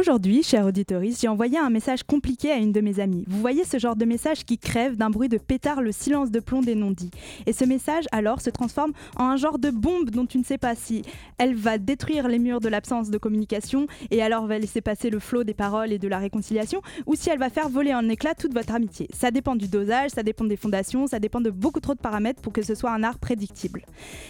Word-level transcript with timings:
Aujourd'hui, 0.00 0.42
chers 0.42 0.64
auditeurs, 0.64 1.02
j'ai 1.04 1.28
envoyé 1.28 1.58
un 1.58 1.68
message 1.68 2.04
compliqué 2.04 2.50
à 2.50 2.56
une 2.56 2.72
de 2.72 2.80
mes 2.80 3.00
amies. 3.00 3.22
Vous 3.28 3.38
voyez 3.38 3.64
ce 3.64 3.78
genre 3.78 3.96
de 3.96 4.06
message 4.06 4.46
qui 4.46 4.56
crève 4.56 4.96
d'un 4.96 5.10
bruit 5.10 5.28
de 5.28 5.36
pétard 5.36 5.82
le 5.82 5.92
silence 5.92 6.30
de 6.30 6.40
plomb 6.40 6.62
des 6.62 6.74
non-dits. 6.74 7.10
Et 7.44 7.52
ce 7.52 7.66
message, 7.66 8.06
alors, 8.10 8.40
se 8.40 8.48
transforme 8.48 8.92
en 9.16 9.24
un 9.24 9.36
genre 9.36 9.58
de 9.58 9.68
bombe 9.68 10.08
dont 10.08 10.24
tu 10.24 10.38
ne 10.38 10.42
sais 10.42 10.56
pas 10.56 10.74
si 10.74 11.02
elle 11.36 11.54
va 11.54 11.76
détruire 11.76 12.28
les 12.28 12.38
murs 12.38 12.60
de 12.60 12.70
l'absence 12.70 13.10
de 13.10 13.18
communication 13.18 13.88
et 14.10 14.22
alors 14.22 14.46
va 14.46 14.58
laisser 14.58 14.80
passer 14.80 15.10
le 15.10 15.18
flot 15.18 15.44
des 15.44 15.52
paroles 15.52 15.92
et 15.92 15.98
de 15.98 16.08
la 16.08 16.16
réconciliation, 16.16 16.80
ou 17.04 17.14
si 17.14 17.28
elle 17.28 17.38
va 17.38 17.50
faire 17.50 17.68
voler 17.68 17.94
en 17.94 18.08
éclats 18.08 18.34
toute 18.34 18.54
votre 18.54 18.74
amitié. 18.74 19.06
Ça 19.12 19.30
dépend 19.30 19.54
du 19.54 19.68
dosage, 19.68 20.12
ça 20.12 20.22
dépend 20.22 20.46
des 20.46 20.56
fondations, 20.56 21.08
ça 21.08 21.18
dépend 21.18 21.42
de 21.42 21.50
beaucoup 21.50 21.80
trop 21.80 21.92
de 21.92 22.00
paramètres 22.00 22.40
pour 22.40 22.54
que 22.54 22.62
ce 22.62 22.74
soit 22.74 22.90
un 22.90 23.02
art 23.02 23.18
prédictible. 23.18 23.84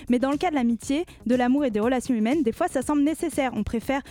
Mais 0.09 0.19
dans 0.19 0.33
le 0.33 0.37
cas 0.37 0.51
de 0.51 0.57
l'amitié, 0.57 1.07
de 1.27 1.37
l'amour 1.37 1.65
et 1.65 1.71
des 1.71 1.79
relations 1.79 2.17
humaines, 2.17 2.43
des 2.43 2.53
fois 2.53 2.67
ça 2.67 2.83
semble 2.83 3.03
nécessaire. 3.03 3.53
On 3.55 3.63
préfère 3.63 4.03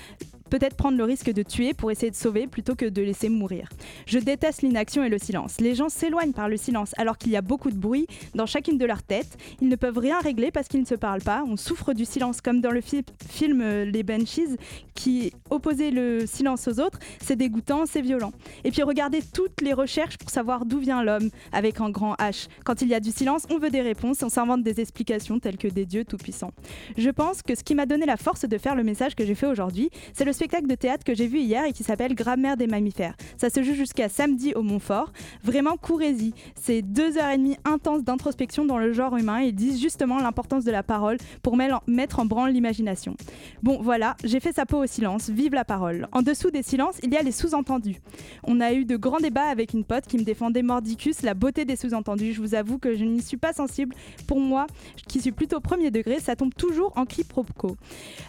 peut-être 0.50 0.76
prendre 0.76 0.98
le 0.98 1.04
risque 1.04 1.32
de 1.32 1.44
tuer 1.44 1.74
pour 1.74 1.92
essayer 1.92 2.12
de 2.12 2.16
sauver 2.16 2.48
plutôt 2.48 2.76
que 2.76 2.86
de 2.86 3.02
laisser 3.02 3.30
mourir. 3.30 3.70
Je 4.06 4.20
déteste 4.20 4.62
l'inaction 4.62 5.04
et 5.04 5.10
le 5.10 5.18
silence. 5.18 5.60
Les 5.60 5.76
gens 5.76 5.90
s'éloignent 5.90 6.34
par 6.34 6.50
le 6.50 6.58
silence 6.58 6.92
alors 6.98 7.18
qu'il 7.18 7.32
y 7.32 7.38
a 7.38 7.42
beaucoup 7.42 7.72
de 7.72 7.78
bruit 7.78 8.08
dans 8.36 8.46
chacune 8.46 8.78
de 8.78 8.86
leurs 8.86 9.04
têtes. 9.04 9.38
Ils 9.62 9.70
ne 9.70 9.76
peuvent 9.76 9.98
rien 9.98 10.20
régler 10.20 10.52
parce 10.52 10.68
qu'ils 10.68 10.82
ne 10.82 10.86
se 10.86 10.96
parlent 10.96 11.22
pas. 11.22 11.44
On 11.48 11.58
souffre 11.58 11.94
du 11.94 12.06
silence 12.06 12.42
comme 12.42 12.62
dans 12.62 12.72
le 12.72 12.82
film 12.82 13.62
euh, 13.62 13.86
Les 13.86 14.04
Banshees 14.04 14.58
qui 14.96 15.32
opposait 15.50 15.92
le 15.92 16.26
silence 16.26 16.68
aux 16.68 16.80
autres. 16.80 17.00
C'est 17.22 17.36
dégoûtant, 17.36 17.86
c'est 17.86 18.02
violent. 18.02 18.34
Et 18.64 18.72
puis 18.72 18.84
regardez 18.84 19.22
toutes 19.34 19.62
les 19.62 19.74
recherches 19.74 20.18
pour 20.18 20.30
savoir 20.30 20.66
d'où 20.66 20.80
vient 20.80 21.04
l'homme 21.04 21.30
avec 21.54 21.80
un 21.80 21.90
grand 21.90 22.16
H. 22.16 22.48
Quand 22.66 22.82
il 22.82 22.90
y 22.90 22.94
a 22.94 23.00
du 23.00 23.12
silence, 23.12 23.46
on 23.50 23.60
veut 23.60 23.70
des 23.70 23.82
réponses, 23.82 24.22
on 24.24 24.30
s'invente 24.30 24.64
des 24.64 24.82
explications 24.82 25.40
telles 25.40 25.58
que 25.58 25.68
des 25.68 25.86
dieux 25.86 26.04
tout-puissants. 26.04 26.52
Je 26.98 27.10
pense 27.10 27.42
que 27.42 27.56
ce 27.56 27.64
qui 27.64 27.76
m'a 27.76 27.86
donné 27.86 28.06
la 28.06 28.18
force 28.18 28.46
de 28.46 28.58
faire 28.58 28.76
le 28.76 28.84
message 28.84 29.16
que 29.16 29.26
j'ai 29.26 29.36
fait 29.36 29.48
aujourd'hui, 29.48 29.90
c'est 30.14 30.26
le 30.26 30.34
spectacle 30.40 30.68
de 30.68 30.76
théâtre 30.76 31.04
que 31.04 31.14
j'ai 31.14 31.28
vu 31.28 31.40
hier 31.40 31.66
et 31.66 31.74
qui 31.74 31.84
s'appelle 31.84 32.16
Grammaire 32.16 32.56
des 32.56 32.66
mammifères. 32.66 33.14
Ça 33.36 33.50
se 33.50 33.62
joue 33.62 33.74
jusqu'à 33.74 34.08
samedi 34.08 34.54
au 34.54 34.62
Montfort. 34.62 35.12
Vraiment, 35.44 35.76
courez-y. 35.76 36.32
C'est 36.56 36.82
deux 36.82 37.18
heures 37.18 37.32
et 37.32 37.38
demie 37.38 37.58
intenses 37.66 38.06
d'introspection 38.06 38.64
dans 38.64 38.78
le 38.78 38.94
genre 38.94 39.18
humain 39.18 39.40
et 39.40 39.52
disent 39.52 39.82
justement 39.82 40.18
l'importance 40.18 40.64
de 40.64 40.72
la 40.72 40.82
parole 40.82 41.18
pour 41.44 41.58
mettre 41.58 42.20
en 42.20 42.26
branle 42.26 42.52
l'imagination. 42.52 43.18
Bon, 43.64 43.82
voilà, 43.82 44.16
j'ai 44.24 44.40
fait 44.40 44.54
sa 44.54 44.66
peau 44.66 44.82
au 44.82 44.86
silence. 44.86 45.30
Vive 45.30 45.54
la 45.54 45.66
parole. 45.66 46.08
En 46.14 46.22
dessous 46.22 46.52
des 46.52 46.64
silences, 46.64 47.00
il 47.04 47.14
y 47.14 47.18
a 47.18 47.22
les 47.22 47.34
sous-entendus. 47.34 47.98
On 48.46 48.62
a 48.62 48.72
eu 48.72 48.86
de 48.86 48.96
grands 48.96 49.20
débats 49.20 49.50
avec 49.50 49.74
une 49.74 49.84
pote 49.84 50.08
qui 50.08 50.18
me 50.18 50.24
défendait 50.24 50.62
mordicus 50.62 51.22
la 51.22 51.34
beauté 51.34 51.66
des 51.66 51.76
sous-entendus. 51.76 52.32
Je 52.32 52.40
vous 52.40 52.56
avoue 52.56 52.78
que 52.78 52.96
je 52.96 53.04
n'y 53.04 53.22
suis 53.22 53.36
pas 53.36 53.52
sensible. 53.52 53.94
Pour 54.26 54.40
moi, 54.40 54.68
qui 55.10 55.20
suis 55.20 55.34
plutôt 55.34 55.60
premier 55.60 55.92
degré, 55.92 56.22
ça 56.22 56.38
tombe 56.38 56.54
toujours 56.56 56.94
en 56.96 57.04
quiproquo. 57.04 57.76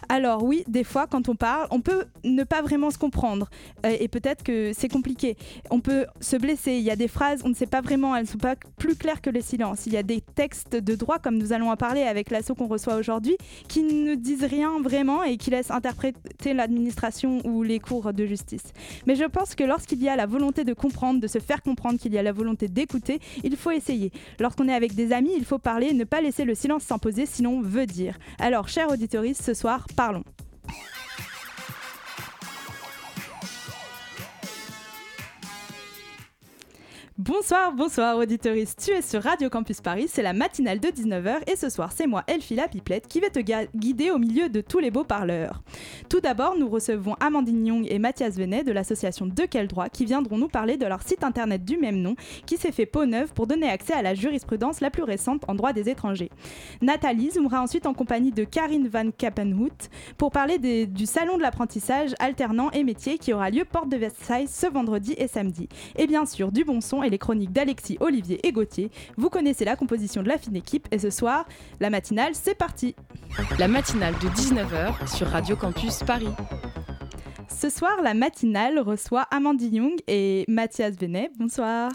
Alors 0.09 0.43
oui, 0.43 0.65
des 0.67 0.83
fois, 0.83 1.07
quand 1.07 1.29
on 1.29 1.35
parle, 1.35 1.69
on 1.71 1.79
peut 1.79 2.00
ne 2.23 2.43
pas 2.43 2.61
vraiment 2.61 2.91
se 2.91 2.97
comprendre. 2.97 3.49
Euh, 3.85 3.95
et 3.99 4.07
peut-être 4.07 4.43
que 4.43 4.71
c'est 4.73 4.89
compliqué. 4.89 5.37
On 5.69 5.79
peut 5.79 6.05
se 6.19 6.35
blesser. 6.35 6.73
Il 6.73 6.83
y 6.83 6.91
a 6.91 6.95
des 6.95 7.07
phrases, 7.07 7.41
on 7.45 7.49
ne 7.49 7.53
sait 7.53 7.65
pas 7.65 7.81
vraiment, 7.81 8.15
elles 8.15 8.23
ne 8.23 8.27
sont 8.27 8.37
pas 8.37 8.55
plus 8.77 8.95
claires 8.95 9.21
que 9.21 9.29
le 9.29 9.41
silence. 9.41 9.85
Il 9.85 9.93
y 9.93 9.97
a 9.97 10.03
des 10.03 10.21
textes 10.21 10.75
de 10.75 10.95
droit, 10.95 11.19
comme 11.19 11.37
nous 11.37 11.53
allons 11.53 11.71
en 11.71 11.77
parler 11.77 12.01
avec 12.01 12.29
l'assaut 12.29 12.55
qu'on 12.55 12.67
reçoit 12.67 12.95
aujourd'hui, 12.95 13.37
qui 13.67 13.83
ne 13.83 14.15
disent 14.15 14.43
rien 14.43 14.81
vraiment 14.81 15.23
et 15.23 15.37
qui 15.37 15.49
laissent 15.49 15.71
interpréter 15.71 16.53
l'administration 16.53 17.39
ou 17.45 17.63
les 17.63 17.79
cours 17.79 18.13
de 18.13 18.25
justice. 18.25 18.63
Mais 19.05 19.15
je 19.15 19.25
pense 19.25 19.55
que 19.55 19.63
lorsqu'il 19.63 20.01
y 20.01 20.09
a 20.09 20.15
la 20.15 20.25
volonté 20.25 20.63
de 20.63 20.73
comprendre, 20.73 21.19
de 21.19 21.27
se 21.27 21.39
faire 21.39 21.61
comprendre 21.61 21.99
qu'il 21.99 22.13
y 22.13 22.17
a 22.17 22.23
la 22.23 22.31
volonté 22.31 22.67
d'écouter, 22.67 23.19
il 23.43 23.55
faut 23.55 23.71
essayer. 23.71 24.11
Lorsqu'on 24.39 24.67
est 24.67 24.73
avec 24.73 24.95
des 24.95 25.11
amis, 25.11 25.33
il 25.37 25.45
faut 25.45 25.59
parler, 25.59 25.93
ne 25.93 26.03
pas 26.03 26.21
laisser 26.21 26.45
le 26.45 26.55
silence 26.55 26.83
s'imposer, 26.83 27.25
sinon 27.25 27.61
veut 27.61 27.85
dire. 27.85 28.17
Alors, 28.39 28.67
chers 28.67 28.89
auditeurs, 28.89 29.21
ce 29.33 29.53
soir, 29.53 29.85
parlons. 29.95 30.23
Bonsoir, 37.17 37.73
bonsoir 37.73 38.17
auditeuriste, 38.17 38.83
tu 38.85 38.91
es 38.91 39.01
sur 39.01 39.21
Radio 39.21 39.49
Campus 39.49 39.81
Paris, 39.81 40.05
c'est 40.07 40.21
la 40.21 40.31
matinale 40.31 40.79
de 40.79 40.87
19h 40.87 41.39
et 41.45 41.57
ce 41.57 41.69
soir 41.69 41.91
c'est 41.91 42.07
moi 42.07 42.23
Elfila 42.25 42.69
Pipelette 42.69 43.09
qui 43.09 43.19
vais 43.19 43.29
te 43.29 43.41
guider 43.75 44.11
au 44.11 44.17
milieu 44.17 44.47
de 44.47 44.61
tous 44.61 44.79
les 44.79 44.91
beaux 44.91 45.03
parleurs. 45.03 45.61
Tout 46.07 46.21
d'abord 46.21 46.55
nous 46.57 46.69
recevons 46.69 47.15
Amandine 47.19 47.67
Young 47.67 47.85
et 47.89 47.99
Mathias 47.99 48.37
Venet 48.37 48.63
de 48.63 48.71
l'association 48.71 49.25
De 49.25 49.43
Quel 49.43 49.67
Droit 49.67 49.89
qui 49.89 50.05
viendront 50.05 50.37
nous 50.37 50.47
parler 50.47 50.77
de 50.77 50.85
leur 50.85 51.03
site 51.03 51.25
internet 51.25 51.65
du 51.65 51.77
même 51.77 51.97
nom 51.97 52.15
qui 52.45 52.55
s'est 52.55 52.71
fait 52.71 52.85
peau 52.85 53.05
neuve 53.05 53.33
pour 53.33 53.45
donner 53.45 53.69
accès 53.69 53.93
à 53.93 54.01
la 54.01 54.15
jurisprudence 54.15 54.79
la 54.79 54.89
plus 54.89 55.03
récente 55.03 55.43
en 55.49 55.53
droit 55.53 55.73
des 55.73 55.89
étrangers. 55.89 56.31
Nathalie 56.81 57.31
zoomera 57.31 57.61
ensuite 57.61 57.87
en 57.87 57.93
compagnie 57.93 58.31
de 58.31 58.45
Karine 58.45 58.87
Van 58.87 59.11
Kappenhout 59.11 59.89
pour 60.17 60.31
parler 60.31 60.59
du 60.87 61.05
salon 61.05 61.35
de 61.35 61.41
l'apprentissage 61.41 62.15
alternant 62.19 62.71
et 62.71 62.85
métier 62.85 63.17
qui 63.17 63.33
aura 63.33 63.49
lieu 63.49 63.65
porte 63.65 63.89
de 63.89 63.97
Versailles 63.97 64.47
ce 64.47 64.65
vendredi 64.65 65.13
et 65.17 65.27
samedi. 65.27 65.67
Et 65.97 66.07
bien 66.07 66.25
sûr 66.25 66.53
du 66.53 66.63
bon 66.63 66.79
son 66.79 67.00
et 67.03 67.09
les 67.09 67.17
chroniques 67.17 67.51
d'Alexis, 67.51 67.97
Olivier 67.99 68.45
et 68.47 68.51
Gauthier. 68.51 68.91
Vous 69.17 69.29
connaissez 69.29 69.65
la 69.65 69.75
composition 69.75 70.23
de 70.23 70.27
la 70.27 70.37
fine 70.37 70.55
équipe 70.55 70.87
et 70.91 70.99
ce 70.99 71.09
soir, 71.09 71.45
la 71.79 71.89
matinale, 71.89 72.33
c'est 72.33 72.55
parti 72.55 72.95
La 73.59 73.67
matinale 73.67 74.13
de 74.15 74.29
19h 74.29 75.15
sur 75.15 75.27
Radio 75.27 75.55
Campus 75.55 75.99
Paris. 75.99 76.29
Ce 77.49 77.69
soir, 77.69 78.01
la 78.03 78.13
matinale 78.13 78.79
reçoit 78.79 79.27
Amandine 79.31 79.75
Young 79.75 79.99
et 80.07 80.45
Mathias 80.47 80.95
Venet. 80.99 81.29
Bonsoir. 81.37 81.91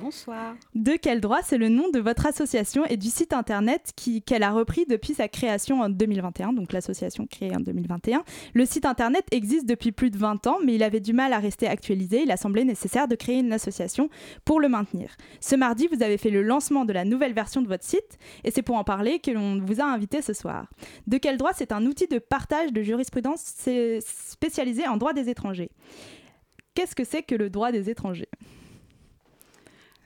Bonsoir. 0.00 0.54
De 0.74 0.92
quel 1.00 1.20
droit 1.20 1.40
C'est 1.42 1.58
le 1.58 1.68
nom 1.68 1.88
de 1.90 1.98
votre 1.98 2.26
association 2.26 2.84
et 2.86 2.96
du 2.96 3.08
site 3.08 3.32
internet 3.32 3.92
qu'elle 4.26 4.42
a 4.42 4.50
repris 4.50 4.84
depuis 4.88 5.14
sa 5.14 5.28
création 5.28 5.80
en 5.80 5.88
2021, 5.88 6.52
donc 6.52 6.72
l'association 6.72 7.26
créée 7.26 7.54
en 7.54 7.60
2021. 7.60 8.24
Le 8.54 8.66
site 8.66 8.86
internet 8.86 9.24
existe 9.30 9.66
depuis 9.66 9.92
plus 9.92 10.10
de 10.10 10.18
20 10.18 10.46
ans, 10.46 10.58
mais 10.64 10.74
il 10.74 10.82
avait 10.82 11.00
du 11.00 11.12
mal 11.12 11.32
à 11.32 11.38
rester 11.38 11.66
actualisé. 11.66 12.22
Il 12.22 12.30
a 12.30 12.36
semblé 12.36 12.64
nécessaire 12.64 13.08
de 13.08 13.14
créer 13.14 13.38
une 13.38 13.52
association 13.52 14.08
pour 14.44 14.60
le 14.60 14.68
maintenir. 14.68 15.16
Ce 15.40 15.56
mardi, 15.56 15.88
vous 15.92 16.02
avez 16.02 16.18
fait 16.18 16.30
le 16.30 16.42
lancement 16.42 16.84
de 16.84 16.92
la 16.92 17.04
nouvelle 17.04 17.32
version 17.32 17.62
de 17.62 17.68
votre 17.68 17.84
site 17.84 18.18
et 18.44 18.50
c'est 18.50 18.62
pour 18.62 18.76
en 18.76 18.84
parler 18.84 19.18
que 19.18 19.30
l'on 19.30 19.60
vous 19.60 19.80
a 19.80 19.84
invité 19.84 20.22
ce 20.22 20.32
soir. 20.32 20.68
De 21.06 21.18
quel 21.18 21.36
droit 21.36 21.52
C'est 21.54 21.72
un 21.72 21.84
outil 21.86 22.06
de 22.06 22.18
partage 22.18 22.72
de 22.72 22.82
jurisprudence 22.82 23.42
spécialisé 24.00 24.86
en 24.86 24.96
droit 24.96 25.12
des 25.12 25.28
étrangers? 25.28 25.70
Qu'est-ce 26.74 26.94
que 26.94 27.04
c'est 27.04 27.22
que 27.22 27.34
le 27.34 27.50
droit 27.50 27.70
des 27.70 27.90
étrangers? 27.90 28.30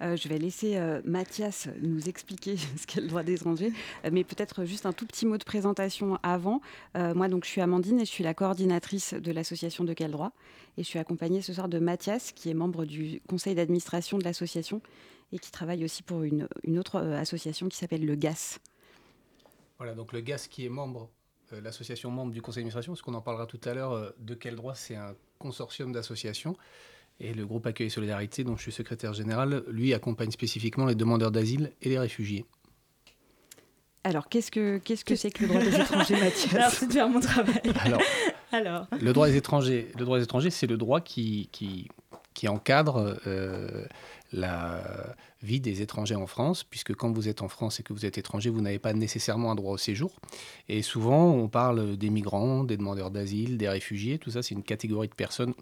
Euh, 0.03 0.17
je 0.17 0.29
vais 0.29 0.39
laisser 0.39 0.77
euh, 0.77 1.01
Mathias 1.05 1.69
nous 1.81 2.09
expliquer 2.09 2.57
ce 2.77 2.87
qu'est 2.87 3.01
le 3.01 3.09
droit 3.09 3.23
des 3.23 3.35
étrangers, 3.35 3.73
euh, 4.05 4.11
mais 4.13 4.25
peut-être 4.25 4.65
juste 4.65 4.87
un 4.87 4.93
tout 4.93 5.07
petit 5.07 5.27
mot 5.27 5.39
de 5.39 5.45
présentation 5.45 6.19
avant. 6.23 6.61
moi, 6.95 7.29
donc, 7.29 7.45
je 7.45 7.51
suis 7.51 7.61
Amandine 7.61 8.01
et 8.01 8.05
je 8.05 8.11
suis 8.11 8.25
la 8.25 8.35
coordinatrice 8.35 9.15
de 9.15 9.33
l'association 9.33 9.85
De 9.85 9.93
Quel 9.95 10.11
Droit. 10.11 10.33
Et 10.79 10.83
je 10.83 10.89
suis 10.89 10.99
accompagnée 10.99 11.41
ce 11.41 11.55
soir 11.55 11.69
de 11.69 11.79
Mathias, 11.79 12.33
qui 12.33 12.51
est 12.51 12.55
membre 12.55 12.85
du 12.85 13.23
conseil 13.29 13.55
d'administration 13.55 14.19
de 14.19 14.25
l'association 14.25 14.83
et 15.33 15.39
qui 15.39 15.51
travaille 15.51 15.85
aussi 15.85 16.03
pour 16.03 16.23
une, 16.23 16.49
autre 16.79 16.99
association 16.99 17.69
qui 17.69 17.77
s'appelle 17.77 18.05
le 18.05 18.15
GAS. 18.15 18.59
Voilà, 19.79 19.95
donc 19.95 20.13
le 20.13 20.21
GAS 20.21 20.47
qui 20.49 20.67
est 20.67 20.69
membre, 20.69 21.11
l'association 21.51 22.11
membre 22.11 22.33
du 22.33 22.43
conseil 22.43 22.63
d'administration, 22.63 22.93
parce 22.93 23.03
qu'on 23.03 23.15
en 23.15 23.23
parlera 23.23 23.47
tout 23.47 23.61
à 23.65 23.75
l'heure, 23.75 24.13
De 24.19 24.35
Quel 24.35 24.57
Droit, 24.57 24.75
c'est 24.75 24.97
un 24.97 25.15
consortium 25.39 25.93
d'associations 25.93 26.57
et 27.21 27.33
le 27.33 27.47
groupe 27.47 27.67
Accueil 27.67 27.87
et 27.87 27.91
Solidarité, 27.91 28.45
dont 28.45 28.57
je 28.57 28.63
suis 28.63 28.73
secrétaire 28.73 29.15
général, 29.15 29.65
lui 29.69 29.95
accompagne 29.95 30.31
spécifiquement 30.31 30.87
les 30.87 30.95
demandeurs 30.95 31.31
d'asile 31.31 31.73
et 31.83 31.89
les 31.89 31.99
réfugiés. 31.99 32.45
Alors, 34.05 34.29
qu'est-ce 34.29 34.53
que 34.53 34.79
qu'est-ce 34.79 35.05
que 35.05 35.17
c'est 35.17 35.33
que 35.33 35.43
le 35.43 35.49
droit 35.49 35.61
des 35.61 35.75
étrangers, 35.81 36.15
Mathias 36.15 36.55
Alors, 36.55 36.71
c'est 36.71 36.93
faire 36.93 37.09
mon 37.09 37.21
travail. 37.21 37.61
Alors, 38.53 38.87
le 39.01 39.13
droit 39.13 39.27
des 39.27 39.37
étrangers, 39.37 39.89
le 39.99 40.05
droit 40.05 40.19
des 40.19 40.25
étrangers, 40.25 40.51
c'est 40.51 40.69
le 40.69 40.77
droit 40.77 41.01
qui, 41.01 41.49
qui, 41.51 41.89
qui 42.33 42.47
encadre 42.47 43.19
euh, 43.27 43.85
la 44.33 44.81
vie 45.43 45.61
des 45.61 45.83
étrangers 45.83 46.15
en 46.15 46.29
France, 46.29 46.63
puisque 46.63 46.95
quand 46.95 47.11
vous 47.11 47.29
êtes 47.29 47.43
en 47.43 47.49
France 47.49 47.81
et 47.81 47.83
que 47.83 47.93
vous 47.93 48.07
êtes 48.07 48.17
étranger, 48.17 48.49
vous 48.49 48.61
n'avez 48.61 48.79
pas 48.79 48.93
nécessairement 48.93 49.51
un 49.51 49.57
droit 49.57 49.73
au 49.73 49.79
séjour. 49.79 50.13
Et 50.69 50.83
souvent, 50.83 51.33
on 51.33 51.49
parle 51.49 51.97
des 51.97 52.11
migrants, 52.11 52.63
des 52.63 52.77
demandeurs 52.77 53.11
d'asile, 53.11 53.59
des 53.59 53.69
réfugiés, 53.69 54.19
tout 54.19 54.31
ça, 54.31 54.43
c'est 54.43 54.55
une 54.55 54.63
catégorie 54.63 55.09
de 55.09 55.15
personnes 55.15 55.55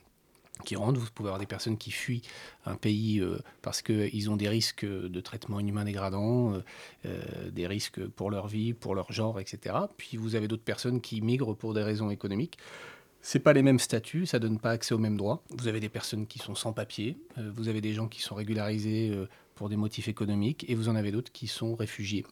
qui 0.64 0.76
rentrent. 0.76 1.00
Vous 1.00 1.10
pouvez 1.14 1.28
avoir 1.28 1.40
des 1.40 1.46
personnes 1.46 1.76
qui 1.76 1.90
fuient 1.90 2.22
un 2.64 2.76
pays 2.76 3.20
euh, 3.20 3.38
parce 3.62 3.82
qu'ils 3.82 4.30
ont 4.30 4.36
des 4.36 4.48
risques 4.48 4.84
de 4.84 5.20
traitement 5.20 5.60
inhumain 5.60 5.84
dégradant, 5.84 6.54
euh, 6.54 6.64
euh, 7.06 7.50
des 7.50 7.66
risques 7.66 8.06
pour 8.06 8.30
leur 8.30 8.46
vie, 8.46 8.72
pour 8.72 8.94
leur 8.94 9.12
genre, 9.12 9.40
etc. 9.40 9.76
Puis 9.96 10.16
vous 10.16 10.34
avez 10.34 10.48
d'autres 10.48 10.64
personnes 10.64 11.00
qui 11.00 11.20
migrent 11.20 11.54
pour 11.54 11.74
des 11.74 11.82
raisons 11.82 12.10
économiques. 12.10 12.58
c'est 13.20 13.40
pas 13.40 13.54
les 13.54 13.62
mêmes 13.62 13.78
statuts, 13.78 14.26
ça 14.26 14.38
donne 14.38 14.58
pas 14.58 14.70
accès 14.70 14.94
aux 14.94 14.98
mêmes 14.98 15.16
droits. 15.16 15.42
Vous 15.50 15.66
avez 15.66 15.80
des 15.80 15.88
personnes 15.88 16.26
qui 16.26 16.38
sont 16.38 16.54
sans 16.54 16.72
papier, 16.72 17.16
vous 17.36 17.68
avez 17.68 17.80
des 17.80 17.94
gens 17.94 18.06
qui 18.06 18.20
sont 18.20 18.34
régularisés 18.34 19.12
pour 19.54 19.68
des 19.68 19.76
motifs 19.76 20.08
économiques, 20.08 20.64
et 20.68 20.74
vous 20.74 20.88
en 20.88 20.96
avez 20.96 21.10
d'autres 21.10 21.32
qui 21.32 21.46
sont 21.46 21.74
réfugiés. 21.74 22.24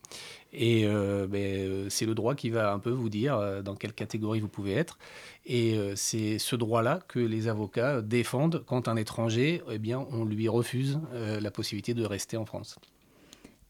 Et 0.52 0.86
euh, 0.86 1.26
ben, 1.26 1.88
c'est 1.90 2.06
le 2.06 2.14
droit 2.14 2.34
qui 2.34 2.50
va 2.50 2.72
un 2.72 2.78
peu 2.78 2.90
vous 2.90 3.08
dire 3.08 3.62
dans 3.62 3.74
quelle 3.74 3.92
catégorie 3.92 4.40
vous 4.40 4.48
pouvez 4.48 4.72
être. 4.72 4.98
Et 5.46 5.76
c'est 5.96 6.38
ce 6.38 6.56
droit-là 6.56 7.00
que 7.08 7.18
les 7.18 7.48
avocats 7.48 8.02
défendent 8.02 8.64
quand 8.66 8.88
un 8.88 8.96
étranger, 8.96 9.62
eh 9.70 9.78
bien, 9.78 10.06
on 10.10 10.24
lui 10.24 10.48
refuse 10.48 11.00
la 11.12 11.50
possibilité 11.50 11.94
de 11.94 12.04
rester 12.04 12.36
en 12.36 12.44
France. 12.44 12.76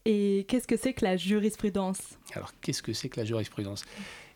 Et 0.05 0.45
qu'est-ce 0.49 0.67
que 0.67 0.75
c'est 0.75 0.93
que 0.93 1.05
la 1.05 1.15
jurisprudence? 1.15 1.99
Alors, 2.33 2.51
qu'est-ce 2.61 2.83
que 2.83 2.93
c'est 2.93 3.09
que 3.09 3.19
la 3.19 3.25
jurisprudence? 3.25 3.85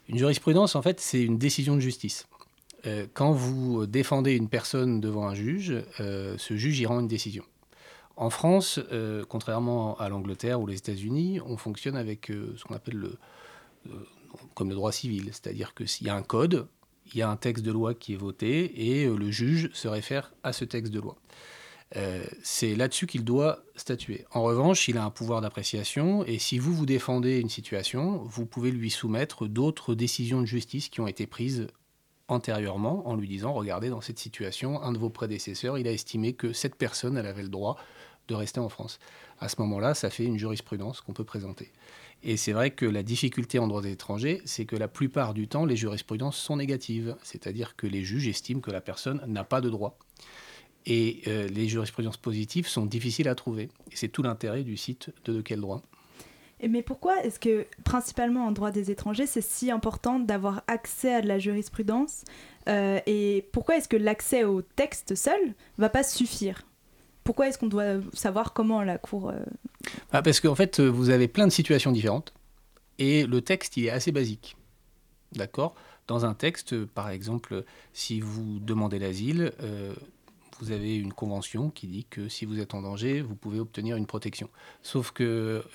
Une 0.07 0.17
jurisprudence, 0.17 0.75
en 0.75 0.81
fait, 0.81 1.01
c'est 1.01 1.21
une 1.21 1.37
décision 1.37 1.75
de 1.75 1.81
justice. 1.81 2.27
Euh, 2.85 3.05
quand 3.13 3.33
vous 3.33 3.85
défendez 3.85 4.33
une 4.33 4.47
personne 4.47 5.01
devant 5.01 5.27
un 5.27 5.35
juge, 5.35 5.73
euh, 5.99 6.35
ce 6.37 6.55
juge 6.55 6.79
y 6.79 6.85
rend 6.85 7.01
une 7.01 7.07
décision. 7.07 7.43
En 8.17 8.29
France, 8.29 8.79
euh, 8.91 9.23
contrairement 9.29 9.95
à 9.97 10.09
l'Angleterre 10.09 10.59
ou 10.59 10.67
les 10.67 10.77
États-Unis, 10.77 11.39
on 11.45 11.55
fonctionne 11.55 11.95
avec 11.95 12.27
ce 12.27 12.63
qu'on 12.63 12.73
appelle 12.73 12.95
le, 12.95 13.17
comme 14.55 14.69
le 14.69 14.75
droit 14.75 14.91
civil, 14.91 15.25
c'est-à-dire 15.31 15.73
que 15.73 15.85
s'il 15.85 16.07
y 16.07 16.09
a 16.09 16.15
un 16.15 16.23
code, 16.23 16.67
il 17.05 17.17
y 17.17 17.21
a 17.21 17.29
un 17.29 17.37
texte 17.37 17.63
de 17.63 17.71
loi 17.71 17.93
qui 17.93 18.13
est 18.13 18.17
voté 18.17 18.99
et 18.99 19.05
le 19.05 19.31
juge 19.31 19.69
se 19.73 19.87
réfère 19.87 20.33
à 20.43 20.51
ce 20.51 20.65
texte 20.65 20.91
de 20.91 20.99
loi. 20.99 21.15
c'est 22.41 22.75
là-dessus 22.75 23.07
qu'il 23.07 23.23
doit 23.23 23.63
statuer. 23.75 24.25
En 24.31 24.41
revanche, 24.41 24.87
il 24.89 24.97
a 24.97 25.05
un 25.05 25.09
pouvoir 25.09 25.39
d'appréciation 25.39 26.25
et 26.25 26.39
si 26.39 26.57
vous 26.57 26.73
vous 26.73 26.85
défendez 26.85 27.39
une 27.39 27.49
situation, 27.49 28.23
vous 28.25 28.45
pouvez 28.45 28.71
lui 28.71 28.89
soumettre 28.89 29.47
d'autres 29.47 29.95
décisions 29.95 30.41
de 30.41 30.47
justice 30.47 30.89
qui 30.89 30.99
ont 30.99 31.07
été 31.07 31.27
prises 31.27 31.67
antérieurement 32.27 33.07
en 33.07 33.15
lui 33.15 33.27
disant, 33.27 33.53
regardez, 33.53 33.89
dans 33.89 34.01
cette 34.01 34.19
situation, 34.19 34.81
un 34.81 34.91
de 34.91 34.97
vos 34.97 35.09
prédécesseurs, 35.09 35.77
il 35.77 35.87
a 35.87 35.91
estimé 35.91 36.33
que 36.33 36.53
cette 36.53 36.75
personne, 36.75 37.17
elle 37.17 37.27
avait 37.27 37.43
le 37.43 37.49
droit 37.49 37.77
de 38.27 38.35
rester 38.35 38.59
en 38.59 38.69
France. 38.69 38.99
À 39.39 39.49
ce 39.49 39.55
moment-là, 39.61 39.93
ça 39.93 40.09
fait 40.09 40.25
une 40.25 40.37
jurisprudence 40.37 41.01
qu'on 41.01 41.13
peut 41.13 41.23
présenter. 41.23 41.71
Et 42.23 42.37
c'est 42.37 42.51
vrai 42.51 42.71
que 42.71 42.85
la 42.85 43.03
difficulté 43.03 43.59
en 43.59 43.67
droit 43.67 43.81
des 43.81 43.91
étrangers, 43.91 44.41
c'est 44.45 44.65
que 44.65 44.75
la 44.75 44.87
plupart 44.87 45.33
du 45.33 45.47
temps, 45.47 45.65
les 45.65 45.75
jurisprudences 45.75 46.37
sont 46.37 46.57
négatives, 46.57 47.15
c'est-à-dire 47.23 47.75
que 47.75 47.87
les 47.87 48.03
juges 48.03 48.27
estiment 48.27 48.61
que 48.61 48.71
la 48.71 48.81
personne 48.81 49.21
n'a 49.27 49.43
pas 49.43 49.61
de 49.61 49.69
droit. 49.69 49.97
Et 50.85 51.21
euh, 51.27 51.47
les 51.47 51.67
jurisprudences 51.67 52.17
positives 52.17 52.67
sont 52.67 52.85
difficiles 52.85 53.27
à 53.27 53.35
trouver. 53.35 53.69
Et 53.91 53.95
c'est 53.95 54.07
tout 54.07 54.23
l'intérêt 54.23 54.63
du 54.63 54.77
site 54.77 55.11
de 55.25 55.33
De 55.33 55.41
quel 55.41 55.61
droit 55.61 55.83
mais 56.67 56.81
pourquoi 56.81 57.23
est-ce 57.23 57.39
que, 57.39 57.67
principalement 57.83 58.47
en 58.47 58.51
droit 58.51 58.71
des 58.71 58.89
étrangers, 58.89 59.27
c'est 59.27 59.41
si 59.41 59.69
important 59.69 60.19
d'avoir 60.19 60.63
accès 60.67 61.13
à 61.13 61.21
de 61.21 61.27
la 61.27 61.37
jurisprudence 61.37 62.23
euh, 62.67 62.99
Et 63.05 63.47
pourquoi 63.51 63.77
est-ce 63.77 63.87
que 63.87 63.97
l'accès 63.97 64.43
au 64.43 64.63
texte 64.63 65.13
seul 65.13 65.53
va 65.77 65.89
pas 65.89 66.03
suffire? 66.03 66.63
Pourquoi 67.27 67.49
est-ce 67.49 67.57
qu'on 67.57 67.67
doit 67.67 67.99
savoir 68.13 68.53
comment 68.53 68.81
la 68.83 68.97
Cour... 68.97 69.31
Euh, 69.31 69.33
bah, 70.13 70.21
parce 70.21 70.39
qu'en 70.39 70.55
fait, 70.55 70.79
vous 70.79 71.09
avez 71.09 71.27
plein 71.27 71.45
de 71.45 71.51
situations 71.51 71.91
différentes, 71.91 72.33
et 72.99 73.25
le 73.25 73.41
texte, 73.41 73.75
il 73.75 73.83
est 73.83 73.89
assez 73.89 74.13
basique. 74.13 74.55
D'accord? 75.33 75.75
Dans 76.07 76.25
un 76.25 76.33
texte, 76.33 76.85
par 76.85 77.09
exemple, 77.09 77.65
si 77.91 78.21
vous 78.21 78.59
demandez 78.59 78.97
l'asile, 78.97 79.51
euh, 79.61 79.93
vous 80.61 80.71
avez 80.71 80.95
une 80.95 81.11
convention 81.11 81.69
qui 81.69 81.87
dit 81.87 82.05
que 82.09 82.29
si 82.29 82.45
vous 82.45 82.61
êtes 82.61 82.73
en 82.73 82.81
danger, 82.81 83.19
vous 83.19 83.35
pouvez 83.35 83.59
obtenir 83.59 83.97
une 83.97 84.05
protection. 84.05 84.49
Sauf 84.81 85.11
que 85.11 85.65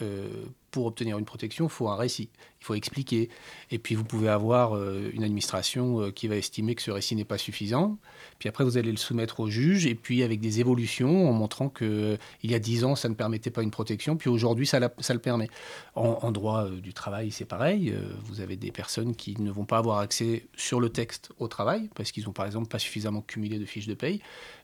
pour 0.72 0.86
obtenir 0.86 1.18
une 1.18 1.24
protection, 1.24 1.66
il 1.66 1.70
faut 1.70 1.88
un 1.88 1.96
récit, 1.96 2.30
il 2.60 2.64
faut 2.64 2.74
expliquer. 2.74 3.28
Et 3.70 3.78
puis 3.78 3.94
vous 3.94 4.04
pouvez 4.04 4.28
avoir 4.28 4.74
euh, 4.74 5.10
une 5.12 5.22
administration 5.22 6.00
euh, 6.00 6.10
qui 6.10 6.26
va 6.26 6.36
estimer 6.36 6.74
que 6.74 6.82
ce 6.82 6.90
récit 6.90 7.14
n'est 7.14 7.26
pas 7.26 7.38
suffisant. 7.38 7.98
Puis 8.38 8.48
après, 8.48 8.64
vous 8.64 8.78
allez 8.78 8.90
le 8.90 8.96
soumettre 8.96 9.40
au 9.40 9.48
juge, 9.48 9.86
et 9.86 9.94
puis 9.94 10.22
avec 10.22 10.40
des 10.40 10.60
évolutions 10.60 11.28
en 11.28 11.32
montrant 11.32 11.68
qu'il 11.68 11.86
euh, 11.86 12.16
y 12.42 12.54
a 12.54 12.58
dix 12.58 12.84
ans, 12.84 12.96
ça 12.96 13.08
ne 13.08 13.14
permettait 13.14 13.50
pas 13.50 13.62
une 13.62 13.70
protection, 13.70 14.16
puis 14.16 14.30
aujourd'hui, 14.30 14.66
ça, 14.66 14.80
le 14.80 15.18
permet. 15.18 15.48
En, 15.94 16.32
droit 16.32 16.70
du 16.70 16.94
travail, 16.94 17.30
c'est 17.30 17.44
pareil. 17.44 17.94
vous 18.24 18.40
avez 18.40 18.56
des 18.56 18.72
personnes 18.72 19.14
qui 19.14 19.38
ne 19.38 19.50
vont 19.50 19.66
pas 19.66 19.76
avoir 19.76 19.98
accès 19.98 20.46
sur 20.56 20.80
le 20.80 20.88
texte 20.88 21.30
au 21.38 21.48
travail, 21.48 21.90
parce 21.94 22.12
qu'ils 22.12 22.24
n'ont 22.24 22.32
par 22.32 22.46
exemple 22.46 22.68
pas 22.68 22.78
suffisamment 22.78 23.20
cumulé 23.20 23.58
de 23.58 23.66
fiches 23.66 23.86
de 23.86 23.94
paye. 23.94 24.22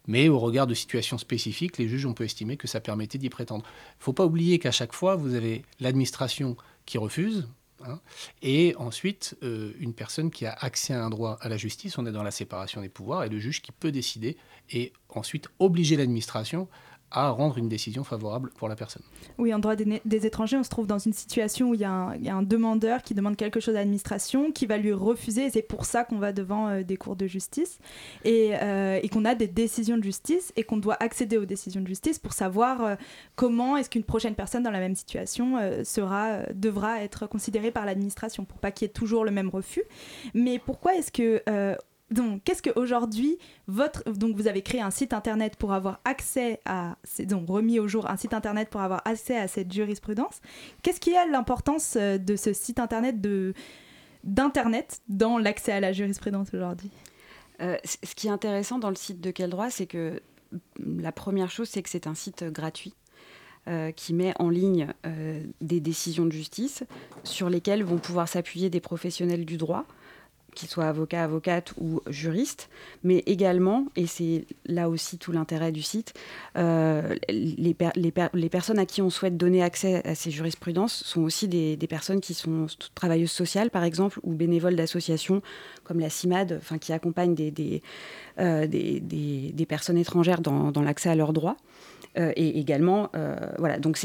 Mais 0.08 0.28
au 0.28 0.38
regard 0.40 0.66
de 0.66 0.74
situations 0.74 1.18
spécifiques, 1.18 1.78
les 1.78 1.86
juges, 1.86 2.06
on 2.06 2.14
peut 2.14 2.24
estimer 2.24 2.56
que 2.56 2.66
ça 2.66 2.80
permettait 2.80 3.18
d'y 3.18 3.28
prétendre. 3.28 3.64
Il 3.66 4.00
ne 4.00 4.04
faut 4.04 4.12
pas 4.14 4.24
oublier 4.24 4.58
qu'à 4.58 4.72
chaque 4.72 4.94
fois, 4.94 5.14
vous 5.14 5.34
avez 5.34 5.62
l'administration 5.78 6.56
qui 6.86 6.98
refuse, 6.98 7.46
hein, 7.84 8.00
et 8.42 8.74
ensuite 8.78 9.36
euh, 9.42 9.72
une 9.78 9.92
personne 9.92 10.30
qui 10.30 10.46
a 10.46 10.52
accès 10.52 10.94
à 10.94 11.04
un 11.04 11.10
droit 11.10 11.38
à 11.42 11.50
la 11.50 11.58
justice, 11.58 11.98
on 11.98 12.06
est 12.06 12.12
dans 12.12 12.22
la 12.22 12.30
séparation 12.30 12.80
des 12.80 12.88
pouvoirs, 12.88 13.22
et 13.24 13.28
le 13.28 13.38
juge 13.38 13.60
qui 13.60 13.70
peut 13.70 13.92
décider 13.92 14.38
et 14.70 14.92
ensuite 15.10 15.48
obliger 15.58 15.96
l'administration 15.96 16.68
à 17.10 17.30
rendre 17.30 17.56
une 17.56 17.68
décision 17.68 18.04
favorable 18.04 18.50
pour 18.56 18.68
la 18.68 18.76
personne. 18.76 19.02
Oui, 19.38 19.54
en 19.54 19.58
droit 19.58 19.76
des, 19.76 20.26
étrangers, 20.26 20.56
on 20.56 20.62
se 20.62 20.68
trouve 20.68 20.86
dans 20.86 20.98
une 20.98 21.12
situation 21.14 21.70
où 21.70 21.74
il 21.74 21.80
y, 21.80 21.84
a 21.84 21.92
un, 21.92 22.42
demandeur 22.42 23.02
qui 23.02 23.14
demande 23.14 23.36
quelque 23.36 23.60
chose 23.60 23.74
à 23.74 23.78
l'administration, 23.78 24.52
qui 24.52 24.66
va 24.66 24.76
lui 24.76 24.92
refuser, 24.92 25.46
et 25.46 25.50
c'est 25.50 25.62
pour 25.62 25.84
ça 25.86 26.04
qu'on 26.04 26.18
va 26.18 26.32
devant 26.32 26.68
euh, 26.68 26.82
des 26.82 26.96
cours 26.96 27.16
de 27.16 27.26
justice, 27.26 27.78
euh, 28.26 29.00
et, 29.02 29.08
qu'on 29.08 29.24
a 29.24 29.34
des 29.34 29.48
décisions 29.48 29.96
de 29.96 30.02
justice, 30.02 30.52
et 30.56 30.64
qu'on 30.64 30.76
doit 30.76 30.96
accéder 31.00 31.38
aux 31.38 31.46
décisions 31.46 31.80
de 31.80 31.86
justice 31.86 32.18
pour 32.18 32.32
savoir 32.32 32.84
euh, 32.84 32.94
comment 33.36 33.76
est-ce 33.76 33.88
qu'une 33.88 34.04
prochaine 34.04 34.34
personne 34.34 34.62
dans 34.62 34.70
la 34.70 34.80
même 34.80 34.94
situation 34.94 35.56
sera, 35.84 36.42
devra 36.54 37.02
être 37.02 37.26
considérée 37.26 37.70
par 37.70 37.86
l'administration, 37.86 38.44
pour 38.44 38.58
pas 38.58 38.70
qu'il 38.70 38.86
y 38.86 38.90
ait 38.90 38.92
toujours 38.92 39.24
le 39.24 39.30
même 39.30 39.48
refus. 39.48 39.82
Mais 40.34 40.58
pourquoi 40.58 40.94
est-ce 40.94 41.12
que 41.12 41.42
donc, 42.10 42.42
qu'est-ce 42.44 42.62
qu'aujourd'hui, 42.62 43.38
votre. 43.66 44.02
Donc, 44.10 44.34
vous 44.36 44.48
avez 44.48 44.62
créé 44.62 44.80
un 44.80 44.90
site 44.90 45.12
internet 45.12 45.56
pour 45.56 45.72
avoir 45.72 46.00
accès 46.04 46.60
à. 46.64 46.96
Donc, 47.20 47.48
remis 47.48 47.78
au 47.78 47.88
jour 47.88 48.08
un 48.08 48.16
site 48.16 48.32
internet 48.32 48.70
pour 48.70 48.80
avoir 48.80 49.02
accès 49.04 49.36
à 49.36 49.46
cette 49.46 49.70
jurisprudence. 49.70 50.40
Qu'est-ce 50.82 51.00
qui 51.00 51.14
a 51.14 51.26
l'importance 51.26 51.96
euh, 51.96 52.16
de 52.16 52.36
ce 52.36 52.52
site 52.52 52.78
internet 52.78 53.20
de 53.20 53.52
d'internet 54.24 55.00
dans 55.08 55.38
l'accès 55.38 55.72
à 55.72 55.80
la 55.80 55.92
jurisprudence 55.92 56.48
aujourd'hui? 56.54 56.90
Euh, 57.60 57.76
Ce 57.84 58.14
qui 58.14 58.28
est 58.28 58.30
intéressant 58.30 58.78
dans 58.78 58.90
le 58.90 58.96
site 58.96 59.20
de 59.20 59.30
Quel 59.30 59.50
droit, 59.50 59.68
c'est 59.68 59.86
que 59.86 60.22
mm, 60.80 61.00
la 61.00 61.12
première 61.12 61.50
chose, 61.50 61.68
c'est 61.68 61.82
que 61.82 61.90
c'est 61.90 62.06
un 62.06 62.14
site 62.14 62.44
gratuit. 62.44 62.94
Euh, 63.66 63.90
qui 63.90 64.14
met 64.14 64.32
en 64.38 64.48
ligne 64.48 64.86
des 65.60 65.80
décisions 65.80 66.24
de 66.24 66.32
justice 66.32 66.84
sur 67.22 67.50
lesquelles 67.50 67.84
vont 67.84 67.98
pouvoir 67.98 68.26
s'appuyer 68.26 68.70
des 68.70 68.80
professionnels 68.80 69.44
du 69.44 69.58
droit 69.58 69.84
qu'ils 70.58 70.68
soient 70.68 70.88
avocats, 70.88 71.22
avocates 71.22 71.72
ou 71.80 72.00
juristes, 72.08 72.68
mais 73.04 73.22
également, 73.26 73.86
et 73.94 74.06
c'est 74.06 74.44
là 74.66 74.88
aussi 74.88 75.16
tout 75.16 75.30
l'intérêt 75.30 75.70
du 75.70 75.82
site, 75.82 76.14
euh, 76.56 77.14
les, 77.28 78.48
personnes 78.50 78.78
à 78.78 78.86
qui 78.86 79.00
on 79.00 79.10
souhaite 79.10 79.36
donner 79.36 79.62
accès 79.62 80.06
à 80.06 80.14
ces 80.14 80.30
jurisprudences 80.30 81.04
sont 81.04 81.22
aussi 81.22 81.46
des, 81.46 81.76
personnes 81.88 82.20
qui 82.20 82.34
sont 82.34 82.66
travailleuses 82.94 83.30
sociales, 83.30 83.70
par 83.70 83.84
exemple, 83.84 84.18
ou 84.24 84.32
bénévoles 84.34 84.76
d'associations 84.76 85.42
comme 85.84 86.00
la 86.00 86.10
CIMAD, 86.10 86.60
qui 86.80 86.92
accompagnent 86.92 87.34
des, 87.34 87.50
des, 87.50 87.82
euh, 88.38 88.66
personnes 89.68 89.98
étrangères 89.98 90.40
dans 90.40 90.82
l'accès 90.82 91.08
à 91.08 91.14
leurs 91.14 91.32
droits. 91.32 91.56
Euh, 92.18 92.32
et 92.36 92.58
également, 92.58 93.10
euh, 93.14 93.36
voilà, 93.58 93.78
donc 93.78 93.98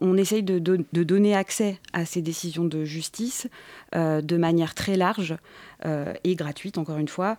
on 0.00 0.16
essaye 0.16 0.42
de, 0.42 0.58
donner 1.02 1.34
accès 1.34 1.78
à 1.92 2.04
ces 2.04 2.22
décisions 2.22 2.64
de 2.64 2.84
justice 2.84 3.48
euh, 3.94 4.20
de 4.20 4.36
manière 4.36 4.74
très 4.74 4.96
large 4.96 5.36
et 6.24 6.34
gratuite, 6.34 6.76
encore 6.76 6.98
une 6.98 7.08
fois, 7.08 7.38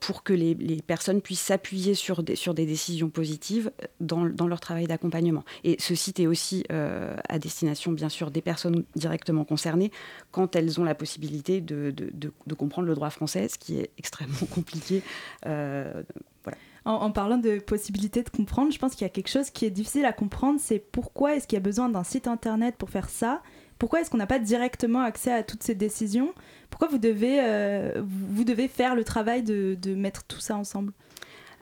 pour 0.00 0.24
que 0.24 0.32
les, 0.32 0.82
personnes 0.84 1.20
puissent 1.20 1.42
s'appuyer 1.42 1.94
sur 1.94 2.24
des, 2.24 2.66
décisions 2.66 3.08
positives 3.08 3.70
dans, 4.00 4.24
dans 4.24 4.48
leur 4.48 4.58
travail 4.58 4.88
d'accompagnement. 4.88 5.44
Et 5.62 5.76
ce 5.78 5.94
site 5.94 6.18
est 6.18 6.26
aussi 6.26 6.64
à 6.70 7.38
destination, 7.38 7.92
bien 7.92 8.08
sûr, 8.08 8.32
des 8.32 8.42
personnes 8.42 8.82
directement 8.96 9.44
concernées 9.44 9.92
quand 10.32 10.56
elles 10.56 10.80
ont 10.80 10.84
la 10.84 10.96
possibilité 10.96 11.60
de, 11.60 11.92
de 11.92 12.54
comprendre 12.54 12.88
le 12.88 12.96
droit 12.96 13.10
français, 13.10 13.46
ce 13.48 13.58
qui 13.58 13.78
est 13.78 13.90
extrêmement 13.96 14.46
compliqué. 14.50 15.04
voilà 15.44 16.58
en, 16.84 17.10
parlant 17.12 17.38
de 17.38 17.58
possibilité 17.58 18.22
de 18.22 18.28
comprendre, 18.28 18.72
je 18.72 18.78
pense 18.78 18.92
qu'il 18.94 19.02
y 19.02 19.06
a 19.06 19.12
quelque 19.12 19.28
chose 19.28 19.50
qui 19.50 19.64
est 19.64 19.70
difficile 19.70 20.04
à 20.04 20.12
comprendre, 20.12 20.58
c'est 20.60 20.80
pourquoi 20.80 21.36
est-ce 21.36 21.46
qu'il 21.46 21.56
y 21.56 21.60
a 21.60 21.62
besoin 21.62 21.88
d'un 21.88 22.02
site 22.02 22.26
internet 22.26 22.74
pour 22.76 22.90
faire 22.90 23.08
ça? 23.08 23.40
Pourquoi 23.78 24.00
est-ce 24.00 24.10
qu'on 24.10 24.18
n'a 24.18 24.26
pas 24.26 24.40
directement 24.40 25.00
accès 25.00 25.32
à 25.32 25.42
toutes 25.42 25.62
ces 25.62 25.74
décisions? 25.74 26.34
Pourquoi 26.70 26.88
vous 26.88 26.98
devez, 26.98 27.38
euh, 27.40 28.02
vous 28.04 28.44
devez 28.44 28.68
faire 28.68 28.94
le 28.94 29.04
travail 29.04 29.42
de, 29.42 29.94
mettre 29.94 30.24
tout 30.24 30.40
ça 30.40 30.56
ensemble? 30.56 30.92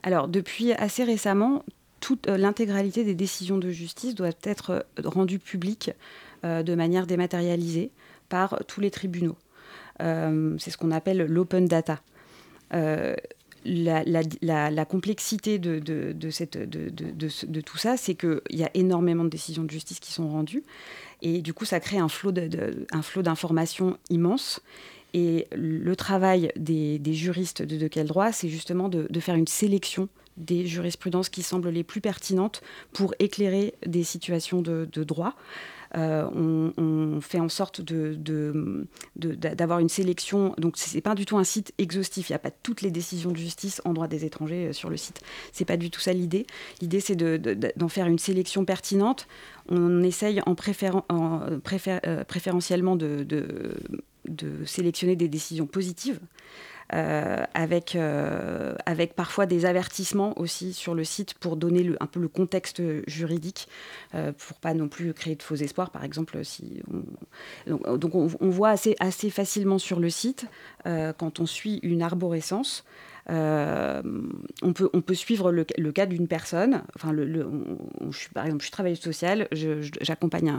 Alors, 0.03 0.27
depuis 0.27 0.71
assez 0.73 1.03
récemment, 1.03 1.63
toute 1.99 2.27
euh, 2.27 2.37
l'intégralité 2.37 3.03
des 3.03 3.13
décisions 3.13 3.59
de 3.59 3.69
justice 3.69 4.15
doit 4.15 4.29
être 4.43 4.71
euh, 4.71 4.81
rendue 5.03 5.39
publique 5.39 5.91
de 6.43 6.73
manière 6.73 7.05
dématérialisée 7.05 7.91
par 8.27 8.63
tous 8.67 8.81
les 8.81 8.89
tribunaux. 8.89 9.37
c'est 9.99 10.71
ce 10.71 10.77
qu'on 10.77 10.89
appelle 10.89 11.27
l'open 11.27 11.67
data 11.67 12.01
la, 13.65 14.85
complexité 14.85 15.59
de, 15.59 15.79
tout 17.61 17.77
ça, 17.77 17.97
c'est 17.97 18.15
qu'il 18.15 18.41
y 18.49 18.63
a 18.63 18.71
énormément 18.73 19.23
de 19.23 19.29
décisions 19.29 19.63
de 19.63 19.71
justice 19.71 19.99
qui 19.99 20.11
sont 20.11 20.29
rendues. 20.29 20.63
Et 21.21 21.41
du 21.41 21.53
coup, 21.53 21.65
ça 21.65 21.79
crée 21.79 21.97
un 21.97 22.09
flot, 22.09 22.31
d'informations 22.31 23.97
immense. 24.09 24.61
Et 25.13 25.47
le 25.51 25.95
travail 25.95 26.51
des, 26.55 26.99
juristes 27.13 27.61
de 27.61 27.87
quel 27.87 28.07
droit, 28.07 28.31
c'est 28.31 28.49
justement 28.49 28.89
de, 28.89 29.19
faire 29.19 29.35
une 29.35 29.47
sélection 29.47 30.09
des 30.37 30.65
jurisprudences 30.65 31.29
qui 31.29 31.43
semblent 31.43 31.69
les 31.69 31.83
plus 31.83 32.01
pertinentes 32.01 32.61
pour 32.93 33.13
éclairer 33.19 33.75
des 33.85 34.03
situations 34.03 34.61
de, 34.61 34.85
droit. 35.03 35.35
Euh, 35.97 36.25
on, 36.77 37.19
fait 37.21 37.39
en 37.39 37.49
sorte 37.49 37.81
d'avoir 39.15 39.79
une 39.79 39.89
sélection. 39.89 40.53
Donc, 40.57 40.77
ce 40.77 40.95
n'est 40.95 41.01
pas 41.01 41.13
du 41.15 41.25
tout 41.25 41.37
un 41.37 41.43
site 41.43 41.73
exhaustif. 41.77 42.29
Il 42.29 42.31
n'y 42.31 42.35
a 42.35 42.39
pas 42.39 42.51
toutes 42.51 42.81
les 42.81 42.91
décisions 42.91 43.31
de 43.31 43.37
justice 43.37 43.81
en 43.85 43.93
droit 43.93 44.07
des 44.07 44.25
étrangers 44.25 44.67
euh, 44.67 44.73
sur 44.73 44.89
le 44.89 44.97
site. 44.97 45.21
Ce 45.53 45.61
n'est 45.61 45.65
pas 45.65 45.77
du 45.77 45.89
tout 45.91 45.99
ça 45.99 46.13
l'idée. 46.13 46.45
L'idée, 46.81 46.99
c'est 46.99 47.15
d'en 47.15 47.89
faire 47.89 48.07
une 48.07 48.19
sélection 48.19 48.65
pertinente. 48.65 49.27
On 49.69 50.01
essaye 50.03 50.41
en, 50.45 50.55
euh, 50.55 52.23
préférentiellement 52.23 52.95
de, 52.95 53.75
sélectionner 54.65 55.15
des 55.15 55.27
décisions 55.27 55.67
positives. 55.67 56.19
Euh, 56.93 57.45
avec, 57.53 57.95
euh, 57.95 58.75
avec 58.85 59.13
parfois 59.15 59.45
des 59.45 59.65
avertissements 59.65 60.37
aussi 60.37 60.73
sur 60.73 60.93
le 60.93 61.05
site 61.05 61.35
pour 61.35 61.55
donner 61.55 61.89
un 62.01 62.05
peu 62.05 62.19
le 62.19 62.27
contexte 62.27 62.81
juridique, 63.07 63.69
euh, 64.13 64.33
pour 64.33 64.57
pas 64.57 64.73
non 64.73 64.89
plus 64.89 65.13
créer 65.13 65.35
de 65.35 65.43
faux 65.43 65.55
espoirs, 65.55 65.89
par 65.91 66.03
exemple. 66.03 66.43
Si 66.43 66.81
donc, 67.65 68.15
on, 68.15 68.29
on, 68.41 68.49
voit 68.49 68.69
assez, 68.69 68.97
assez 68.99 69.29
facilement 69.29 69.77
sur 69.77 70.01
le 70.01 70.09
site, 70.09 70.47
quand 70.83 71.39
on 71.39 71.45
suit 71.45 71.79
une 71.81 72.01
arborescence, 72.01 72.83
euh, 73.31 74.01
on, 74.61 74.73
peut, 74.73 74.89
on 74.93 75.01
peut 75.01 75.13
suivre 75.13 75.51
le, 75.51 75.63
cas 75.91 76.05
d'une 76.05 76.27
personne. 76.27 76.83
Enfin, 76.95 77.13
par 78.33 78.45
exemple, 78.45 78.61
je 78.61 78.65
suis 78.65 78.71
travailleuse 78.71 78.99
sociale, 78.99 79.47
j'accompagne 80.01 80.53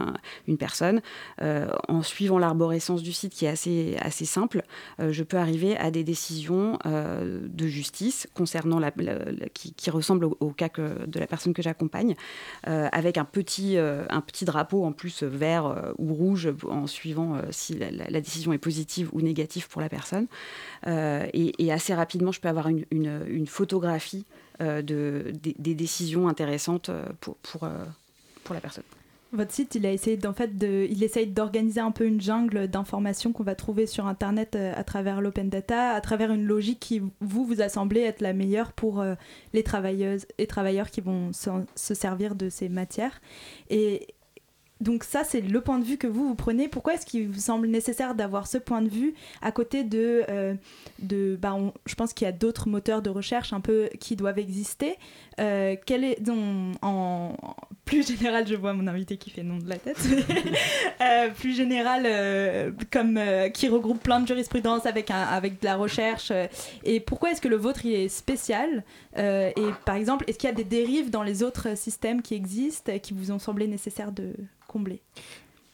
une 0.49 0.57
personne. 0.57 1.01
Euh, 1.41 1.69
en 1.89 2.03
suivant 2.03 2.39
l'arborescence 2.39 3.03
du 3.03 3.13
site 3.13 3.33
qui 3.33 3.45
est 3.45 3.49
assez, 3.49 3.97
assez 4.01 4.25
simple, 4.25 4.63
euh, 5.01 5.13
je 5.13 5.23
peux 5.23 5.37
arriver 5.37 5.77
à 5.77 5.91
des 5.91 6.05
décisions 6.05 6.79
de 6.85 7.67
justice 7.67 8.29
concernant 8.35 8.81
qui, 9.55 9.75
qui, 9.75 9.91
ressemblent 9.91 10.25
au, 10.25 10.51
cas 10.51 10.69
de 11.07 11.21
la 11.21 11.27
personne 11.27 11.53
que 11.53 11.63
j'accompagne, 11.63 12.15
avec 12.65 13.19
un 13.19 13.25
petit, 13.25 13.77
un 13.77 14.21
petit 14.21 14.45
drapeau 14.45 14.85
en 14.85 14.93
plus 14.93 15.23
vert 15.23 15.93
ou 15.99 16.15
rouge 16.15 16.53
en 16.69 16.87
suivant 16.87 17.41
si 17.51 17.79
la, 17.79 18.21
décision 18.21 18.53
est 18.53 18.59
positive 18.59 19.09
ou 19.13 19.21
négative 19.21 19.69
pour 19.69 19.81
la 19.81 19.89
personne. 19.89 20.27
Et 20.87 21.73
assez 21.73 21.95
rapidement, 21.95 22.33
je 22.33 22.41
peux 22.41 22.49
avoir 22.49 22.62
une, 22.69 23.47
photographie 23.47 24.25
euh, 24.61 24.83
de, 24.83 25.33
des, 25.43 25.75
décisions 25.75 26.29
intéressantes 26.29 26.89
euh, 26.89 27.05
pour, 27.21 27.37
pour, 27.37 27.65
euh, 27.65 27.85
pour 28.45 28.55
la 28.55 28.61
personne. 28.61 28.85
Votre 29.33 29.53
site, 29.53 29.75
il 29.75 29.87
a 29.87 29.93
essayé 29.93 30.19
d'en 30.19 30.35
fait 30.35 30.59
de, 30.59 30.87
il 30.91 31.03
essaye 31.03 31.27
d'organiser 31.27 31.81
un 31.81 31.91
peu 31.91 32.05
une 32.05 32.21
jungle 32.21 32.69
d'informations 32.69 33.33
qu'on 33.33 33.45
va 33.45 33.55
trouver 33.55 33.87
sur 33.87 34.07
Internet 34.07 34.57
à 34.57 34.85
travers 34.85 35.23
l'open 35.23 35.49
data, 35.49 35.93
à 35.93 36.01
travers 36.03 36.31
une 36.33 36.45
logique 36.45 36.81
qui 36.81 37.01
vous 37.21 37.47
vous 37.47 37.63
a 37.63 37.71
semblé 37.71 38.03
être 38.03 38.21
la 38.21 38.35
meilleure 38.35 38.73
pour 38.73 39.03
les 39.55 39.63
travailleuses 39.63 40.27
et 40.37 40.47
travailleurs 40.47 40.91
qui 40.91 41.01
vont 41.01 41.33
se, 41.33 41.49
se 41.77 41.95
servir 41.95 42.35
de 42.35 42.51
ces 42.51 42.69
matières. 42.69 43.23
Et 43.71 44.09
donc 44.83 45.05
ça, 45.05 45.23
c'est 45.23 45.41
le 45.41 45.61
point 45.61 45.79
de 45.79 45.85
vue 45.85 45.97
que 45.97 46.09
vous, 46.09 46.27
vous 46.27 46.35
prenez. 46.35 46.69
Pourquoi 46.69 46.95
est-ce 46.95 47.07
qu'il 47.07 47.29
vous 47.29 47.41
semble 47.41 47.69
nécessaire 47.69 48.17
d'avoir 48.17 48.49
ce 48.49 48.59
point 48.59 48.83
de 48.83 48.89
vue 48.89 49.15
à 49.41 49.53
côté 49.53 49.85
de... 49.85 50.25
Euh, 50.29 50.55
bah, 51.39 51.57
je 51.87 51.95
pense 51.95 52.13
qu'il 52.13 52.25
y 52.25 52.29
a 52.29 52.33
d'autres 52.33 52.69
moteurs 52.69 53.01
de 53.01 53.09
recherche 53.09 53.53
un 53.53 53.61
peu 53.61 53.89
qui 54.01 54.17
doivent 54.17 54.41
exister. 54.41 54.97
Euh, 55.41 55.77
quel 55.87 56.05
est, 56.05 56.21
donc, 56.21 56.75
en 56.83 57.35
plus 57.85 58.07
général, 58.07 58.47
je 58.47 58.55
vois 58.55 58.73
mon 58.73 58.87
invité 58.87 59.17
qui 59.17 59.31
fait 59.31 59.43
non 59.43 59.59
de 59.59 59.69
la 59.69 59.77
tête. 59.77 59.99
euh, 61.01 61.31
plus 61.31 61.55
général, 61.55 62.05
euh, 62.07 62.71
comme 62.91 63.19
qui 63.53 63.69
regroupe 63.69 64.03
plein 64.03 64.21
de 64.21 64.27
jurisprudence 64.27 64.87
avec, 64.87 65.11
un, 65.11 65.23
avec 65.23 65.61
de 65.61 65.65
la 65.65 65.77
recherche. 65.77 66.33
et 66.85 67.01
pourquoi 67.01 67.33
est-ce 67.33 67.41
que 67.41 67.49
le 67.49 67.57
vôtre 67.57 67.85
il 67.85 67.95
est 67.95 68.09
spécial 68.09 68.85
Et 69.17 69.55
par 69.85 69.97
exemple, 69.97 70.25
est-ce 70.29 70.39
qu'il 70.39 70.49
y 70.49 70.53
a 70.53 70.57
des 70.57 70.65
dérives 70.65 71.11
dans 71.11 71.23
les 71.23 71.43
autres 71.43 71.77
systèmes 71.77 72.23
qui 72.23 72.35
existent 72.35 72.99
qui 72.99 73.15
vous 73.15 73.31
ont 73.31 73.39
semblé 73.39 73.67
nécessaires 73.67 74.13
de 74.13 74.35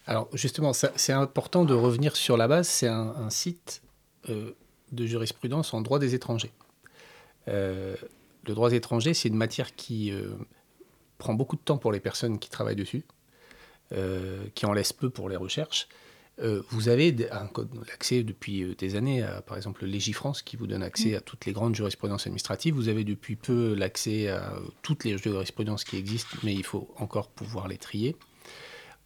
alors 0.07 0.29
justement, 0.33 0.73
c'est 0.73 1.13
important 1.13 1.65
de 1.65 1.75
revenir 1.75 2.17
sur 2.17 2.37
la 2.37 2.49
base. 2.49 2.67
C'est 2.67 2.89
un, 2.89 3.31
site 3.31 3.83
de 4.27 5.07
jurisprudence 5.07 5.73
en 5.73 5.83
droit 5.83 5.99
des 5.99 6.15
étrangers. 6.15 6.51
Euh, 8.49 8.53
le 8.53 8.55
droit 8.55 8.71
des 8.71 8.77
étrangers, 8.77 9.15
c'est 9.15 9.29
une 9.29 9.37
matière 9.37 9.75
qui 9.75 10.11
euh, 10.13 10.33
prend 11.19 11.35
beaucoup 11.35 11.57
de 11.57 11.61
temps 11.61 11.79
pour 11.79 11.93
les 11.93 12.01
personnes 12.01 12.39
qui 12.39 12.51
travaillent 12.51 12.77
dessus, 12.77 13.05
qui 14.55 14.67
en 14.67 14.73
laissent 14.73 14.93
peu 14.93 15.09
pour 15.09 15.31
les 15.31 15.37
recherches. 15.37 15.89
vous 16.71 16.89
avez 16.91 17.11
l'accès 17.89 18.23
depuis 18.23 18.77
des 18.77 18.97
années 18.97 19.23
à, 19.23 19.41
par 19.41 19.57
exemple, 19.57 19.87
Légifrance, 19.87 20.43
qui 20.43 20.57
vous 20.57 20.67
donne 20.67 20.83
accès 20.83 21.17
à 21.17 21.23
toutes 21.23 21.47
les 21.47 21.53
grandes 21.53 21.75
jurisprudences 21.75 22.27
administratives. 22.27 22.75
Vous 22.75 22.89
avez 22.89 23.05
depuis 23.05 23.35
peu 23.35 23.73
l'accès 23.73 24.29
à 24.29 24.53
toutes 24.83 25.05
les 25.05 25.17
jurisprudences 25.17 25.85
qui 25.85 25.97
existent, 25.97 26.37
mais 26.43 26.53
il 26.53 26.65
faut 26.65 26.95
encore 26.99 27.29
pouvoir 27.31 27.67
les 27.67 27.79
trier. 27.79 28.15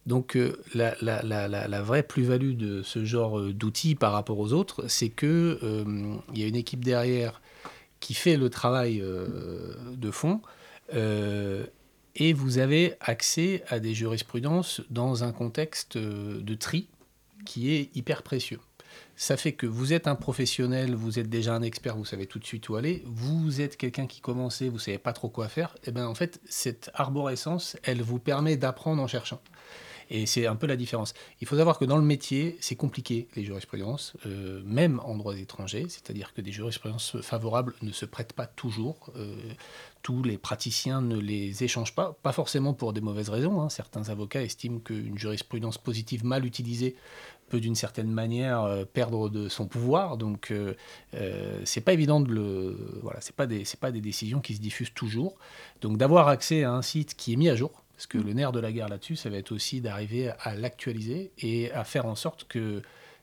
Donc 0.05 0.35
euh, 0.35 0.61
la, 0.75 1.81
vraie 1.81 2.03
plus-value 2.03 2.55
de 2.55 2.81
ce 2.83 3.05
genre 3.05 3.39
euh, 3.39 3.53
d'outils 3.53 3.95
par 3.95 4.11
rapport 4.11 4.37
aux 4.37 4.51
autres, 4.51 4.85
c'est 4.87 5.09
qu'il 5.09 5.27
euh, 5.29 6.15
y 6.33 6.43
a 6.43 6.47
une 6.47 6.55
équipe 6.55 6.83
derrière 6.83 7.41
qui 8.03 8.13
fait 8.13 8.35
le 8.35 8.49
travail 8.49 9.01
de 9.01 10.11
fond, 10.11 10.41
et 10.93 12.33
vous 12.33 12.57
avez 12.57 12.95
accès 12.99 13.63
à 13.69 13.79
des 13.79 13.93
jurisprudences 13.93 14.81
dans 14.89 15.23
un 15.23 15.31
contexte 15.31 15.97
de 15.97 16.55
tri 16.55 16.89
qui 17.45 17.73
est 17.73 17.95
hyper 17.95 18.21
précieux. 18.21 18.59
Ça 19.15 19.37
fait 19.37 19.53
que 19.53 19.65
vous 19.65 19.93
êtes 19.93 20.07
un 20.07 20.15
professionnel, 20.15 20.95
vous 20.95 21.17
êtes 21.17 21.29
déjà 21.29 21.55
un 21.55 21.61
expert, 21.61 21.95
vous 21.95 22.05
savez 22.05 22.25
tout 22.25 22.39
de 22.39 22.45
suite 22.45 22.67
où 22.67 22.75
aller. 22.75 23.03
Vous 23.05 23.61
êtes 23.61 23.77
quelqu'un 23.77 24.05
qui 24.05 24.19
commençait, 24.19 24.67
vous 24.69 24.79
savez 24.79 24.97
pas 24.97 25.13
trop 25.13 25.29
quoi 25.29 25.47
faire. 25.47 25.75
Et 25.77 25.89
eh 25.89 25.91
bien 25.91 26.07
en 26.07 26.13
fait, 26.13 26.41
cette 26.45 26.91
arborescence, 26.93 27.77
elle 27.83 28.01
vous 28.01 28.19
permet 28.19 28.57
d'apprendre 28.57 29.01
en 29.01 29.07
cherchant. 29.07 29.41
Et 30.15 30.27
c'est 30.27 30.45
un 30.45 30.55
peu 30.55 30.67
la 30.67 30.75
différence. 30.75 31.15
Il 31.41 31.47
faut 31.47 31.57
savoir 31.57 31.79
que 31.79 31.85
dans 31.85 31.97
le 31.97 32.03
métier, 32.03 32.55
c'est 32.61 32.75
compliqué, 32.75 33.27
les 33.35 33.43
jurisprudences, 33.43 34.13
euh, 34.27 34.61
même 34.63 35.01
en 35.03 35.17
droit 35.17 35.35
étranger, 35.35 35.87
c'est-à-dire 35.89 36.35
que 36.35 36.41
des 36.41 36.51
jurisprudences 36.51 37.19
favorables 37.21 37.73
ne 37.81 37.91
se 37.91 38.05
prêtent 38.05 38.33
pas 38.33 38.45
toujours. 38.45 39.11
Euh, 39.17 39.35
tous 40.03 40.21
les 40.21 40.37
praticiens 40.37 41.01
ne 41.01 41.17
les 41.17 41.63
échangent 41.63 41.95
pas, 41.95 42.15
pas 42.21 42.31
forcément 42.31 42.75
pour 42.75 42.93
des 42.93 43.01
mauvaises 43.01 43.29
raisons. 43.29 43.59
Hein. 43.59 43.69
Certains 43.69 44.09
avocats 44.09 44.43
estiment 44.43 44.79
qu'une 44.79 45.17
jurisprudence 45.17 45.79
positive 45.79 46.23
mal 46.23 46.45
utilisée 46.45 46.95
peut 47.49 47.59
d'une 47.59 47.75
certaine 47.75 48.11
manière 48.11 48.61
euh, 48.63 48.85
perdre 48.85 49.29
de 49.29 49.49
son 49.49 49.65
pouvoir. 49.65 50.17
Donc, 50.17 50.51
euh, 50.51 50.75
c'est 51.63 51.81
pas 51.81 51.93
évident 51.93 52.19
de 52.19 52.31
le. 52.31 52.99
Voilà, 53.01 53.19
c'est 53.19 53.35
pas 53.35 53.47
c'est 53.63 53.79
pas 53.79 53.91
des 53.91 54.01
décisions 54.01 54.41
qui 54.41 54.53
se 54.53 54.61
diffusent 54.61 54.93
toujours. 54.93 55.37
Donc, 55.81 55.97
d'avoir 55.97 56.27
accès 56.27 56.63
à 56.63 56.71
un 56.71 56.83
site 56.83 57.15
qui 57.15 57.33
est 57.33 57.35
mis 57.35 57.49
à 57.49 57.55
jour, 57.55 57.82
parce 57.95 58.07
que 58.07 58.17
le 58.17 58.33
nerf 58.33 58.51
de 58.51 58.59
la 58.59 58.71
guerre 58.71 58.89
là-dessus, 58.89 59.15
ça 59.15 59.29
va 59.29 59.37
être 59.37 59.51
aussi 59.51 59.81
d'arriver 59.81 60.31
à 60.39 60.55
l'actualiser 60.55 61.31
et 61.37 61.71
à 61.71 61.83
faire 61.83 62.05
en 62.05 62.15
sorte 62.15 62.45
que 62.47 62.81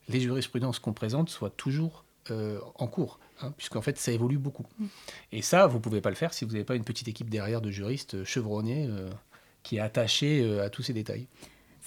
les 0.08 0.20
jurisprudences 0.20 0.78
qu'on 0.78 0.92
présente 0.92 1.28
soient 1.28 1.50
toujours 1.50 2.04
euh, 2.30 2.60
en 2.76 2.86
cours, 2.86 3.18
hein, 3.42 3.52
puisqu'en 3.56 3.80
fait 3.80 3.98
ça 3.98 4.12
évolue 4.12 4.38
beaucoup. 4.38 4.66
Mm. 4.78 4.86
Et 5.32 5.42
ça, 5.42 5.66
vous 5.66 5.78
ne 5.78 5.82
pouvez 5.82 6.00
pas 6.00 6.10
le 6.10 6.16
faire 6.16 6.32
si 6.32 6.44
vous 6.44 6.52
n'avez 6.52 6.64
pas 6.64 6.76
une 6.76 6.84
petite 6.84 7.08
équipe 7.08 7.30
derrière 7.30 7.60
de 7.60 7.70
juristes 7.70 8.24
chevronnés 8.24 8.86
euh, 8.88 9.10
qui 9.62 9.76
est 9.76 9.80
attachée 9.80 10.42
euh, 10.42 10.64
à 10.64 10.70
tous 10.70 10.82
ces 10.82 10.92
détails 10.92 11.26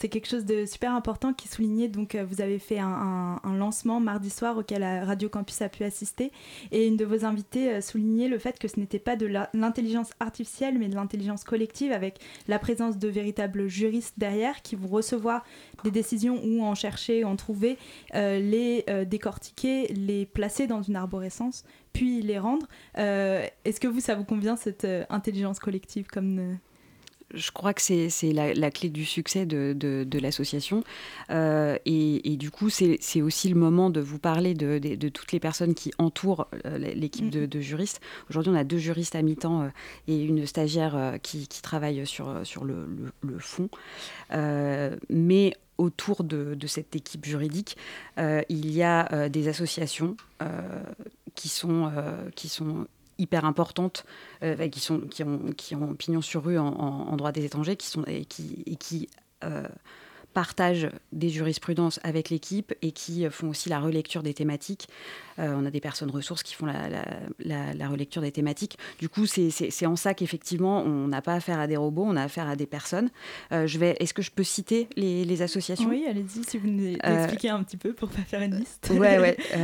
c'est 0.04 0.10
quelque 0.10 0.28
chose 0.28 0.44
de 0.44 0.66
super 0.66 0.94
important 0.94 1.32
qui 1.32 1.48
souligné. 1.48 1.88
Donc, 1.88 2.14
euh, 2.14 2.26
vous 2.26 2.42
avez 2.42 2.60
fait 2.60 2.78
un, 2.78 3.40
lancement 3.58 4.02
mardi 4.02 4.30
soir 4.30 4.58
auquel 4.58 4.84
Radio 4.84 5.30
Campus 5.30 5.62
a 5.62 5.70
pu 5.70 5.86
assister. 5.86 6.34
Et 6.74 6.88
une 6.88 6.98
de 6.98 7.06
vos 7.06 7.24
invitées 7.24 7.76
euh, 7.76 7.80
soulignait 7.80 8.28
le 8.28 8.38
fait 8.38 8.60
que 8.60 8.68
ce 8.68 8.82
n'était 8.82 9.00
pas 9.00 9.16
de 9.16 9.26
l'intelligence 9.54 10.10
artificielle, 10.20 10.78
mais 10.78 10.90
de 10.90 10.96
l'intelligence 10.96 11.46
collective 11.46 11.94
avec 11.94 12.20
la 12.50 12.60
présence 12.60 12.98
de 12.98 13.08
véritables 13.08 13.70
juristes 13.70 14.16
derrière 14.18 14.62
qui 14.62 14.76
vont 14.76 14.90
recevoir 14.90 15.46
des 15.86 15.92
décisions 15.92 16.38
ou 16.44 16.64
en 16.64 16.76
chercher, 16.76 17.24
en 17.24 17.38
trouver, 17.38 17.78
euh, 18.14 18.40
les 18.40 18.84
décortiquer, 19.06 19.88
les 19.88 20.26
placer 20.26 20.68
dans 20.68 20.82
une 20.82 20.98
arborescence, 20.98 21.64
puis 21.94 22.22
les 22.22 22.40
rendre. 22.40 22.68
Est-ce 22.96 23.80
que 23.80 23.88
vous, 23.88 24.02
ça 24.02 24.16
vous 24.16 24.26
convient, 24.26 24.58
cette 24.58 24.86
intelligence 25.10 25.60
collective 25.60 26.08
comme 26.08 26.58
je 27.34 27.52
crois 27.52 27.74
que 27.74 27.82
c'est 27.82 28.10
la, 28.32 28.72
clé 28.72 28.90
du 28.90 29.06
succès 29.06 29.46
de, 29.46 30.20
l'association. 30.20 30.84
Euh, 31.30 31.78
et, 31.86 32.38
du 32.38 32.52
coup, 32.52 32.70
c'est 32.70 33.22
aussi 33.22 33.50
le 33.50 33.56
moment 33.56 33.90
de 33.90 34.00
vous 34.00 34.20
parler 34.20 34.54
de, 34.54 35.10
toutes 35.10 35.32
les 35.32 35.40
personnes 35.40 35.74
qui 35.74 35.92
entourent 35.98 36.48
euh, 36.66 36.78
l'équipe 36.78 37.30
de, 37.30 37.46
mm-hmm. 37.46 37.62
juristes. 37.62 38.02
Aujourd'hui, 38.30 38.52
on 38.52 38.56
a 38.56 38.64
deux 38.64 38.78
juristes 38.78 39.16
à 39.16 39.22
mi-temps 39.22 39.64
euh, 39.64 39.70
et 40.08 40.24
une 40.24 40.46
stagiaire 40.46 41.18
qui, 41.22 41.48
travaille 41.62 42.06
sur, 42.06 42.46
sur 42.46 42.66
le, 42.66 42.88
fond. 43.40 43.70
mais 45.10 45.54
autour 45.78 46.24
de, 46.24 46.58
cette 46.68 46.96
équipe 46.96 47.26
juridique, 47.26 47.78
il 48.18 48.72
y 48.72 48.84
a 48.84 49.30
des 49.30 49.48
associations 49.48 50.16
qui, 51.36 51.50
sont, 51.50 51.92
qui 52.36 52.50
sont 52.50 52.88
hyper 53.18 53.46
importantes 53.46 54.06
euh, 54.44 54.68
qui, 54.70 54.80
sont, 54.80 55.02
qui, 55.02 55.24
ont, 55.24 55.52
qui 55.58 55.76
ont 55.76 55.94
pignon 55.96 56.22
sur 56.22 56.44
rue 56.44 56.58
en, 56.58 57.16
droit 57.16 57.32
des 57.32 57.46
étrangers 57.46 57.76
qui 57.76 57.88
sont, 57.88 58.04
et 58.06 58.26
qui, 58.26 58.64
et 58.66 58.76
qui 58.76 59.10
euh, 59.44 59.68
partagent 60.34 60.90
des 61.12 61.30
jurisprudences 61.30 62.00
avec 62.04 62.30
l'équipe 62.30 62.74
et 62.82 62.92
qui 62.92 63.26
font 63.30 63.50
aussi 63.50 63.70
la 63.70 63.80
relecture 63.80 64.24
des 64.24 64.34
thématiques. 64.34 64.88
Euh, 65.40 65.54
on 65.56 65.66
a 65.66 65.72
des 65.72 65.80
personnes 65.80 66.12
ressources 66.12 66.44
qui 66.44 66.54
font 66.54 66.66
la, 66.66 67.88
relecture 67.90 68.22
des 68.22 68.32
thématiques. 68.32 68.78
Du 69.00 69.10
coup, 69.10 69.26
c'est 69.26 69.86
en 69.86 69.96
ça 69.96 70.14
qu'effectivement, 70.14 70.82
on 70.82 71.08
n'a 71.08 71.22
pas 71.22 71.34
affaire 71.34 71.60
à 71.60 71.68
des 71.68 71.78
robots, 71.78 72.06
on 72.06 72.16
a 72.16 72.24
affaire 72.24 72.48
à 72.48 72.56
des 72.56 72.66
personnes. 72.66 73.10
Euh, 73.52 73.68
Est-ce 73.68 74.14
que 74.14 74.22
je 74.22 74.32
peux 74.32 74.44
citer 74.44 74.88
les, 74.96 75.42
associations? 75.42 75.90
Oui, 75.90 76.06
allez-y, 76.08 76.44
si 76.44 76.58
vous 76.58 76.70
nous 76.70 76.96
euh, 77.04 77.24
expliquez 77.24 77.50
un 77.50 77.64
petit 77.64 77.78
peu 77.78 77.94
pour 77.94 78.10
pas 78.10 78.22
faire 78.22 78.42
une 78.42 78.56
liste. 78.56 78.90
Oui, 78.92 79.00
ouais. 79.00 79.38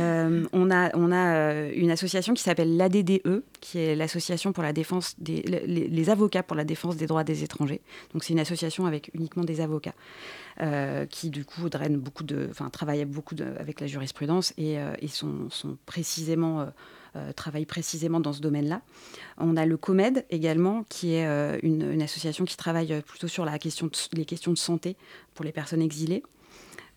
on 0.52 0.70
a, 0.70 0.96
on 0.96 1.12
a 1.12 1.68
une 1.72 1.90
association 1.90 2.34
qui 2.34 2.42
s'appelle 2.42 2.76
l'ADDE, 2.76 3.42
qui 3.60 3.78
est 3.78 3.94
l'association 3.94 4.52
pour 4.52 4.62
la 4.62 4.72
défense 4.72 5.14
des 5.18 5.42
les, 5.66 6.10
avocats 6.10 6.42
pour 6.42 6.56
la 6.56 6.64
défense 6.64 6.96
des 6.96 7.06
droits 7.06 7.24
des 7.24 7.44
étrangers. 7.44 7.80
Donc 8.12 8.24
c'est 8.24 8.32
une 8.32 8.40
association 8.40 8.86
avec 8.86 9.10
uniquement 9.14 9.44
des 9.44 9.60
avocats. 9.60 9.94
Euh, 10.62 11.06
qui 11.06 11.30
du 11.30 11.46
coup 11.46 11.70
drainent 11.70 11.96
beaucoup 11.96 12.22
de, 12.22 12.46
enfin 12.50 12.68
travaillent 12.68 13.06
beaucoup 13.06 13.34
avec 13.58 13.80
la 13.80 13.86
jurisprudence 13.86 14.52
et, 14.58 14.78
euh, 14.78 14.92
sont, 15.08 15.48
précisément 15.86 16.66
euh, 17.16 17.32
travaillent 17.32 17.64
précisément 17.64 18.20
dans 18.20 18.34
ce 18.34 18.42
domaine-là. 18.42 18.82
On 19.38 19.56
a 19.56 19.64
le 19.64 19.78
COMED 19.78 20.26
également, 20.28 20.84
qui 20.90 21.14
est 21.14 21.60
une, 21.62 22.02
association 22.02 22.44
qui 22.44 22.58
travaille 22.58 23.00
plutôt 23.06 23.26
sur 23.26 23.46
la 23.46 23.58
question 23.58 23.90
les 24.12 24.26
questions 24.26 24.52
de 24.52 24.58
santé 24.58 24.96
pour 25.34 25.46
les 25.46 25.52
personnes 25.52 25.80
exilées. 25.80 26.22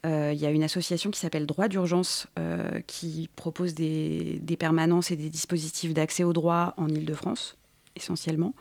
Il 0.04 0.36
y 0.36 0.46
a 0.46 0.50
une 0.50 0.64
association 0.64 1.10
qui 1.10 1.22
s'appelle 1.22 1.46
Droit 1.46 1.70
d'urgence, 1.70 2.28
qui 2.86 3.30
propose 3.38 3.76
des, 3.76 4.40
des, 4.42 4.58
permanences 4.58 5.12
et 5.12 5.16
des 5.16 5.30
dispositifs 5.30 5.94
d'accès 5.94 6.26
au 6.26 6.34
droit 6.34 6.74
en 6.76 6.90
Ile-de-France, 6.90 7.56
essentiellement. 7.96 8.54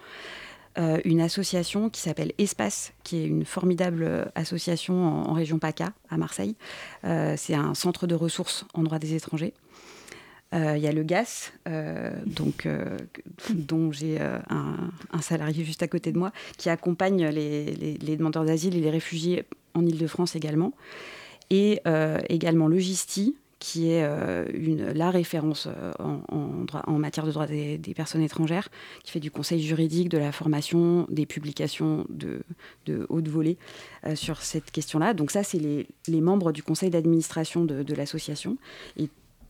Euh, 0.79 1.01
une 1.05 1.21
association 1.21 1.91
qui 1.91 2.01
s'appelle 2.01 2.33
Espace, 2.39 2.95
qui 3.05 3.19
est 3.19 3.27
une 3.27 3.45
formidable 3.45 4.05
euh, 4.05 4.25
association 4.35 4.95
en, 5.05 5.35
région 5.35 5.59
PACA, 5.59 5.93
à 6.09 6.17
Marseille. 6.17 6.57
Euh, 7.05 7.35
c'est 7.37 7.55
un 7.55 7.75
centre 7.75 8.07
de 8.07 8.15
ressources 8.15 8.65
en 8.73 8.83
droit 8.83 8.99
des 8.99 9.15
étrangers. 9.15 9.53
Il 10.55 10.81
y 10.81 10.87
a 10.87 10.93
le 10.93 11.03
GAS, 11.03 11.51
donc, 12.27 12.69
dont 13.55 13.91
j'ai 13.91 14.21
un, 14.21 14.91
salarié 15.23 15.65
juste 15.65 15.83
à 15.83 15.89
côté 15.89 16.13
de 16.13 16.19
moi, 16.19 16.31
qui 16.59 16.69
accompagne 16.69 17.27
les, 17.29 17.97
demandeurs 18.19 18.45
d'asile 18.45 18.77
et 18.77 18.81
les 18.83 18.91
réfugiés 18.91 19.47
en 19.73 19.87
Ile-de-France 19.87 20.37
également. 20.37 20.75
Et 21.49 21.81
également 22.29 22.69
Logisti, 22.69 23.35
qui 23.63 23.93
est 23.93 24.03
euh, 24.03 24.45
la 24.93 25.13
référence 25.13 25.69
euh, 25.69 25.93
en, 26.01 26.99
matière 26.99 27.25
de 27.25 27.31
droit 27.31 27.47
des, 27.47 27.79
personnes 27.95 28.23
étrangères, 28.23 28.69
qui 29.05 29.13
fait 29.13 29.21
du 29.21 29.31
conseil 29.31 29.63
juridique, 29.63 30.09
de 30.09 30.19
la 30.19 30.33
formation, 30.33 31.07
des 31.09 31.27
publications 31.27 32.05
de, 32.09 32.43
de 32.87 33.07
haute 33.09 33.29
volée 33.29 33.59
euh, 34.05 34.17
sur 34.17 34.43
cette 34.43 34.73
question-là. 34.73 35.15
Donc 35.15 35.31
ça, 35.31 35.45
c'est 35.45 35.61
les, 35.61 36.21
membres 36.21 36.51
du 36.51 36.65
conseil 36.65 36.91
d'administration 36.91 37.65
de, 37.65 37.95
l'association. 37.95 38.57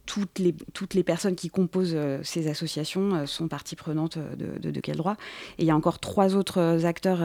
Toutes 0.06 0.38
les, 0.38 1.02
personnes 1.02 1.34
qui 1.36 1.48
composent 1.48 1.96
ces 2.22 2.48
associations 2.48 3.26
sont 3.26 3.48
partie 3.48 3.76
prenante 3.76 4.18
de, 4.18 4.70
de, 4.70 4.80
quel 4.80 4.96
droit. 4.96 5.16
Et 5.58 5.62
il 5.62 5.66
y 5.66 5.70
a 5.70 5.76
encore 5.76 6.00
trois 6.00 6.34
autres 6.36 6.84
acteurs 6.84 7.20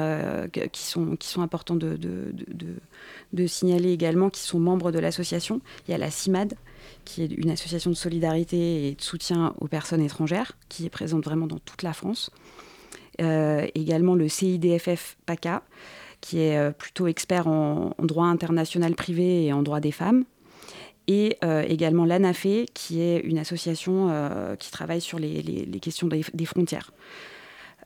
qui, 0.51 0.83
sont, 0.83 1.17
importants 1.37 1.75
de, 1.75 3.47
signaler 3.47 3.91
également, 3.91 4.29
qui 4.29 4.41
sont 4.41 4.59
membres 4.59 4.91
de 4.91 4.99
l'association. 4.99 5.61
Il 5.87 5.91
y 5.91 5.93
a 5.93 5.97
la 5.97 6.11
CIMAD, 6.11 6.53
qui 7.05 7.23
est 7.23 7.31
une 7.31 7.49
association 7.49 7.89
de 7.89 7.95
solidarité 7.95 8.87
et 8.87 8.95
de 8.95 9.01
soutien 9.01 9.53
aux 9.59 9.67
personnes 9.67 10.01
étrangères, 10.01 10.53
qui 10.69 10.85
est 10.85 10.89
présente 10.89 11.23
vraiment 11.23 11.47
dans 11.47 11.59
toute 11.59 11.83
la 11.83 11.93
France. 11.93 12.31
Euh, 13.19 13.65
également 13.73 14.13
le 14.13 14.27
CIDFF 14.27 15.17
PACA, 15.25 15.63
qui 16.21 16.39
est 16.39 16.57
euh, 16.57 16.71
plutôt 16.71 17.07
expert 17.07 17.47
en, 17.47 17.95
droit 17.99 18.27
international 18.27 18.93
privé 18.93 19.45
et 19.45 19.53
en 19.53 19.63
droit 19.63 19.79
des 19.79 19.91
femmes. 19.91 20.25
Et 21.07 21.37
euh, 21.43 21.63
également 21.67 22.05
l'ANAFE, 22.05 22.65
qui 22.73 23.01
est 23.01 23.19
une 23.19 23.37
association 23.37 24.09
qui 24.59 24.71
travaille 24.71 25.01
sur 25.01 25.19
les, 25.19 25.65
questions 25.81 26.07
des, 26.07 26.45
frontières. 26.45 26.91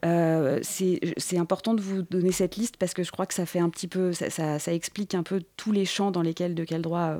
c'est 0.03 1.37
important 1.37 1.73
de 1.73 1.81
vous 1.81 2.01
donner 2.01 2.31
cette 2.31 2.55
liste 2.55 2.77
parce 2.77 2.93
que 2.93 3.03
je 3.03 3.11
crois 3.11 3.27
que 3.27 3.33
ça 3.33 3.45
fait 3.45 3.59
un 3.59 3.69
petit 3.69 3.87
peu, 3.87 4.11
ça, 4.13 4.73
explique 4.73 5.13
un 5.13 5.23
peu 5.23 5.41
tous 5.55 5.71
les 5.71 5.85
champs 5.85 6.11
dans 6.11 6.23
lesquels 6.23 6.55
de 6.55 6.63
quel 6.63 6.81
droit 6.81 7.19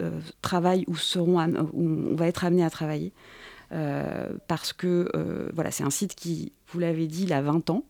euh, 0.00 0.20
travaillent 0.40 0.84
ou 0.86 0.96
seront, 0.96 1.38
on 1.74 2.14
va 2.16 2.26
être 2.26 2.44
amené 2.44 2.64
à 2.64 2.70
travailler. 2.70 3.12
Euh, 3.72 4.30
parce 4.46 4.72
que 4.72 5.10
euh, 5.14 5.50
voilà, 5.54 5.70
c'est 5.70 5.84
un 5.84 5.90
site 5.90 6.14
qui, 6.14 6.52
vous 6.68 6.78
l'avez 6.78 7.06
dit, 7.06 7.24
il 7.24 7.32
a 7.32 7.42
20 7.42 7.70
ans. 7.70 7.84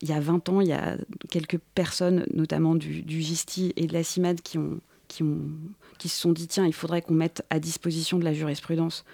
Il 0.00 0.08
y 0.08 0.12
a 0.12 0.20
20 0.20 0.48
ans, 0.48 0.60
il 0.60 0.68
y 0.68 0.72
a 0.72 0.96
quelques 1.28 1.58
personnes, 1.74 2.24
notamment 2.32 2.74
du, 2.74 3.04
GISTI 3.06 3.72
et 3.76 3.86
de 3.86 3.92
la 3.92 4.02
CIMAD, 4.02 4.40
qui, 4.40 4.58
ont, 4.58 4.80
qui 5.98 6.08
se 6.08 6.20
sont 6.20 6.32
dit 6.32 6.46
tiens, 6.46 6.66
il 6.66 6.72
faudrait 6.72 7.02
qu'on 7.02 7.14
mette 7.14 7.44
à 7.50 7.58
disposition 7.58 8.18
de 8.18 8.24
la 8.24 8.32
jurisprudence 8.32 9.04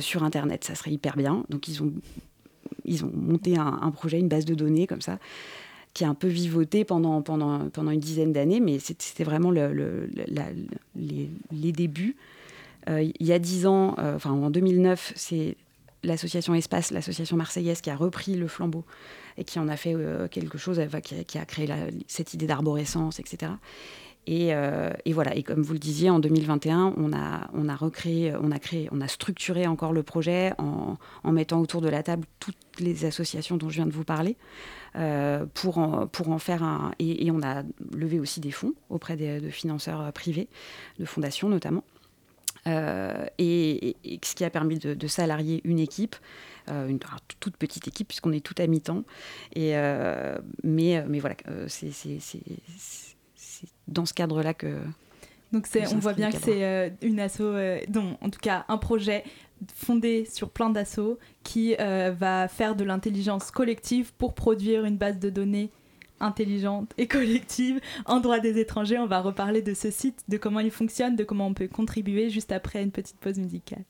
sur 0.00 0.24
Internet, 0.24 0.64
ça 0.64 0.74
serait 0.74 0.90
hyper 0.90 1.16
bien. 1.16 1.44
Donc 1.48 1.68
ils 1.68 1.80
ont, 1.80 1.92
ils 2.84 3.04
ont 3.04 3.12
monté 3.14 3.56
un, 3.56 3.90
projet, 3.92 4.18
une 4.18 4.28
base 4.28 4.44
de 4.44 4.54
données 4.54 4.86
comme 4.86 5.00
ça 5.00 5.18
qui 5.96 6.04
a 6.04 6.10
un 6.10 6.14
peu 6.14 6.28
vivoté 6.28 6.84
pendant, 6.84 7.22
pendant, 7.22 7.70
pendant 7.70 7.90
une 7.90 8.00
dizaine 8.00 8.30
d'années, 8.30 8.60
mais 8.60 8.78
c'était 8.78 9.24
vraiment 9.24 9.50
le, 9.50 10.10
les, 10.94 11.72
débuts. 11.72 12.16
Euh, 12.90 13.10
il 13.18 13.26
y 13.26 13.32
a 13.32 13.38
dix 13.38 13.66
ans, 13.66 13.94
euh, 13.98 14.16
enfin 14.16 14.30
en 14.30 14.50
2009, 14.50 15.14
c'est 15.16 15.56
l'association 16.04 16.54
Espace, 16.54 16.90
l'association 16.90 17.38
marseillaise, 17.38 17.80
qui 17.80 17.88
a 17.88 17.96
repris 17.96 18.34
le 18.34 18.46
flambeau 18.46 18.84
et 19.38 19.44
qui 19.44 19.58
en 19.58 19.68
a 19.68 19.76
fait 19.78 19.94
euh, 19.94 20.28
quelque 20.28 20.58
chose, 20.58 20.78
qui, 21.02 21.38
a 21.38 21.44
créé 21.46 21.66
cette 22.08 22.34
idée 22.34 22.46
d'arborescence, 22.46 23.18
etc. 23.18 23.52
Et, 24.26 24.48
et, 25.04 25.12
voilà. 25.12 25.36
Et 25.36 25.42
comme 25.42 25.62
vous 25.62 25.72
le 25.72 25.78
disiez, 25.78 26.10
en 26.10 26.18
2021, 26.18 26.94
on 26.96 27.12
a, 27.12 27.76
recréé, 27.76 28.34
on 28.40 28.50
a 28.50 28.58
créé, 28.58 28.88
on 28.90 29.00
a 29.00 29.08
structuré 29.08 29.66
encore 29.66 29.92
le 29.92 30.02
projet 30.02 30.52
en, 30.58 30.96
mettant 31.32 31.60
autour 31.60 31.80
de 31.80 31.88
la 31.88 32.02
table 32.02 32.26
toutes 32.40 32.56
les 32.80 33.04
associations 33.04 33.56
dont 33.56 33.68
je 33.68 33.76
viens 33.76 33.86
de 33.86 33.92
vous 33.92 34.04
parler. 34.04 34.36
Euh, 34.98 35.44
pour, 35.52 35.76
en, 35.76 36.06
pour 36.06 36.30
en 36.30 36.38
faire 36.38 36.62
un. 36.62 36.92
Et, 36.98 37.30
on 37.30 37.42
a 37.42 37.64
levé 37.92 38.18
aussi 38.18 38.40
des 38.40 38.50
fonds 38.50 38.72
auprès 38.88 39.16
de 39.16 39.50
financeurs 39.50 40.00
euh, 40.00 40.10
privés, 40.10 40.48
de 40.98 41.04
fondations 41.04 41.50
notamment. 41.50 41.84
Euh, 42.66 43.26
et, 43.36 43.96
ce 44.24 44.34
qui 44.34 44.44
a 44.44 44.50
permis 44.50 44.78
de, 44.78 45.06
salarier 45.06 45.60
une 45.64 45.78
équipe, 45.78 46.16
une 46.68 46.98
toute 47.40 47.56
petite 47.56 47.86
équipe, 47.86 48.08
puisqu'on 48.08 48.32
est 48.32 48.44
tout 48.44 48.54
à 48.58 48.66
mi-temps. 48.66 49.04
Et, 49.54 49.74
mais 50.64 51.20
voilà, 51.20 51.36
c'est 51.68 51.90
dans 53.88 54.06
ce 54.06 54.14
cadre-là 54.14 54.54
que. 54.54 54.78
Donc 55.52 55.68
on 55.92 55.98
voit 55.98 56.12
bien 56.12 56.30
que 56.30 56.38
c'est 56.38 56.92
une 57.02 57.20
asso, 57.20 57.42
dont 57.88 58.16
en 58.20 58.30
tout 58.30 58.40
cas 58.40 58.64
un 58.68 58.78
projet 58.78 59.22
fondé 59.74 60.26
sur 60.30 60.50
plein 60.50 60.70
d'assauts 60.70 61.18
qui 61.42 61.76
euh, 61.80 62.12
va 62.16 62.48
faire 62.48 62.76
de 62.76 62.84
l'intelligence 62.84 63.50
collective 63.50 64.12
pour 64.14 64.34
produire 64.34 64.84
une 64.84 64.96
base 64.96 65.18
de 65.18 65.30
données 65.30 65.70
intelligente 66.20 66.92
et 66.98 67.06
collective 67.08 67.80
en 68.06 68.20
droit 68.20 68.38
des 68.38 68.58
étrangers. 68.58 68.98
On 68.98 69.06
va 69.06 69.20
reparler 69.20 69.62
de 69.62 69.74
ce 69.74 69.90
site, 69.90 70.22
de 70.28 70.36
comment 70.36 70.60
il 70.60 70.70
fonctionne, 70.70 71.16
de 71.16 71.24
comment 71.24 71.46
on 71.46 71.54
peut 71.54 71.68
contribuer 71.68 72.30
juste 72.30 72.52
après 72.52 72.82
une 72.82 72.90
petite 72.90 73.18
pause 73.18 73.38
musicale. 73.38 73.84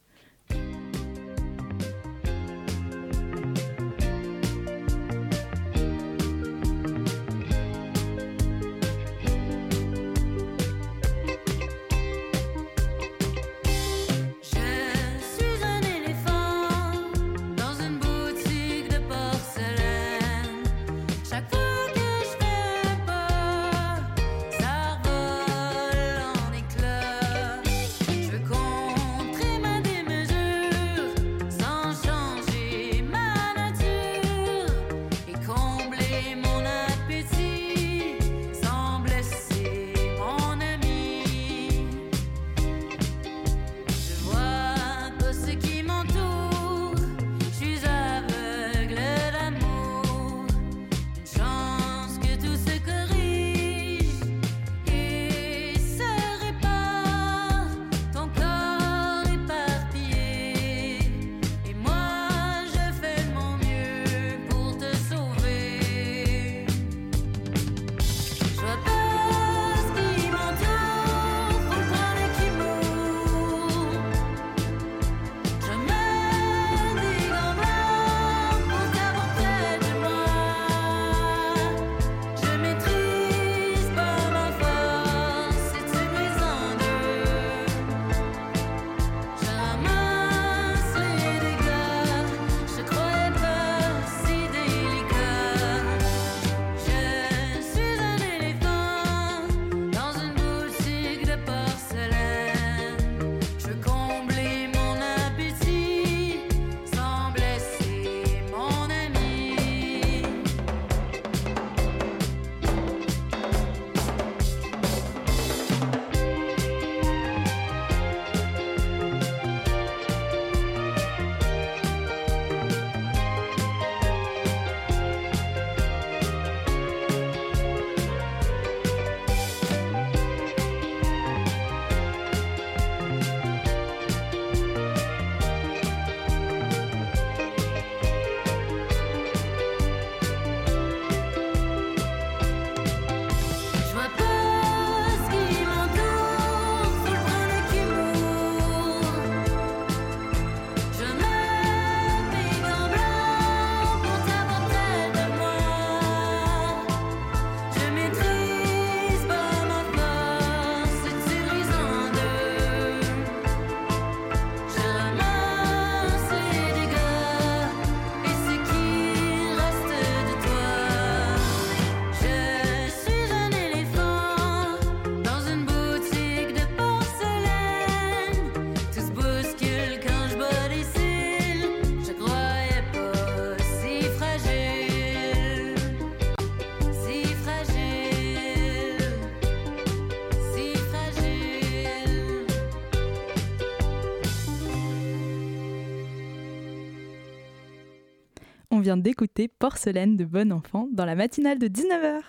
Vient 198.87 198.97
d'écouter 198.97 199.49
Porcelaine 199.49 200.17
de 200.17 200.25
Bon 200.25 200.53
Enfant 200.53 200.87
dans 200.93 201.05
la 201.05 201.17
matinale 201.17 201.59
de 201.59 201.67
19h. 201.67 202.21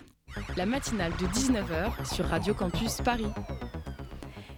La 0.56 0.66
matinale 0.66 1.12
de 1.12 1.26
19h 1.26 2.12
sur 2.12 2.24
Radio 2.24 2.52
Campus 2.52 2.96
Paris. 2.96 3.28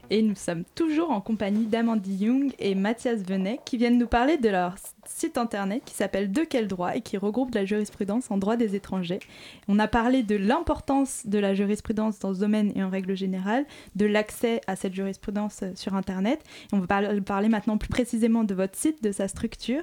Et 0.08 0.22
nous 0.22 0.34
sommes 0.34 0.64
toujours 0.74 1.10
en 1.10 1.20
compagnie 1.20 1.66
d'Amandie 1.66 2.24
Young 2.24 2.54
et 2.58 2.74
Mathias 2.74 3.20
Venet 3.20 3.60
qui 3.66 3.76
viennent 3.76 3.98
nous 3.98 4.06
parler 4.06 4.38
de 4.38 4.48
leur 4.48 4.76
site 5.10 5.38
internet 5.38 5.82
qui 5.84 5.94
s'appelle 5.94 6.32
De 6.32 6.42
quel 6.42 6.68
droit 6.68 6.96
et 6.96 7.00
qui 7.00 7.16
regroupe 7.16 7.54
la 7.54 7.64
jurisprudence 7.64 8.30
en 8.30 8.38
droit 8.38 8.56
des 8.56 8.74
étrangers. 8.74 9.20
On 9.68 9.78
a 9.78 9.88
parlé 9.88 10.22
de 10.22 10.36
l'importance 10.36 11.26
de 11.26 11.38
la 11.38 11.54
jurisprudence 11.54 12.18
dans 12.18 12.32
ce 12.32 12.40
domaine 12.40 12.72
et 12.74 12.82
en 12.82 12.90
règle 12.90 13.16
générale, 13.16 13.66
de 13.96 14.06
l'accès 14.06 14.60
à 14.66 14.76
cette 14.76 14.94
jurisprudence 14.94 15.60
euh, 15.62 15.72
sur 15.74 15.94
internet. 15.94 16.42
on 16.72 16.78
va 16.78 16.86
parler 17.20 17.48
maintenant 17.48 17.76
plus 17.76 17.88
précisément 17.88 18.44
de 18.44 18.54
votre 18.54 18.76
site, 18.76 19.02
de 19.02 19.12
sa 19.12 19.28
structure. 19.28 19.82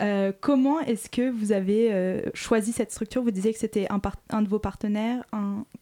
Euh, 0.00 0.32
comment 0.40 0.80
est-ce 0.80 1.10
que 1.10 1.28
vous 1.28 1.52
avez 1.52 1.92
euh, 1.92 2.22
choisi 2.34 2.72
cette 2.72 2.92
structure? 2.92 3.22
Vous 3.22 3.30
disiez 3.30 3.52
que 3.52 3.58
c'était 3.58 3.88
un, 3.90 4.42
de 4.42 4.48
vos 4.48 4.58
partenaires 4.58 5.24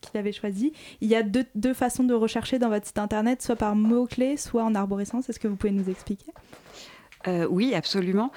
qui 0.01 0.11
l'avait 0.15 0.33
choisi. 0.33 0.73
Il 1.01 1.09
y 1.09 1.15
a 1.15 1.23
deux, 1.23 1.45
deux 1.55 1.75
façons 1.75 2.05
de 2.05 2.15
rechercher 2.15 2.59
dans 2.59 2.69
votre 2.69 2.87
site 2.87 2.99
internet, 2.99 3.43
soit 3.43 3.57
par 3.57 3.77
mots-clés, 3.77 4.37
soit 4.37 4.65
en 4.65 4.75
arborescence. 4.75 5.29
Est-ce 5.29 5.39
que 5.39 5.49
vous 5.49 5.57
pouvez 5.57 5.73
nous 5.73 5.89
expliquer? 5.91 6.33
Euh, 7.29 7.47
oui, 7.51 7.75
absolument. 7.75 8.31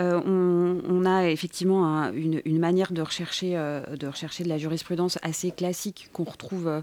Euh, 0.00 0.20
on, 0.24 1.04
a 1.04 1.28
effectivement 1.28 2.10
une, 2.12 2.58
manière 2.58 2.92
de 2.92 3.02
rechercher, 3.02 3.56
euh, 3.56 3.84
de 3.96 4.06
rechercher 4.06 4.44
de 4.44 4.48
la 4.48 4.58
jurisprudence 4.58 5.18
assez 5.22 5.50
classique 5.50 6.08
qu'on 6.12 6.24
retrouve 6.24 6.82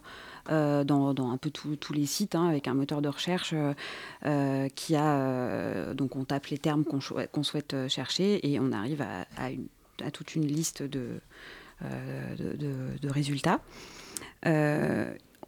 dans, 0.49 1.31
un 1.31 1.38
peu 1.38 1.49
tous 1.51 1.93
les 1.93 2.05
sites, 2.05 2.35
hein, 2.35 2.47
avec 2.47 2.67
un 2.67 2.73
moteur 2.73 3.01
de 3.01 3.09
recherche 3.09 3.53
qui 4.75 4.95
a. 4.95 5.93
donc, 5.93 6.15
on 6.15 6.23
tape 6.23 6.47
les 6.47 6.57
termes 6.57 6.83
qu'on 6.85 7.43
souhaite 7.43 7.75
chercher 7.88 8.51
et 8.51 8.59
on 8.59 8.71
arrive 8.71 9.01
à, 9.01 10.12
toute 10.12 10.35
une 10.35 10.47
liste 10.47 10.81
de, 10.83 11.19
de 11.81 13.09
résultats. 13.09 13.59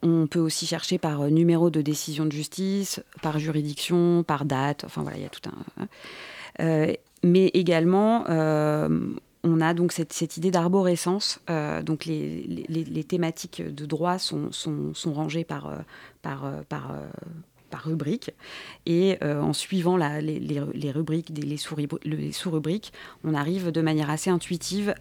On 0.04 0.26
peut 0.28 0.40
aussi 0.40 0.66
chercher 0.66 0.98
par 0.98 1.22
euh, 1.22 1.30
numéro 1.30 1.70
de 1.70 1.82
décision 1.82 2.26
de 2.26 2.32
justice, 2.32 3.04
par 3.22 3.38
juridiction, 3.40 4.24
par 4.24 4.46
date. 4.46 4.84
Enfin 4.84 5.04
voilà, 5.04 5.18
il 5.18 5.24
y 5.24 5.26
a 5.26 5.30
tout. 5.30 5.48
Hein. 5.48 5.88
Euh, 6.60 6.94
mais 7.24 7.48
également, 7.54 8.26
euh, 8.30 9.14
on 9.44 9.62
a 9.62 9.74
donc 9.74 9.92
cette, 9.92 10.38
idée 10.38 10.50
d'arborescence. 10.50 11.40
donc 11.84 12.06
les, 12.06 13.06
thématiques 13.08 13.62
de 13.62 13.86
droit 13.86 14.18
sont, 14.18 14.50
rangées 15.06 15.44
par, 15.44 15.72
rubrique. 17.74 18.32
Et 18.88 19.18
en 19.24 19.54
suivant 19.54 19.98
les, 19.98 20.92
rubriques, 20.92 21.32
les 21.36 22.32
sous-rubriques, 22.32 22.94
on 23.24 23.34
arrive 23.34 23.72
de 23.72 23.82
manière 23.82 24.10
assez 24.10 24.32
intuitive 24.32 24.96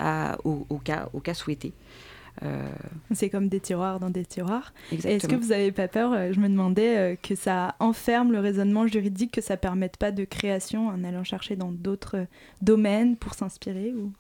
au 0.45 0.79
cas 0.79 1.35
souhaité. 1.35 1.73
Euh, 2.43 2.69
c'est 3.13 3.29
comme 3.29 3.49
des 3.49 3.61
tiroirs 3.61 4.01
dans 4.01 4.11
des 4.11 4.25
tiroirs. 4.25 4.73
Est-ce 4.93 5.27
que 5.27 5.37
vous 5.37 5.49
n'avez 5.49 5.73
pas 5.73 5.89
peur, 5.89 6.13
euh, 6.13 6.33
je 6.33 6.41
me 6.41 6.49
demandais, 6.49 6.97
euh, 6.97 7.17
que 7.21 7.35
ça 7.35 7.75
enferme 7.81 8.33
le 8.33 8.41
raisonnement 8.41 8.87
juridique, 8.87 9.33
que 9.33 9.41
ça 9.41 9.55
ne 9.55 9.59
permette 9.59 9.97
pas 9.97 10.11
de 10.11 10.25
création 10.25 10.89
en 10.89 11.05
allant 11.05 11.25
chercher 11.25 11.57
dans 11.57 11.73
d'autres 11.73 12.27
domaines 12.63 13.17
pour 13.17 13.35
s'inspirer 13.35 13.93
ou... 13.95 14.13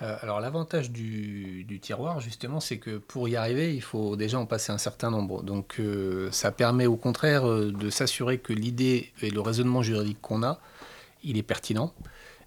alors 0.00 0.40
l'avantage 0.40 0.90
du, 0.90 1.66
tiroir, 1.82 2.20
justement, 2.20 2.60
c'est 2.60 2.78
que 2.78 2.98
pour 2.98 3.28
y 3.28 3.36
arriver, 3.36 3.74
il 3.74 3.82
faut 3.82 4.16
déjà 4.16 4.38
en 4.38 4.46
passer 4.46 4.72
un 4.72 4.78
certain 4.78 5.10
nombre. 5.10 5.42
Donc 5.42 5.80
ça 6.30 6.52
permet 6.52 6.86
au 6.86 6.96
contraire 6.96 7.44
de 7.46 7.90
s'assurer 7.90 8.38
que 8.38 8.52
l'idée 8.52 9.12
et 9.22 9.30
le 9.30 9.40
raisonnement 9.40 9.82
juridique 9.82 10.18
qu'on 10.20 10.42
a, 10.42 10.60
il 11.22 11.36
est 11.36 11.42
pertinent. 11.42 11.92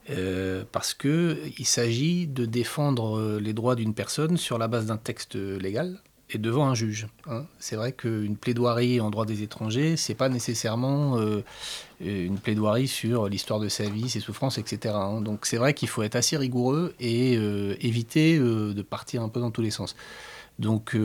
Euh, 0.10 0.64
parce 0.72 0.94
qu'il 0.96 1.66
s'agit 1.66 2.26
de 2.26 2.46
défendre 2.46 3.20
euh, 3.20 3.40
les 3.40 3.54
droits 3.54 3.76
d'une 3.76 3.94
personne 3.94 4.36
sur 4.36 4.58
la 4.58 4.68
base 4.68 4.88
d'un 4.88 4.98
texte 4.98 5.36
légal 5.36 6.00
et 6.32 6.40
devant 6.40 6.68
un 6.68 6.74
juge. 6.74 7.08
Hein. 7.28 7.46
C'est 7.60 7.76
vrai 7.76 7.92
qu'une 7.92 8.36
plaidoirie 8.36 9.00
en 9.00 9.12
droit 9.12 9.26
des 9.26 9.44
étrangers, 9.44 9.98
c'est 9.98 10.16
pas 10.16 10.30
nécessairement 10.30 11.20
euh, 11.20 11.44
une 12.00 12.40
plaidoirie 12.40 12.88
sur 12.88 13.30
l'histoire 13.30 13.60
de 13.60 13.70
sa 13.70 13.84
vie, 13.84 14.10
ses 14.10 14.22
souffrances, 14.22 14.58
etc. 14.58 14.96
Hein. 14.98 15.22
Donc 15.22 15.46
c'est 15.46 15.58
vrai 15.58 15.76
qu'il 15.76 15.88
faut 15.88 16.02
être 16.02 16.16
assez 16.16 16.36
rigoureux 16.36 16.96
et 17.00 17.34
éviter 17.86 18.40
de 18.40 18.82
partir 18.82 19.22
un 19.22 19.30
peu 19.30 19.40
dans 19.40 19.52
tous 19.52 19.62
les 19.62 19.72
sens. 19.72 19.96
Donc 20.58 20.96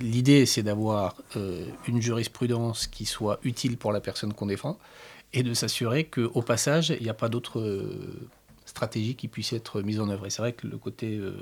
l'idée, 0.00 0.46
c'est 0.46 0.62
d'avoir 0.62 1.14
une 1.86 2.02
jurisprudence 2.02 2.86
qui 2.88 3.06
soit 3.06 3.38
utile 3.44 3.76
pour 3.76 3.92
la 3.92 4.00
personne 4.00 4.32
qu'on 4.34 4.46
défend 4.46 4.78
et 5.32 5.42
de 5.42 5.54
s'assurer 5.54 6.04
qu'au 6.04 6.42
passage, 6.42 6.90
il 6.90 7.02
n'y 7.02 7.08
a 7.08 7.14
pas 7.14 7.28
d'autres 7.28 7.60
euh, 7.60 8.28
stratégie 8.70 9.14
qui 9.14 9.28
puisse 9.28 9.52
être 9.52 9.82
mise 9.82 10.00
en 10.00 10.08
œuvre. 10.08 10.26
Et 10.26 10.30
c'est 10.30 10.40
vrai 10.40 10.52
que 10.52 10.66
le 10.66 10.78
côté 10.78 11.16
euh, 11.16 11.32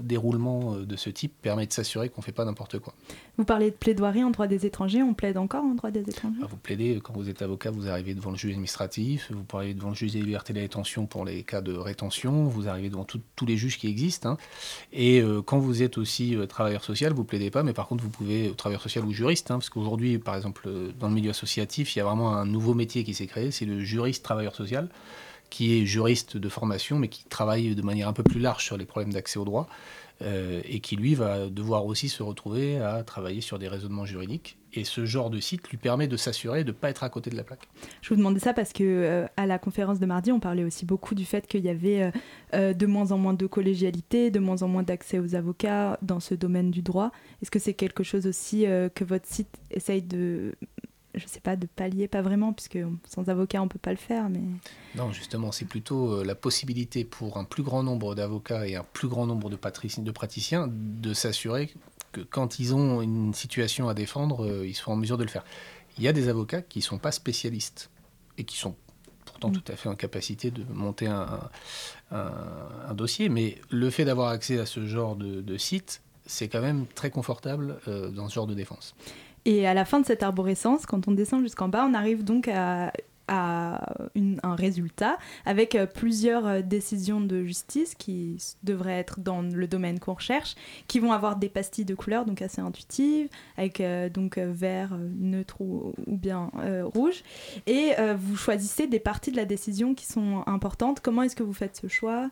déroulement 0.00 0.74
euh, 0.74 0.86
de 0.86 0.96
ce 0.96 1.10
type 1.10 1.32
permet 1.42 1.66
de 1.66 1.72
s'assurer 1.72 2.08
qu'on 2.08 2.20
ne 2.20 2.24
fait 2.24 2.32
pas 2.32 2.44
n'importe 2.44 2.78
quoi. 2.78 2.94
Vous 3.36 3.44
parlez 3.44 3.70
de 3.70 3.76
plaidoirie 3.76 4.24
en 4.24 4.30
droit 4.30 4.46
des 4.46 4.64
étrangers, 4.64 5.02
on 5.02 5.12
plaide 5.12 5.36
encore 5.36 5.64
en 5.64 5.74
droit 5.74 5.90
des 5.90 6.00
étrangers? 6.00 6.38
Ah, 6.42 6.46
Vous 6.48 6.56
plaidez, 6.56 7.00
quand 7.02 7.12
vous 7.12 7.28
êtes 7.28 7.42
avocat, 7.42 7.70
vous 7.70 7.88
arrivez 7.88 8.14
devant 8.14 8.30
le 8.30 8.36
juge 8.36 8.52
administratif, 8.52 9.30
vous 9.30 9.44
arrivez 9.56 9.74
devant 9.74 9.90
le 9.90 9.94
juge 9.94 10.12
des 10.12 10.22
libertés 10.22 10.52
de 10.52 10.58
la 10.58 10.64
détention 10.64 11.06
pour 11.06 11.24
les 11.24 11.42
cas 11.42 11.60
de 11.60 11.74
rétention, 11.74 12.44
vous 12.44 12.68
arrivez 12.68 12.88
devant 12.88 13.04
tous 13.04 13.46
les 13.46 13.56
juges 13.56 13.78
qui 13.78 13.88
existent. 13.88 14.30
Hein. 14.30 14.36
Et 14.92 15.20
euh, 15.20 15.42
quand 15.42 15.58
vous 15.58 15.82
êtes 15.82 15.98
aussi 15.98 16.36
travailleur 16.48 16.84
social, 16.84 17.12
vous 17.12 17.24
plaidez 17.24 17.50
pas, 17.50 17.62
mais 17.62 17.72
par 17.72 17.88
contre 17.88 18.04
vous 18.04 18.10
pouvez, 18.10 18.52
travailleur 18.56 18.80
social 18.80 19.04
ou 19.04 19.12
juriste, 19.12 19.50
hein, 19.50 19.56
parce 19.56 19.68
qu'aujourd'hui, 19.68 20.18
par 20.18 20.36
exemple, 20.36 20.68
dans 20.98 21.08
le 21.08 21.14
milieu 21.14 21.30
associatif, 21.30 21.94
il 21.94 21.98
y 21.98 22.02
a 22.02 22.04
vraiment 22.04 22.34
un 22.34 22.46
nouveau 22.46 22.74
métier 22.74 23.04
qui 23.04 23.12
s'est 23.12 23.26
créé, 23.26 23.50
c'est 23.50 23.66
le 23.66 23.80
juriste 23.80 24.24
travailleur 24.24 24.54
social 24.54 24.88
qui 25.50 25.78
est 25.78 25.86
juriste 25.86 26.36
de 26.36 26.48
formation, 26.48 26.98
mais 26.98 27.08
qui 27.08 27.24
travaille 27.24 27.74
de 27.74 27.82
manière 27.82 28.08
un 28.08 28.12
peu 28.12 28.22
plus 28.22 28.40
large 28.40 28.64
sur 28.64 28.76
les 28.76 28.84
problèmes 28.84 29.12
d'accès 29.12 29.38
au 29.38 29.44
droit, 29.44 29.68
euh, 30.22 30.62
et 30.64 30.80
qui 30.80 30.96
lui 30.96 31.14
va 31.14 31.48
devoir 31.48 31.84
aussi 31.84 32.08
se 32.08 32.22
retrouver 32.22 32.78
à 32.78 33.02
travailler 33.02 33.42
sur 33.42 33.58
des 33.58 33.68
raisonnements 33.68 34.06
juridiques. 34.06 34.56
Et 34.72 34.84
ce 34.84 35.04
genre 35.04 35.28
de 35.28 35.40
site 35.40 35.68
lui 35.68 35.76
permet 35.76 36.08
de 36.08 36.16
s'assurer 36.16 36.64
de 36.64 36.68
ne 36.68 36.72
pas 36.72 36.88
être 36.88 37.04
à 37.04 37.10
côté 37.10 37.28
de 37.28 37.36
la 37.36 37.44
plaque. 37.44 37.68
Je 38.00 38.08
vous 38.08 38.16
demandais 38.16 38.40
ça 38.40 38.54
parce 38.54 38.72
que 38.72 38.82
euh, 38.82 39.26
à 39.36 39.44
la 39.44 39.58
conférence 39.58 40.00
de 40.00 40.06
mardi, 40.06 40.32
on 40.32 40.40
parlait 40.40 40.64
aussi 40.64 40.86
beaucoup 40.86 41.14
du 41.14 41.26
fait 41.26 41.46
qu'il 41.46 41.64
y 41.64 41.68
avait 41.68 42.10
euh, 42.54 42.72
de 42.72 42.86
moins 42.86 43.12
en 43.12 43.18
moins 43.18 43.34
de 43.34 43.46
collégialité, 43.46 44.30
de 44.30 44.38
moins 44.38 44.62
en 44.62 44.68
moins 44.68 44.82
d'accès 44.82 45.18
aux 45.18 45.34
avocats 45.34 45.98
dans 46.00 46.20
ce 46.20 46.34
domaine 46.34 46.70
du 46.70 46.80
droit. 46.80 47.12
Est-ce 47.42 47.50
que 47.50 47.58
c'est 47.58 47.74
quelque 47.74 48.02
chose 48.02 48.26
aussi 48.26 48.64
que 48.94 49.04
votre 49.04 49.26
site 49.26 49.54
essaye 49.70 50.02
de 50.02 50.54
je 51.16 51.26
sais 51.26 51.40
pas, 51.40 51.56
de 51.56 51.66
pallier, 51.66 52.08
pas 52.08 52.22
vraiment, 52.22 52.52
puisque 52.52 52.78
sans 53.08 53.28
avocat, 53.28 53.62
on 53.62 53.68
peut 53.68 53.78
pas 53.78 53.90
le 53.90 53.96
faire. 53.96 54.28
Mais... 54.28 54.42
Non, 54.94 55.12
justement, 55.12 55.52
c'est 55.52 55.64
plutôt 55.64 56.12
euh, 56.12 56.24
la 56.24 56.34
possibilité 56.34 57.04
pour 57.04 57.36
un 57.38 57.44
plus 57.44 57.62
grand 57.62 57.82
nombre 57.82 58.14
d'avocats 58.14 58.66
et 58.66 58.76
un 58.76 58.84
plus 58.84 59.08
grand 59.08 59.26
nombre 59.26 59.50
de, 59.50 59.56
de 59.56 60.10
praticiens 60.10 60.68
de 60.70 61.14
s'assurer 61.14 61.72
que 62.12 62.20
quand 62.20 62.58
ils 62.58 62.74
ont 62.74 63.02
une 63.02 63.34
situation 63.34 63.88
à 63.88 63.94
défendre, 63.94 64.44
euh, 64.44 64.66
ils 64.66 64.74
sont 64.74 64.92
en 64.92 64.96
mesure 64.96 65.18
de 65.18 65.24
le 65.24 65.30
faire. 65.30 65.44
Il 65.98 66.04
y 66.04 66.08
a 66.08 66.12
des 66.12 66.28
avocats 66.28 66.62
qui 66.62 66.80
ne 66.80 66.84
sont 66.84 66.98
pas 66.98 67.12
spécialistes 67.12 67.90
et 68.38 68.44
qui 68.44 68.56
sont 68.56 68.76
pourtant 69.24 69.50
mm. 69.50 69.52
tout 69.52 69.72
à 69.72 69.76
fait 69.76 69.88
en 69.88 69.94
capacité 69.94 70.50
de 70.50 70.64
monter 70.64 71.06
un, 71.06 71.50
un, 72.10 72.94
dossier, 72.94 73.28
mais 73.28 73.58
le 73.70 73.90
fait 73.90 74.04
d'avoir 74.04 74.28
accès 74.28 74.58
à 74.58 74.66
ce 74.66 74.86
genre 74.86 75.16
de, 75.16 75.56
site, 75.58 76.02
c'est 76.26 76.48
quand 76.48 76.60
même 76.60 76.86
très 76.94 77.10
confortable 77.10 77.78
euh, 77.88 78.10
dans 78.10 78.28
ce 78.28 78.34
genre 78.34 78.46
de 78.46 78.54
défense. 78.54 78.94
Et 79.46 79.64
à 79.64 79.74
la 79.74 79.84
fin 79.84 80.00
de 80.00 80.04
cette 80.04 80.24
arborescence, 80.24 80.86
quand 80.86 81.06
on 81.06 81.12
descend 81.12 81.40
jusqu'en 81.40 81.68
bas, 81.68 81.86
on 81.88 81.94
arrive 81.94 82.24
donc 82.24 82.48
à, 82.48 82.92
un 83.28 84.54
résultat 84.54 85.18
avec 85.44 85.74
euh, 85.74 85.84
plusieurs 85.86 86.46
euh, 86.46 86.62
décisions 86.62 87.20
de 87.20 87.42
justice 87.42 87.96
qui 87.96 88.36
devraient 88.62 88.98
être 89.00 89.18
dans 89.18 89.42
le 89.42 89.66
domaine 89.66 89.98
qu'on 89.98 90.14
recherche, 90.14 90.54
qui 90.86 91.00
vont 91.00 91.10
avoir 91.10 91.34
des 91.34 91.48
pastilles 91.48 91.84
de 91.84 91.96
couleurs 91.96 92.24
donc 92.24 92.40
assez 92.40 92.60
intuitives, 92.60 93.28
avec 93.56 93.80
euh, 93.80 94.08
donc 94.08 94.38
vert, 94.38 94.96
neutre 95.18 95.60
ou, 95.60 95.92
bien 96.06 96.50
rouge. 96.94 97.22
Et 97.66 97.92
vous 98.16 98.36
choisissez 98.36 98.86
des 98.86 99.00
parties 99.00 99.30
de 99.30 99.36
la 99.36 99.44
décision 99.44 99.94
qui 99.94 100.06
sont 100.06 100.42
importantes. 100.46 101.00
Comment 101.00 101.22
est-ce 101.22 101.36
que 101.36 101.42
vous 101.42 101.52
faites 101.52 101.76
ce 101.76 101.88
choix 101.88 102.30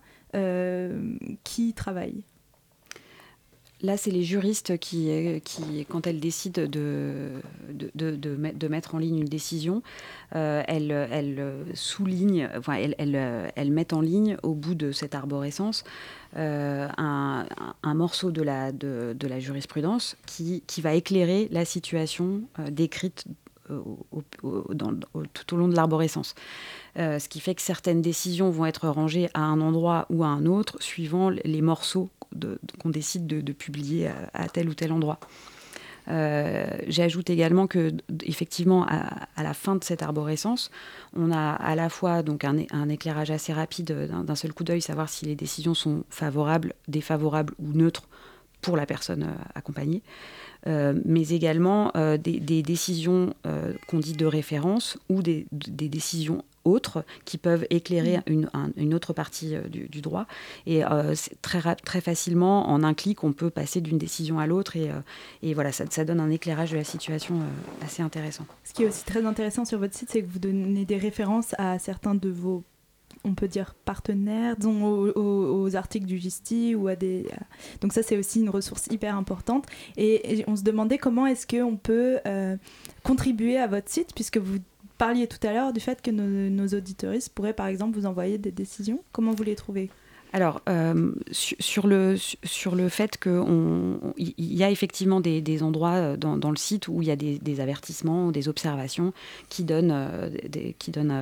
Qui 1.44 1.74
travaille? 1.74 2.24
Là, 3.82 3.96
c'est 3.96 4.10
les 4.10 4.22
juristes 4.22 4.78
qui, 4.78 5.10
qui, 5.44 5.84
quand 5.88 6.06
elles 6.06 6.20
décident 6.20 6.62
de, 6.66 7.40
mettre 8.68 8.94
en 8.94 8.98
ligne 8.98 9.18
une 9.18 9.28
décision, 9.28 9.82
euh, 10.34 10.62
elles, 10.66 10.90
elles, 10.90 11.54
soulignent, 11.74 12.48
mettent 13.70 13.92
en 13.92 14.00
ligne, 14.00 14.36
au 14.42 14.54
bout 14.54 14.74
de 14.74 14.92
cette 14.92 15.14
arborescence, 15.14 15.84
euh, 16.36 16.88
un, 16.96 17.94
morceau 17.94 18.32
de 18.32 18.42
la, 18.42 18.72
de, 18.72 19.26
la 19.26 19.38
jurisprudence 19.38 20.16
qui, 20.26 20.62
va 20.78 20.94
éclairer 20.94 21.48
la 21.52 21.64
situation 21.64 22.42
euh, 22.58 22.70
décrite 22.70 23.24
tout 23.68 25.54
au 25.54 25.56
long 25.56 25.68
de 25.68 25.76
l'arborescence. 25.76 26.34
ce 26.96 27.28
qui 27.28 27.40
fait 27.40 27.54
que 27.54 27.62
certaines 27.62 28.02
décisions 28.02 28.50
vont 28.50 28.66
être 28.66 28.88
rangées 28.88 29.28
à 29.34 29.40
un 29.40 29.60
endroit 29.60 30.06
ou 30.10 30.24
à 30.24 30.28
un 30.28 30.46
autre, 30.46 30.76
suivant 30.80 31.30
les 31.30 31.62
morceaux 31.62 32.10
qu'on 32.80 32.90
décide 32.90 33.26
de, 33.26 33.52
publier 33.52 34.10
à, 34.32 34.48
tel 34.48 34.68
ou 34.68 34.74
tel 34.74 34.92
endroit. 34.92 35.18
J'ajoute 36.06 37.30
également 37.30 37.66
que, 37.66 37.92
effectivement, 38.24 38.86
à, 38.86 39.42
la 39.42 39.54
fin 39.54 39.76
de 39.76 39.84
cette 39.84 40.02
arborescence, 40.02 40.70
on 41.16 41.30
a 41.32 41.52
à 41.52 41.74
la 41.74 41.88
fois 41.88 42.22
donc 42.22 42.44
un, 42.44 42.56
un 42.70 42.88
éclairage 42.88 43.30
assez 43.30 43.52
rapide 43.52 44.08
d'un 44.08 44.34
seul 44.34 44.52
coup 44.52 44.64
d'œil, 44.64 44.82
savoir 44.82 45.08
si 45.08 45.24
les 45.24 45.36
décisions 45.36 45.74
sont 45.74 46.04
favorables, 46.10 46.74
défavorables 46.88 47.54
ou 47.58 47.72
neutres 47.72 48.08
pour 48.60 48.76
la 48.76 48.86
personne 48.86 49.34
accompagnée. 49.54 50.02
Euh, 50.66 50.94
mais 51.04 51.28
également 51.28 51.90
euh, 51.96 52.16
des, 52.16 52.62
décisions 52.62 53.34
euh, 53.46 53.74
qu'on 53.86 53.98
dit 53.98 54.14
de 54.14 54.26
référence 54.26 54.98
ou 55.10 55.22
des, 55.22 55.46
décisions 55.52 56.42
autres 56.64 57.04
qui 57.26 57.36
peuvent 57.36 57.66
éclairer 57.68 58.18
mm. 58.26 58.46
une, 58.76 58.94
autre 58.94 59.12
partie 59.12 59.54
du, 59.68 60.00
droit. 60.00 60.26
Et 60.66 60.82
très, 61.42 61.74
très 61.76 62.00
facilement, 62.00 62.70
en 62.70 62.82
un 62.82 62.94
clic, 62.94 63.22
on 63.22 63.32
peut 63.32 63.50
passer 63.50 63.82
d'une 63.82 63.98
décision 63.98 64.38
à 64.38 64.46
l'autre. 64.46 64.76
Et, 64.76 64.90
et, 65.42 65.52
voilà, 65.52 65.72
ça, 65.72 65.84
ça, 65.90 66.04
donne 66.04 66.20
un 66.20 66.30
éclairage 66.30 66.70
de 66.70 66.76
la 66.76 66.84
situation 66.84 67.40
assez 67.82 68.02
intéressant. 68.02 68.46
Ce 68.64 68.72
qui 68.72 68.84
est 68.84 68.88
aussi 68.88 69.04
très 69.04 69.26
intéressant 69.26 69.66
sur 69.66 69.78
votre 69.78 69.94
site, 69.94 70.08
c'est 70.10 70.22
que 70.22 70.30
vous 70.30 70.38
donnez 70.38 70.86
des 70.86 70.96
références 70.96 71.54
à 71.58 71.78
certains 71.78 72.14
de 72.14 72.30
vos 72.30 72.64
on 73.24 73.34
peut 73.34 73.48
dire 73.48 73.74
partenaires, 73.84 74.56
aux, 74.64 75.76
articles 75.76 76.06
du 76.06 76.18
GISTI 76.18 76.74
ou 76.74 76.88
à 76.88 76.96
des. 76.96 77.26
Donc 77.80 77.92
ça 77.92 78.02
c'est 78.02 78.16
aussi 78.16 78.40
une 78.40 78.50
ressource 78.50 78.86
hyper 78.90 79.16
importante. 79.16 79.66
Et, 79.96 80.44
on 80.46 80.56
se 80.56 80.62
demandait 80.62 80.98
comment 80.98 81.26
est-ce 81.26 81.46
qu'on 81.46 81.76
peut 81.76 82.18
euh, 82.26 82.56
contribuer 83.02 83.58
à 83.58 83.66
votre 83.66 83.88
site 83.88 84.14
puisque 84.14 84.36
vous 84.36 84.58
parliez 84.98 85.26
tout 85.26 85.44
à 85.46 85.52
l'heure 85.52 85.72
du 85.72 85.80
fait 85.80 86.02
que 86.02 86.10
nos, 86.10 86.68
auditoristes 86.68 87.30
pourraient 87.30 87.54
par 87.54 87.66
exemple 87.66 87.98
vous 87.98 88.06
envoyer 88.06 88.38
des 88.38 88.52
décisions. 88.52 89.02
Comment 89.12 89.32
vous 89.32 89.42
les 89.42 89.54
trouvez? 89.54 89.90
Alors, 90.32 90.62
euh, 90.68 91.12
sur, 91.30 91.86
le, 91.86 92.16
sur 92.16 92.74
le 92.74 92.88
fait 92.88 93.18
qu'il 93.18 94.34
y 94.36 94.64
a 94.64 94.70
effectivement 94.70 95.20
des, 95.20 95.62
endroits 95.62 95.94
euh, 95.94 96.16
dans, 96.16 96.50
le 96.50 96.56
site 96.56 96.88
où 96.88 97.02
il 97.02 97.08
y 97.08 97.12
a 97.12 97.16
des, 97.16 97.60
avertissements, 97.60 98.32
des 98.32 98.48
observations 98.48 99.12
qui 99.48 99.62
donnent, 99.62 100.32
qui 100.78 100.90
donnent 100.90 101.12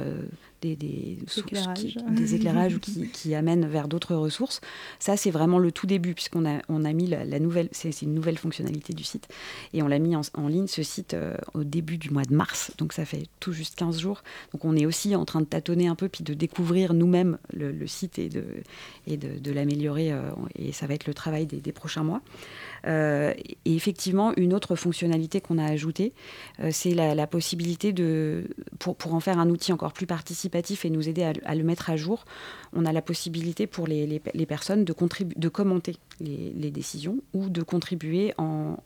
des, 0.63 0.77
des, 0.77 1.19
éclairages, 1.37 1.99
des 2.11 2.35
éclairages 2.35 2.79
qui, 2.79 3.09
qui, 3.13 3.35
amènent 3.35 3.67
vers 3.67 3.89
d'autres 3.89 4.15
ressources. 4.15 4.61
Ça, 4.99 5.17
c'est 5.17 5.31
vraiment 5.31 5.59
le 5.59 5.73
tout 5.73 5.87
début, 5.87 6.15
puisqu'on 6.15 6.47
a, 6.47 6.61
on 6.69 6.85
a 6.85 6.93
mis 6.93 7.09
la, 7.09 7.39
nouvelle, 7.39 7.69
c'est 7.73 8.03
une 8.03 8.15
nouvelle 8.15 8.39
fonctionnalité 8.39 8.93
du 8.95 9.05
site, 9.05 9.29
et 9.73 9.83
on 9.83 9.89
l'a 9.89 9.99
mis 9.99 10.15
en, 10.17 10.49
ligne, 10.49 10.69
ce 10.69 10.83
site, 10.83 11.15
euh, 11.15 11.35
au 11.55 11.65
début 11.65 11.99
du 11.99 12.11
mois 12.11 12.25
de 12.25 12.35
mars, 12.35 12.73
donc 12.79 12.93
ça 12.93 13.05
fait 13.05 13.27
tout 13.41 13.53
juste 13.53 13.75
15 13.75 13.99
jours. 13.99 14.23
Donc 14.53 14.65
on 14.65 14.77
est 14.77 14.87
aussi 14.87 15.15
en 15.17 15.25
train 15.25 15.41
de 15.41 15.47
tâtonner 15.47 15.89
un 15.89 15.97
peu, 15.97 16.09
puis 16.09 16.25
de 16.25 16.35
découvrir 16.35 16.95
nous-mêmes 16.95 17.39
le, 17.53 17.87
site 17.87 18.19
et 18.19 18.29
de, 18.29 18.45
et 19.07 19.17
de, 19.17 19.39
de 19.39 19.53
l'améliorer, 19.53 20.13
euh, 20.13 20.31
et 20.55 20.73
ça 20.73 20.87
va 20.87 20.95
être 20.95 21.07
le 21.07 21.15
travail 21.15 21.47
des, 21.47 21.61
des 21.61 21.73
prochains 21.73 22.05
mois. 22.05 22.23
Euh, 22.87 23.33
et 23.65 23.75
effectivement, 23.75 24.33
une 24.37 24.55
autre 24.55 24.77
fonctionnalité 24.77 25.41
qu'on 25.41 25.59
a 25.59 25.65
ajoutée, 25.65 26.13
euh, 26.61 26.71
c'est 26.73 26.95
la, 26.95 27.27
possibilité 27.27 27.93
de, 27.93 28.45
pour, 28.79 29.15
en 29.15 29.21
faire 29.21 29.39
un 29.39 29.49
outil 29.49 29.73
encore 29.73 29.93
plus 29.93 30.07
participatif 30.07 30.85
et 30.85 30.91
nous 30.91 31.09
aider 31.09 31.23
à, 31.45 31.55
le 31.55 31.63
mettre 31.63 31.91
à 31.91 31.97
jour, 31.97 32.25
on 32.73 32.85
a 32.85 32.93
la 32.93 33.03
possibilité 33.03 33.67
pour 33.67 33.87
les, 33.87 34.07
les, 34.35 34.47
personnes 34.47 34.85
de, 34.85 34.95
de 35.37 35.49
commenter 35.49 35.97
les, 36.21 36.71
décisions 36.71 37.19
ou 37.33 37.49
de 37.49 37.63
contribuer 37.63 38.35
en, 38.39 38.77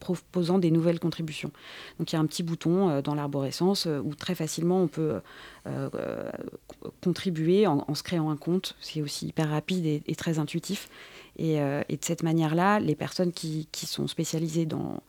proposant 0.00 0.58
des 0.58 0.70
nouvelles 0.70 1.00
contributions. 1.00 1.50
Donc 1.98 2.12
il 2.12 2.16
y 2.16 2.18
a 2.18 2.20
un 2.20 2.26
petit 2.26 2.42
bouton 2.42 2.88
euh, 2.88 3.02
dans 3.02 3.14
l'arborescence 3.14 3.86
où 3.86 4.14
très 4.14 4.34
facilement 4.34 4.82
on 4.82 4.88
peut 4.88 5.20
contribuer 7.02 7.66
en, 7.66 7.94
se 7.94 8.02
créant 8.02 8.30
un 8.30 8.36
compte. 8.36 8.76
C'est 8.80 9.02
aussi 9.02 9.26
hyper 9.26 9.50
rapide 9.50 10.02
et 10.06 10.14
très 10.14 10.38
intuitif. 10.38 10.88
Euh, 11.40 11.82
et, 11.88 11.96
de 11.96 12.04
cette 12.04 12.22
manière-là, 12.22 12.80
les 12.80 12.94
personnes 12.94 13.32
qui, 13.32 13.68
sont 13.72 14.06
spécialisées 14.06 14.66
dans, 14.66 15.02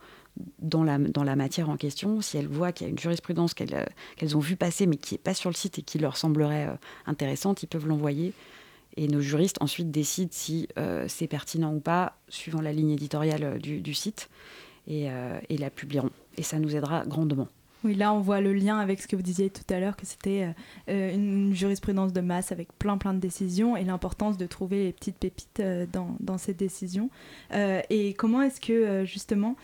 dans, 0.60 0.84
la, 0.84 1.36
matière 1.36 1.70
en 1.70 1.76
question, 1.76 2.20
si 2.20 2.36
elles 2.36 2.48
voient 2.48 2.72
qu'il 2.72 2.86
y 2.86 2.88
a 2.88 2.90
une 2.90 2.98
jurisprudence 2.98 3.54
qu'elles 3.54 3.74
euh, 3.74 4.34
ont 4.34 4.40
vu 4.40 4.56
passer 4.56 4.86
mais 4.86 4.96
qui 4.96 5.14
n'est 5.14 5.18
pas 5.18 5.34
sur 5.34 5.50
le 5.50 5.54
site 5.54 5.78
et 5.78 5.82
qui 5.82 5.98
leur 5.98 6.16
semblerait 6.16 6.68
euh, 6.68 6.76
intéressante, 7.06 7.62
ils 7.62 7.68
peuvent 7.68 7.86
l'envoyer. 7.86 8.32
Et 8.96 9.06
nos 9.06 9.20
juristes 9.20 9.58
ensuite 9.60 9.90
décident 9.92 10.30
si 10.32 10.66
c'est 11.06 11.28
pertinent 11.28 11.72
ou 11.72 11.78
pas, 11.78 12.18
suivant 12.28 12.60
la 12.60 12.72
ligne 12.72 12.90
éditoriale 12.90 13.60
du, 13.60 13.94
site, 13.94 14.28
et, 14.88 15.06
et 15.48 15.56
la 15.56 15.70
publieront. 15.70 16.10
Et 16.36 16.42
ça 16.42 16.58
nous 16.58 16.74
aidera 16.74 17.04
grandement. 17.06 17.46
Oui, 17.84 17.94
là, 17.94 18.12
on 18.12 18.20
voit 18.20 18.40
le 18.40 18.52
lien 18.52 18.78
avec 18.78 19.00
ce 19.00 19.06
que 19.06 19.14
vous 19.14 19.22
disiez 19.22 19.50
tout 19.50 19.62
à 19.72 19.78
l'heure, 19.78 19.96
que 19.96 20.04
c'était 20.04 20.42
euh, 20.42 20.52
euh, 20.90 21.14
une 21.14 21.54
jurisprudence 21.54 22.12
de 22.12 22.20
masse 22.20 22.50
avec 22.50 22.72
plein, 22.76 22.98
plein 22.98 23.14
de 23.14 23.20
décisions 23.20 23.76
et 23.76 23.84
l'importance 23.84 24.36
de 24.36 24.46
trouver 24.46 24.84
les 24.86 24.92
petites 24.92 25.16
pépites 25.16 25.60
euh, 25.60 25.86
dans, 25.92 26.16
dans, 26.18 26.38
ces 26.38 26.54
décisions. 26.54 27.08
et 27.52 28.14
comment 28.14 28.42
est-ce 28.42 28.60
que, 28.60 29.04
justement, 29.04 29.56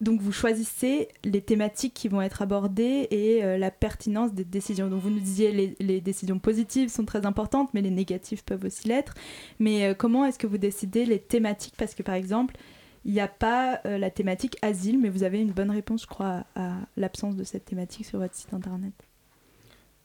donc 0.00 0.20
vous 0.20 0.32
choisissez 0.32 1.08
les 1.22 1.40
thématiques 1.40 1.94
qui 1.94 2.08
vont 2.08 2.20
être 2.20 2.42
abordées 2.42 3.06
et 3.10 3.42
la 3.58 3.70
pertinence 3.70 4.32
des 4.32 4.44
décisions? 4.44 4.88
Donc 4.88 5.00
vous 5.00 5.10
nous 5.10 5.20
disiez 5.20 5.52
les, 5.52 5.76
les, 5.80 6.00
décisions 6.00 6.38
positives 6.38 6.88
sont 6.88 7.04
très 7.04 7.24
importantes, 7.24 7.70
mais 7.72 7.82
les 7.82 7.90
négatives 7.90 8.42
peuvent 8.44 8.64
aussi 8.64 8.88
l'être. 8.88 9.14
Mais 9.58 9.94
comment 9.96 10.24
est-ce 10.24 10.38
que 10.38 10.46
vous 10.46 10.58
décidez 10.58 11.04
les 11.04 11.18
thématiques? 11.18 11.74
Parce 11.76 11.94
que 11.94 12.02
par 12.02 12.14
exemple, 12.14 12.56
il 13.04 13.12
n'y 13.12 13.20
a 13.20 13.28
pas 13.28 13.80
euh, 13.84 13.98
la 13.98 14.10
thématique 14.10 14.56
asile, 14.62 14.98
mais 14.98 15.08
vous 15.08 15.24
avez 15.24 15.40
une 15.40 15.50
bonne 15.50 15.70
réponse, 15.70 16.02
je 16.02 16.06
crois, 16.06 16.44
à, 16.54 16.74
l'absence 16.96 17.36
de 17.36 17.44
cette 17.44 17.64
thématique 17.64 18.06
sur 18.06 18.18
votre 18.18 18.34
site 18.34 18.54
internet. 18.54 18.92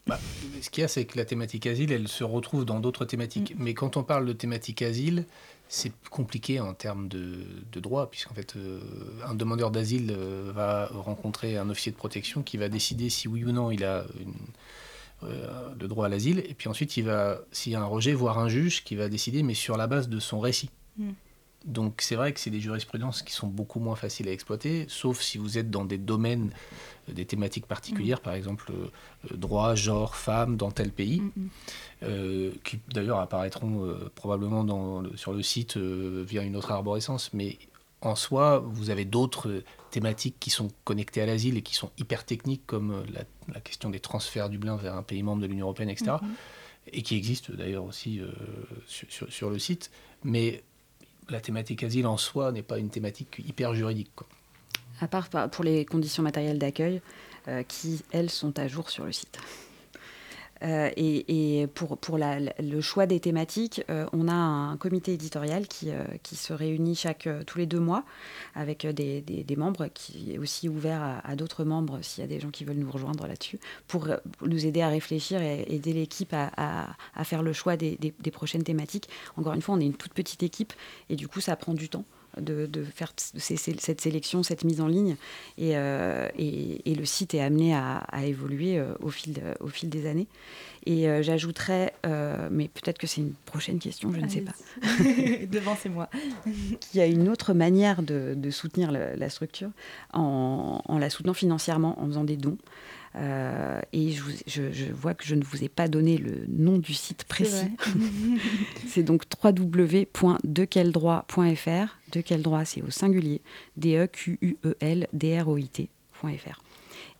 Bah, 0.06 0.18
ce 0.60 0.70
qu'il 0.70 0.80
y 0.80 0.84
a, 0.84 0.88
c'est 0.88 1.04
que 1.04 1.16
la 1.16 1.24
thématique 1.24 1.66
asile, 1.66 1.92
elle 1.92 2.08
se 2.08 2.24
retrouve 2.24 2.64
dans 2.64 2.80
d'autres 2.80 3.04
thématiques. 3.04 3.54
Mm. 3.54 3.62
Mais 3.62 3.74
quand 3.74 3.96
on 3.96 4.02
parle 4.02 4.26
de 4.26 4.32
thématique 4.32 4.82
asile, 4.82 5.26
c'est 5.68 5.92
compliqué 6.10 6.60
en 6.60 6.74
termes 6.74 7.08
de, 7.08 7.44
droit, 7.74 8.10
puisqu'en 8.10 8.34
fait, 8.34 8.56
euh, 8.56 8.80
un 9.24 9.34
demandeur 9.34 9.70
d'asile 9.70 10.12
euh, 10.16 10.50
va 10.52 10.86
rencontrer 10.86 11.56
un 11.56 11.70
officier 11.70 11.92
de 11.92 11.96
protection 11.96 12.42
qui 12.42 12.56
va 12.56 12.68
décider 12.68 13.10
si 13.10 13.28
oui 13.28 13.44
ou 13.44 13.52
non 13.52 13.70
il 13.70 13.84
a 13.84 14.06
le 15.22 15.88
droit 15.88 16.06
à 16.06 16.08
l'asile. 16.08 16.44
Et 16.48 16.54
puis 16.54 16.68
ensuite, 16.68 16.96
il 16.96 17.04
va, 17.04 17.40
s'il 17.50 17.72
y 17.72 17.74
a 17.74 17.80
un 17.80 17.86
rejet, 17.86 18.12
voir 18.12 18.38
un 18.38 18.48
juge 18.48 18.84
qui 18.84 18.94
va 18.94 19.08
décider, 19.08 19.42
mais 19.42 19.54
sur 19.54 19.76
la 19.76 19.88
base 19.88 20.08
de 20.08 20.20
son 20.20 20.40
récit. 20.40 20.70
Mm. 20.96 21.10
Donc 21.64 22.02
c'est 22.02 22.14
vrai 22.14 22.32
que 22.32 22.38
c'est 22.38 22.50
des 22.50 22.60
jurisprudences 22.60 23.22
qui 23.22 23.32
sont 23.32 23.48
beaucoup 23.48 23.80
moins 23.80 23.96
faciles 23.96 24.28
à 24.28 24.32
exploiter, 24.32 24.86
sauf 24.88 25.20
si 25.20 25.38
vous 25.38 25.58
êtes 25.58 25.70
dans 25.70 25.84
des 25.84 25.98
domaines, 25.98 26.52
euh, 27.08 27.12
des 27.12 27.24
thématiques 27.24 27.66
particulières, 27.66 28.20
mm. 28.20 28.22
par 28.22 28.34
exemple 28.34 28.70
euh, 28.70 29.36
droit, 29.36 29.74
genre, 29.74 30.14
femme 30.14 30.56
dans 30.56 30.70
tel 30.70 30.92
pays, 30.92 31.20
mm, 31.20 31.32
mm. 31.36 31.48
Euh, 32.04 32.52
qui 32.62 32.78
d'ailleurs 32.94 33.18
apparaîtront 33.18 33.92
probablement 34.14 35.02
sur 35.16 35.32
le 35.32 35.42
site 35.42 35.76
via 35.76 36.44
une 36.44 36.54
autre 36.54 36.70
arborescence. 36.70 37.32
Mais 37.34 37.58
en 38.02 38.14
soi, 38.14 38.60
vous 38.60 38.90
avez 38.90 39.04
d'autres 39.04 39.64
thématiques 39.90 40.36
qui 40.38 40.50
sont 40.50 40.68
connectées 40.84 41.22
à 41.22 41.26
l'asile 41.26 41.56
et 41.56 41.62
qui 41.62 41.74
sont 41.74 41.90
hyper 41.98 42.24
techniques, 42.24 42.62
comme 42.66 43.02
la, 43.12 43.60
question 43.60 43.90
des 43.90 43.98
transferts 43.98 44.48
du 44.48 44.58
Dublin 44.58 44.76
vers 44.76 44.94
un 44.94 45.02
pays 45.02 45.24
membre 45.24 45.42
de 45.42 45.48
l'Union 45.48 45.66
européenne, 45.66 45.90
etc. 45.90 46.12
Et 46.92 47.02
qui 47.02 47.16
existent 47.16 47.52
d'ailleurs 47.52 47.82
aussi 47.82 48.20
sur, 48.86 49.32
sur, 49.32 49.50
le 49.50 49.58
site. 49.58 49.90
Mais 50.22 50.62
la 51.30 51.40
thématique 51.40 51.82
asile 51.82 52.06
en 52.06 52.16
soi 52.16 52.52
n'est 52.52 52.62
pas 52.62 52.78
une 52.78 52.90
thématique 52.90 53.42
hyper 53.46 53.74
juridique. 53.74 54.10
À 55.00 55.08
part 55.08 55.28
pour 55.50 55.64
les 55.64 55.84
conditions 55.84 56.22
matérielles 56.22 56.58
d'accueil, 56.58 57.00
euh, 57.46 57.62
qui, 57.62 58.02
elles, 58.10 58.30
sont 58.30 58.58
à 58.58 58.66
jour 58.66 58.90
sur 58.90 59.04
le 59.04 59.12
site. 59.12 59.38
Euh, 60.62 60.90
et, 60.96 61.66
pour, 61.74 61.98
le 62.18 62.80
choix 62.80 63.06
des 63.06 63.20
thématiques, 63.20 63.82
euh, 63.90 64.06
on 64.12 64.28
a 64.28 64.32
un 64.32 64.76
comité 64.76 65.12
éditorial 65.12 65.66
qui, 65.66 65.90
qui 66.22 66.36
se 66.36 66.52
réunit 66.52 66.94
chaque, 66.94 67.28
tous 67.46 67.58
les 67.58 67.66
deux 67.66 67.80
mois 67.80 68.04
avec 68.54 68.86
des, 68.86 69.56
membres, 69.56 69.88
qui 69.92 70.32
est 70.32 70.38
aussi 70.38 70.68
ouvert 70.68 71.20
à, 71.24 71.36
d'autres 71.36 71.64
membres 71.64 72.00
s'il 72.02 72.22
y 72.22 72.24
a 72.24 72.28
des 72.28 72.40
gens 72.40 72.50
qui 72.50 72.64
veulent 72.64 72.76
nous 72.76 72.90
rejoindre 72.90 73.26
là-dessus, 73.26 73.58
pour 73.86 74.08
nous 74.42 74.66
aider 74.66 74.82
à 74.82 74.88
réfléchir 74.88 75.40
et 75.42 75.64
aider 75.68 75.92
l'équipe 75.92 76.34
à, 76.34 76.96
faire 77.24 77.42
le 77.42 77.52
choix 77.52 77.76
des, 77.76 78.12
prochaines 78.32 78.64
thématiques. 78.64 79.08
Encore 79.36 79.54
une 79.54 79.62
fois, 79.62 79.74
on 79.74 79.80
est 79.80 79.86
une 79.86 79.94
toute 79.94 80.14
petite 80.14 80.42
équipe 80.42 80.72
et 81.08 81.16
du 81.16 81.28
coup, 81.28 81.40
ça 81.40 81.56
prend 81.56 81.74
du 81.74 81.88
temps 81.88 82.04
de, 82.40 82.84
faire 82.94 83.12
cette 83.16 84.00
sélection, 84.00 84.42
cette 84.42 84.64
mise 84.64 84.80
en 84.80 84.88
ligne. 84.88 85.16
Et, 85.56 85.76
euh, 85.76 86.28
et, 86.38 86.94
le 86.94 87.04
site 87.04 87.34
est 87.34 87.40
amené 87.40 87.74
à, 87.74 88.04
évoluer 88.24 88.78
euh, 88.78 88.92
au, 89.00 89.10
fil 89.10 89.40
au 89.60 89.68
fil 89.68 89.88
des 89.88 90.06
années. 90.06 90.26
Et 90.86 91.08
euh, 91.08 91.22
j'ajouterais, 91.22 91.92
mais 92.50 92.68
peut-être 92.68 92.98
que 92.98 93.06
c'est 93.06 93.20
une 93.20 93.34
prochaine 93.44 93.78
question, 93.78 94.12
je 94.12 94.20
ne 94.20 94.28
sais 94.28 94.40
pas. 94.40 94.52
Devant, 95.46 95.76
c'est 95.80 95.88
moi. 95.88 96.08
Qu'il 96.80 97.00
y 97.00 97.00
a 97.00 97.06
une 97.06 97.28
autre 97.28 97.52
manière 97.52 98.02
de, 98.02 98.50
soutenir 98.50 98.90
la, 98.92 99.30
structure 99.30 99.70
en, 100.12 100.82
en, 100.84 100.98
la 100.98 101.10
soutenant 101.10 101.34
financièrement, 101.34 102.00
en 102.00 102.06
faisant 102.06 102.24
des 102.24 102.36
dons. 102.36 102.58
Euh, 103.16 103.80
et 103.92 104.12
je, 104.46 104.92
vois 104.92 105.14
que 105.14 105.24
je 105.24 105.34
ne 105.34 105.42
vous 105.42 105.64
ai 105.64 105.68
pas 105.68 105.88
donné 105.88 106.16
le 106.18 106.44
nom 106.48 106.78
du 106.78 106.94
site 106.94 107.24
précis. 107.24 107.66
C'est 108.86 109.02
donc 109.02 109.24
www.dequeldroit.fr. 109.42 111.98
De 112.12 112.20
quel 112.20 112.42
droit, 112.42 112.64
c'est 112.64 112.82
au 112.82 112.90
singulier. 112.90 113.40
D-E-Q-U-E-L-D-R-O-I-T.fr. 113.76 116.62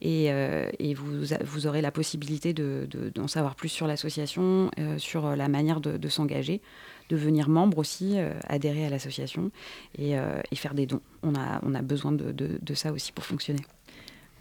Et, 0.01 0.95
vous, 0.95 1.25
vous, 1.45 1.67
aurez 1.67 1.83
la 1.83 1.91
possibilité 1.91 2.55
d'en 2.55 2.87
de, 2.87 3.27
savoir 3.27 3.55
plus 3.55 3.69
sur 3.69 3.87
l'association, 3.87 4.71
sur 4.97 5.37
la 5.37 5.49
manière 5.49 5.83
de, 5.83 6.09
s'engager, 6.09 6.63
devenir 7.11 7.51
membre 7.51 7.77
aussi, 7.79 8.17
adhérer 8.45 8.87
à 8.87 8.91
l'association 8.91 9.51
et, 9.99 10.15
faire 10.55 10.73
des 10.73 10.87
dons. 10.87 11.03
On 11.23 11.35
a, 11.35 11.61
on 11.65 11.75
a 11.75 11.83
besoin 11.83 12.13
de 12.13 12.75
ça 12.75 12.93
aussi 12.93 13.13
pour 13.13 13.27
fonctionner. 13.27 13.61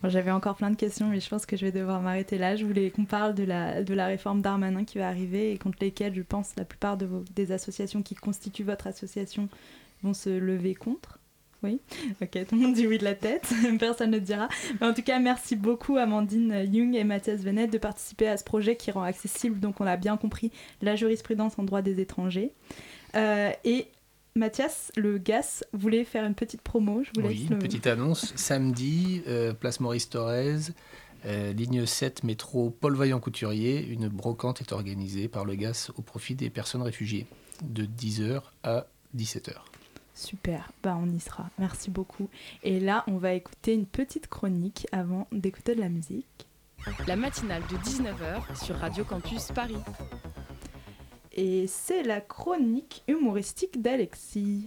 J'avais 0.03 0.31
encore 0.31 0.55
plein 0.55 0.69
de 0.69 0.75
questions, 0.75 1.07
mais 1.07 1.19
je 1.19 1.27
pense 1.27 1.45
que 1.45 1.57
je 1.57 1.65
vais 1.65 1.71
devoir 1.71 2.01
m'arrêter 2.01 2.37
là. 2.37 2.55
Je 2.55 2.65
voulais 2.65 2.91
qu'on 2.91 3.05
parle 3.05 3.33
de 3.33 3.43
la, 3.43 3.83
de 3.83 3.93
la 3.93 4.05
réforme 4.05 4.41
d'Armanin 4.41 4.85
qui 4.85 4.99
va 4.99 5.07
arriver 5.07 5.51
et 5.51 5.57
contre 5.57 5.77
lesquelles, 5.81 6.13
je 6.13 6.21
pense, 6.21 6.55
la 6.55 6.65
plupart 6.65 6.97
de 6.97 7.05
vos, 7.05 7.23
des 7.35 7.51
associations 7.51 8.03
qui 8.03 8.15
constituent 8.15 8.63
votre 8.63 8.87
association 8.87 9.49
vont 10.03 10.13
se 10.13 10.29
lever 10.29 10.75
contre. 10.75 11.19
Oui, 11.63 11.79
ok, 12.21 12.45
tout 12.47 12.55
le 12.55 12.61
monde 12.61 12.75
dit 12.75 12.85
oui 12.85 12.99
de 12.99 13.03
la 13.03 13.15
tête, 13.15 13.51
personne 13.79 14.11
ne 14.11 14.19
dira. 14.19 14.47
Mais 14.79 14.85
en 14.85 14.93
tout 14.93 15.01
cas, 15.01 15.17
merci 15.17 15.55
beaucoup 15.55 15.97
Amandine 15.97 16.71
Jung 16.71 16.95
et 16.95 17.03
Mathias 17.03 17.41
Venet 17.41 17.65
de 17.65 17.79
participer 17.79 18.27
à 18.27 18.37
ce 18.37 18.43
projet 18.43 18.75
qui 18.75 18.91
rend 18.91 19.01
accessible, 19.01 19.59
donc 19.59 19.81
on 19.81 19.87
a 19.87 19.97
bien 19.97 20.17
compris, 20.17 20.51
la 20.83 20.95
jurisprudence 20.95 21.57
en 21.57 21.63
droit 21.63 21.81
des 21.81 21.99
étrangers. 21.99 22.51
Euh, 23.15 23.49
et 23.63 23.87
Mathias, 24.37 24.91
le 24.95 25.17
GAS, 25.17 25.63
voulait 25.73 26.03
faire 26.03 26.25
une 26.25 26.35
petite 26.35 26.61
promo. 26.61 27.03
Je 27.03 27.09
vous 27.15 27.27
oui, 27.27 27.47
une 27.49 27.59
petite 27.59 27.87
annonce. 27.87 28.33
Samedi, 28.35 29.23
euh, 29.27 29.53
place 29.53 29.79
Maurice 29.79 30.09
Thorez, 30.09 30.57
euh, 31.25 31.53
ligne 31.53 31.85
7, 31.85 32.23
métro 32.23 32.69
Paul 32.69 32.95
Vaillant-Couturier. 32.95 33.85
Une 33.85 34.07
brocante 34.07 34.61
est 34.61 34.71
organisée 34.71 35.27
par 35.27 35.45
le 35.45 35.55
GAS 35.55 35.91
au 35.97 36.01
profit 36.01 36.35
des 36.35 36.49
personnes 36.49 36.83
réfugiées 36.83 37.25
de 37.63 37.85
10h 37.85 38.41
à 38.63 38.87
17h. 39.15 39.53
Super, 40.13 40.71
bah 40.81 40.97
on 40.99 41.11
y 41.11 41.19
sera. 41.19 41.49
Merci 41.59 41.91
beaucoup. 41.91 42.29
Et 42.63 42.79
là, 42.79 43.03
on 43.07 43.17
va 43.17 43.33
écouter 43.33 43.73
une 43.73 43.85
petite 43.85 44.27
chronique 44.27 44.87
avant 44.91 45.27
d'écouter 45.31 45.75
de 45.75 45.81
la 45.81 45.89
musique. 45.89 46.47
La 47.07 47.15
matinale 47.15 47.61
de 47.69 47.77
19h 47.77 48.63
sur 48.63 48.75
Radio 48.77 49.03
Campus 49.03 49.51
Paris 49.53 49.77
et 51.37 51.67
c'est 51.67 52.03
la 52.03 52.19
chronique 52.19 53.03
humoristique 53.07 53.81
d'Alexis. 53.81 54.65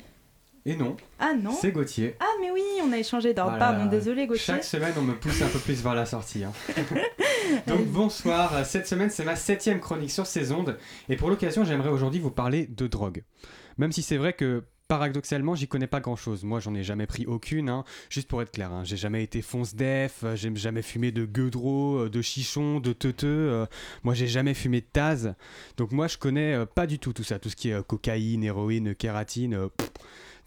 Et 0.66 0.76
non. 0.76 0.96
Ah 1.18 1.32
non 1.34 1.52
C'est 1.52 1.72
Gauthier. 1.72 2.16
Ah 2.20 2.32
mais 2.40 2.50
oui, 2.50 2.62
on 2.84 2.92
a 2.92 2.98
échangé 2.98 3.32
d'ordre. 3.32 3.58
Pardon, 3.58 3.86
désolé 3.86 4.26
Gauthier. 4.26 4.44
Chaque 4.44 4.64
semaine, 4.64 4.92
on 4.96 5.02
me 5.02 5.14
pousse 5.14 5.40
un 5.42 5.48
peu 5.48 5.58
plus 5.58 5.82
vers 5.82 5.94
la 5.94 6.06
sortie. 6.06 6.44
Hein. 6.44 6.52
Donc 7.66 7.86
bonsoir, 7.86 8.64
cette 8.64 8.86
semaine 8.86 9.10
c'est 9.10 9.24
ma 9.24 9.36
septième 9.36 9.80
chronique 9.80 10.10
sur 10.10 10.26
ces 10.26 10.52
ondes. 10.52 10.78
Et 11.08 11.16
pour 11.16 11.30
l'occasion, 11.30 11.64
j'aimerais 11.64 11.88
aujourd'hui 11.88 12.20
vous 12.20 12.30
parler 12.30 12.66
de 12.66 12.86
drogue. 12.86 13.24
Même 13.78 13.90
si 13.90 14.02
c'est 14.02 14.18
vrai 14.18 14.34
que 14.34 14.64
paradoxalement, 14.90 15.54
j'y 15.54 15.68
connais 15.68 15.86
pas 15.86 16.00
grand 16.00 16.16
chose. 16.16 16.42
Moi, 16.42 16.58
j'en 16.58 16.74
ai 16.74 16.82
jamais 16.82 17.06
pris 17.06 17.24
aucune, 17.24 17.68
hein. 17.68 17.84
juste 18.08 18.26
pour 18.26 18.42
être 18.42 18.50
clair. 18.50 18.72
Hein. 18.72 18.82
J'ai 18.82 18.96
jamais 18.96 19.22
été 19.22 19.40
fonce 19.40 19.76
def, 19.76 20.24
euh, 20.24 20.34
j'ai 20.34 20.52
jamais 20.56 20.82
fumé 20.82 21.12
de 21.12 21.24
gueudreau, 21.24 22.06
euh, 22.06 22.10
de 22.10 22.20
chichon, 22.20 22.80
de 22.80 22.92
teuteux. 22.92 23.28
Euh. 23.28 23.66
moi, 24.02 24.14
j'ai 24.14 24.26
jamais 24.26 24.52
fumé 24.52 24.80
de 24.80 24.86
taz. 24.92 25.34
Donc, 25.76 25.92
moi, 25.92 26.08
je 26.08 26.18
connais 26.18 26.66
pas 26.74 26.88
du 26.88 26.98
tout 26.98 27.12
tout 27.12 27.22
ça. 27.22 27.38
Tout 27.38 27.50
ce 27.50 27.54
qui 27.54 27.70
est 27.70 27.86
cocaïne, 27.86 28.42
héroïne, 28.42 28.96
kératine 28.96 29.68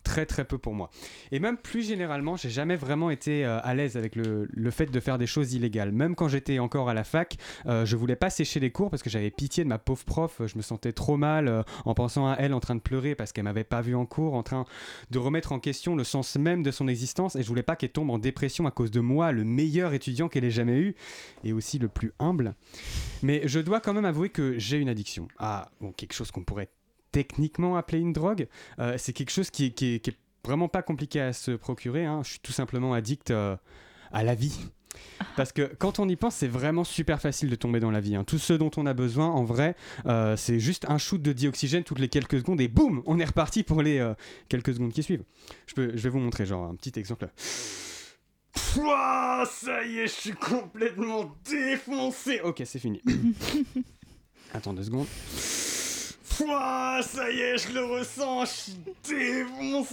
très 0.04 0.26
très 0.26 0.46
peu 0.46 0.58
pour 0.58 0.74
moi. 0.74 0.90
Et 1.32 1.40
même 1.40 1.58
plus 1.58 1.88
généralement, 1.88 2.36
j'ai 2.36 2.50
jamais 2.50 2.76
vraiment 2.76 3.10
été 3.10 3.46
euh, 3.46 3.60
à 3.64 3.74
l'aise 3.74 3.98
avec 3.98 4.16
le, 4.16 4.48
fait 4.72 4.88
de 4.88 5.00
faire 5.00 5.18
des 5.18 5.28
choses 5.28 5.54
illégales. 5.54 5.92
Même 5.92 6.16
quand 6.16 6.28
j'étais 6.28 6.60
encore 6.60 6.90
à 6.90 6.94
la 6.94 7.04
fac, 7.04 7.38
euh, 7.66 7.86
je 7.86 7.96
voulais 7.96 8.16
pas 8.16 8.30
sécher 8.30 8.60
les 8.60 8.72
cours 8.72 8.90
parce 8.90 9.04
que 9.04 9.10
j'avais 9.10 9.32
pitié 9.32 9.64
de 9.64 9.70
ma 9.70 9.78
pauvre 9.78 10.04
prof. 10.04 10.42
Je 10.46 10.58
me 10.58 10.62
sentais 10.62 10.94
trop 10.94 11.18
mal 11.18 11.48
euh, 11.48 11.64
en 11.86 11.94
pensant 11.94 12.28
à 12.28 12.36
elle 12.38 12.54
en 12.54 12.60
train 12.60 12.76
de 12.76 12.82
pleurer 12.82 13.16
parce 13.16 13.32
qu'elle 13.32 13.46
m'avait 13.46 13.64
pas 13.64 13.82
vu 13.82 13.96
en 13.96 14.06
cours, 14.06 14.34
en 14.34 14.44
train 14.44 14.66
de 15.12 15.20
remettre 15.20 15.52
en 15.52 15.60
question 15.60 15.96
le 15.96 16.04
sens 16.04 16.36
même 16.36 16.64
de 16.64 16.72
son 16.72 16.88
existence. 16.88 17.36
Et 17.36 17.44
je 17.44 17.48
voulais 17.48 17.64
pas 17.64 17.76
qu'elle 17.76 17.92
tombe 17.92 18.10
en 18.10 18.20
dépression 18.20 18.68
à 18.68 18.72
cause 18.72 18.92
de 18.92 19.00
moi, 19.00 19.32
le 19.32 19.44
meilleur 19.44 19.94
étudiant 19.94 20.30
qu'elle 20.30 20.46
ait 20.46 20.52
jamais 20.52 20.78
eu 20.78 20.96
et 21.44 21.54
aussi 21.54 21.80
le 21.80 21.88
plus 21.88 22.14
humble. 22.20 22.56
Mais 23.22 23.42
je 23.46 23.60
dois 23.60 23.80
quand 23.80 23.94
même 23.94 24.06
avouer 24.06 24.30
que 24.30 24.58
j'ai 24.58 24.78
une 24.78 24.90
addiction 24.90 25.28
à 25.38 25.72
bon, 25.82 25.92
quelque 25.92 26.14
chose 26.14 26.32
qu'on 26.32 26.44
pourrait 26.44 26.70
techniquement 27.14 27.78
appeler 27.78 28.00
une 28.00 28.12
drogue. 28.12 28.48
Euh, 28.80 28.96
c'est 28.98 29.14
quelque 29.14 29.30
chose 29.30 29.50
qui, 29.50 29.72
qui, 29.72 29.96
est 29.96 30.18
vraiment 30.44 30.68
pas 30.68 30.82
compliqué 30.82 31.22
à 31.22 31.32
se 31.32 31.52
procurer. 31.52 32.04
Hein. 32.04 32.22
Je 32.26 32.32
suis 32.32 32.40
tout 32.40 32.52
simplement 32.52 32.94
addict 32.94 33.32
euh, 33.32 33.56
à 34.12 34.24
la 34.24 34.36
vie. 34.36 34.60
Parce 35.38 35.52
que 35.52 35.74
quand 35.80 36.00
on 36.00 36.10
y 36.10 36.16
pense, 36.16 36.36
c'est 36.36 36.48
vraiment 36.48 36.84
super 36.84 37.22
facile 37.22 37.50
de 37.50 37.56
tomber 37.56 37.80
dans 37.80 37.92
la 37.92 38.02
vie. 38.02 38.16
Hein. 38.16 38.26
Tout 38.26 38.38
ce 38.40 38.54
dont 38.54 38.72
on 38.76 38.86
a 38.86 38.94
besoin, 38.94 39.28
en 39.28 39.44
vrai, 39.44 39.76
euh, 40.06 40.36
c'est 40.36 40.60
juste 40.60 40.86
un 40.90 40.98
shoot 40.98 41.22
de 41.22 41.32
dioxygène 41.32 41.84
toutes 41.84 42.00
les 42.00 42.10
quelques 42.10 42.40
secondes 42.40 42.60
et 42.60 42.68
boum, 42.68 43.02
on 43.06 43.20
est 43.20 43.26
reparti 43.26 43.64
pour 43.64 43.82
les 43.82 44.14
quelques 44.50 44.74
secondes 44.74 44.92
qui 44.92 45.02
suivent. 45.02 45.24
Je, 45.68 45.74
peux, 45.76 45.92
je 45.96 46.02
vais 46.02 46.10
vous 46.10 46.20
montrer 46.20 46.46
genre 46.46 46.66
un 46.66 46.76
petit 46.76 47.00
exemple. 47.00 47.30
Pouah, 48.54 49.46
ça 49.50 49.84
y 49.84 50.00
est, 50.00 50.08
je 50.08 50.14
suis 50.14 50.32
complètement 50.34 51.36
défoncé. 51.50 52.42
Ok, 52.42 52.62
c'est 52.66 52.80
fini. 52.80 53.02
Attends 54.54 54.74
deux 54.74 54.84
secondes. 54.84 55.08
Pouah, 56.38 57.02
ça 57.04 57.30
y 57.32 57.40
est, 57.40 57.58
je 57.58 57.74
le 57.74 57.86
ressens, 57.86 58.46
je 58.46 58.52
suis 58.52 58.74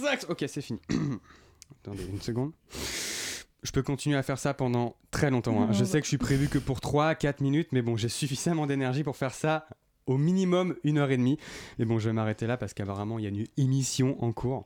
sac. 0.01 0.25
Ok, 0.29 0.43
c'est 0.47 0.61
fini. 0.61 0.79
Attendez 1.83 2.05
une 2.05 2.21
seconde. 2.21 2.51
Je 3.63 3.71
peux 3.71 3.83
continuer 3.83 4.17
à 4.17 4.23
faire 4.23 4.39
ça 4.39 4.53
pendant 4.53 4.95
très 5.11 5.29
longtemps. 5.29 5.61
Hein. 5.61 5.71
Je 5.71 5.83
sais 5.83 5.99
que 5.99 6.05
je 6.05 6.09
suis 6.09 6.17
prévu 6.17 6.47
que 6.47 6.57
pour 6.57 6.79
3-4 6.79 7.43
minutes, 7.43 7.69
mais 7.71 7.81
bon, 7.81 7.95
j'ai 7.95 8.09
suffisamment 8.09 8.65
d'énergie 8.65 9.03
pour 9.03 9.17
faire 9.17 9.33
ça 9.33 9.67
au 10.07 10.17
minimum 10.17 10.75
une 10.83 10.97
heure 10.97 11.11
et 11.11 11.17
demie. 11.17 11.37
Mais 11.77 11.85
bon, 11.85 11.99
je 11.99 12.09
vais 12.09 12.13
m'arrêter 12.13 12.47
là 12.47 12.57
parce 12.57 12.73
qu'apparemment, 12.73 13.19
il 13.19 13.23
y 13.23 13.27
a 13.27 13.29
une 13.29 13.45
émission 13.57 14.21
en 14.23 14.31
cours. 14.31 14.65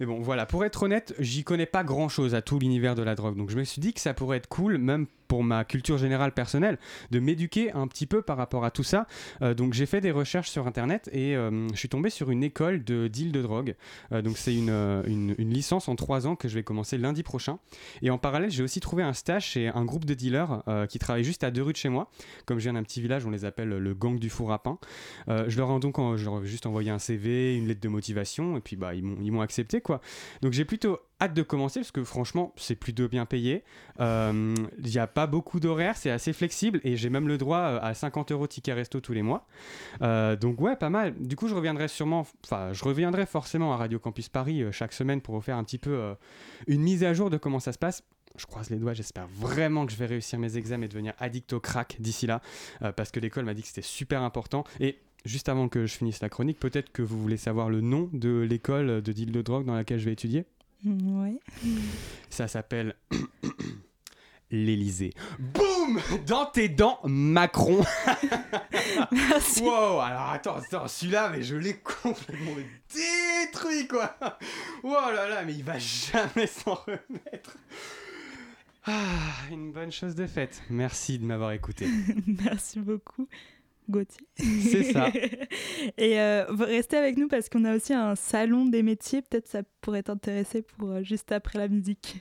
Mais 0.00 0.06
bon, 0.06 0.20
voilà, 0.20 0.46
pour 0.46 0.64
être 0.64 0.82
honnête, 0.82 1.14
j'y 1.18 1.42
connais 1.42 1.66
pas 1.66 1.84
grand 1.84 2.08
chose 2.08 2.34
à 2.34 2.42
tout 2.42 2.58
l'univers 2.58 2.94
de 2.94 3.02
la 3.02 3.14
drogue. 3.14 3.36
Donc 3.36 3.50
je 3.50 3.56
me 3.56 3.64
suis 3.64 3.80
dit 3.80 3.94
que 3.94 4.00
ça 4.00 4.14
pourrait 4.14 4.36
être 4.38 4.48
cool, 4.48 4.78
même 4.78 5.06
pour 5.34 5.42
ma 5.42 5.64
culture 5.64 5.98
générale 5.98 6.30
personnelle, 6.30 6.78
de 7.10 7.18
m'éduquer 7.18 7.72
un 7.72 7.88
petit 7.88 8.06
peu 8.06 8.22
par 8.22 8.36
rapport 8.36 8.64
à 8.64 8.70
tout 8.70 8.84
ça. 8.84 9.08
Euh, 9.42 9.52
donc 9.52 9.72
j'ai 9.72 9.84
fait 9.84 10.00
des 10.00 10.12
recherches 10.12 10.48
sur 10.48 10.68
Internet 10.68 11.10
et 11.12 11.34
euh, 11.34 11.66
je 11.72 11.76
suis 11.76 11.88
tombé 11.88 12.08
sur 12.08 12.30
une 12.30 12.44
école 12.44 12.84
de 12.84 13.08
deal 13.08 13.32
de 13.32 13.42
drogue. 13.42 13.74
Euh, 14.12 14.22
donc 14.22 14.38
c'est 14.38 14.54
une, 14.54 15.02
une, 15.08 15.34
licence 15.36 15.88
en 15.88 15.96
trois 15.96 16.28
ans 16.28 16.36
que 16.36 16.46
je 16.46 16.54
vais 16.54 16.62
commencer 16.62 16.98
lundi 16.98 17.24
prochain. 17.24 17.58
Et 18.00 18.10
en 18.10 18.18
parallèle, 18.18 18.52
j'ai 18.52 18.62
aussi 18.62 18.78
trouvé 18.78 19.02
un 19.02 19.12
stage 19.12 19.46
chez 19.46 19.66
un 19.66 19.84
groupe 19.84 20.04
de 20.04 20.14
dealers 20.14 20.62
qui 20.88 21.00
travaille 21.00 21.24
juste 21.24 21.42
à 21.42 21.50
deux 21.50 21.62
rues 21.62 21.72
de 21.72 21.78
chez 21.78 21.88
moi. 21.88 22.08
Comme 22.46 22.60
je 22.60 22.62
viens 22.62 22.74
d'un 22.74 22.84
petit 22.84 23.00
village, 23.00 23.26
on 23.26 23.30
les 23.30 23.44
appelle 23.44 23.70
le 23.70 23.94
gang 23.94 24.20
du 24.20 24.30
four 24.30 24.52
à 24.52 24.62
pain. 24.62 24.78
je 25.26 25.56
leur 25.56 25.76
ai 25.76 25.80
donc 25.80 25.96
je 26.16 26.24
leur 26.24 26.44
ai 26.44 26.46
juste 26.46 26.66
envoyé 26.66 26.92
un 26.92 27.00
CV, 27.00 27.56
une 27.56 27.66
lettre 27.66 27.80
de 27.80 27.88
motivation 27.88 28.56
et 28.56 28.60
puis 28.60 28.76
bah, 28.76 28.94
ils 28.94 29.02
m'ont 29.02 29.40
accepté 29.40 29.80
quoi. 29.80 30.00
Donc 30.42 30.52
j'ai 30.52 30.64
plutôt 30.64 31.00
hâte 31.20 31.34
de 31.34 31.42
commencer 31.42 31.80
parce 31.80 31.92
que 31.92 32.04
franchement, 32.04 32.52
c'est 32.56 32.74
plutôt 32.74 33.08
bien 33.08 33.26
payé. 33.26 33.64
Euh, 34.00 34.54
il 34.78 34.90
n'y 34.90 34.98
a 34.98 35.06
pas 35.06 35.26
beaucoup 35.26 35.60
d'horaires, 35.60 35.96
c'est 35.96 36.10
assez 36.10 36.32
flexible 36.32 36.80
et 36.84 36.96
j'ai 36.96 37.10
même 37.10 37.28
le 37.28 37.38
droit 37.38 37.58
euh, 37.58 37.78
à 37.82 37.94
50 37.94 38.32
euros 38.32 38.46
ticket 38.46 38.72
resto 38.72 39.00
tous 39.00 39.12
les 39.12 39.22
mois. 39.22 39.46
Euh, 40.02 40.36
donc 40.36 40.60
ouais, 40.60 40.76
pas 40.76 40.90
mal. 40.90 41.14
Du 41.18 41.36
coup, 41.36 41.48
je 41.48 41.54
reviendrai 41.54 41.88
sûrement, 41.88 42.26
enfin, 42.44 42.72
je 42.72 42.84
reviendrai 42.84 43.26
forcément 43.26 43.72
à 43.72 43.76
Radio 43.76 43.98
Campus 43.98 44.28
Paris 44.28 44.64
chaque 44.72 44.92
semaine 44.92 45.20
pour 45.20 45.34
vous 45.34 45.40
faire 45.40 45.56
un 45.56 45.64
petit 45.64 45.78
peu 45.78 46.14
une 46.66 46.82
mise 46.82 47.04
à 47.04 47.14
jour 47.14 47.30
de 47.30 47.36
comment 47.36 47.60
ça 47.60 47.72
se 47.72 47.78
passe. 47.78 48.02
Je 48.36 48.46
croise 48.46 48.68
les 48.68 48.78
doigts, 48.78 48.94
j'espère 48.94 49.28
vraiment 49.28 49.86
que 49.86 49.92
je 49.92 49.96
vais 49.96 50.06
réussir 50.06 50.40
mes 50.40 50.56
examens 50.56 50.86
et 50.86 50.88
devenir 50.88 51.14
addict 51.20 51.52
au 51.52 51.60
crack 51.60 51.96
d'ici 52.00 52.26
là, 52.26 52.40
parce 52.96 53.12
que 53.12 53.20
l'école 53.20 53.44
m'a 53.44 53.54
dit 53.54 53.62
que 53.62 53.68
c'était 53.68 53.82
super 53.82 54.22
important. 54.22 54.64
Et 54.80 54.98
juste 55.24 55.48
avant 55.48 55.68
que 55.68 55.86
je 55.86 55.94
finisse 55.94 56.20
la 56.20 56.28
chronique, 56.28 56.58
peut-être 56.58 56.90
que 56.90 57.02
vous 57.02 57.20
voulez 57.20 57.36
savoir 57.36 57.70
le 57.70 57.80
nom 57.80 58.10
de 58.12 58.40
l'école 58.40 59.02
de 59.02 59.12
deal 59.12 59.30
de 59.30 59.42
drogue 59.42 59.64
dans 59.64 59.74
laquelle 59.74 60.00
je 60.00 60.06
vais 60.06 60.12
étudier? 60.12 60.46
Ouais. 60.84 61.40
Ça 62.30 62.48
s'appelle 62.48 62.94
l'Elysée. 64.50 65.12
Boum 65.38 66.00
Dans 66.26 66.46
tes 66.46 66.68
dents, 66.68 67.00
Macron 67.04 67.84
Merci. 69.12 69.62
Wow, 69.62 70.00
alors 70.00 70.30
attends, 70.30 70.56
attends 70.56 70.88
celui-là, 70.88 71.30
mais 71.30 71.42
je 71.42 71.56
l'ai 71.56 71.78
complètement 71.78 72.54
détruit, 72.92 73.88
quoi 73.88 74.16
Oh 74.82 74.92
là 75.14 75.28
là, 75.28 75.44
mais 75.44 75.54
il 75.54 75.64
va 75.64 75.78
jamais 75.78 76.46
s'en 76.46 76.74
remettre 76.74 77.56
ah, 78.86 79.46
une 79.50 79.72
bonne 79.72 79.90
chose 79.90 80.14
de 80.14 80.26
faite. 80.26 80.62
Merci 80.68 81.18
de 81.18 81.24
m'avoir 81.24 81.52
écouté. 81.52 81.88
Merci 82.26 82.80
beaucoup. 82.80 83.26
Gauthier. 83.88 84.26
C'est 84.36 84.92
ça. 84.92 85.08
et 85.98 86.20
euh, 86.20 86.44
restez 86.48 86.96
avec 86.96 87.16
nous 87.16 87.28
parce 87.28 87.48
qu'on 87.48 87.64
a 87.64 87.76
aussi 87.76 87.92
un 87.92 88.14
salon 88.14 88.66
des 88.66 88.82
métiers. 88.82 89.22
Peut-être 89.22 89.46
ça 89.46 89.62
pourrait 89.80 90.02
t'intéresser 90.02 90.62
pour 90.62 90.90
euh, 90.90 91.02
juste 91.02 91.32
après 91.32 91.58
la 91.58 91.68
musique. 91.68 92.16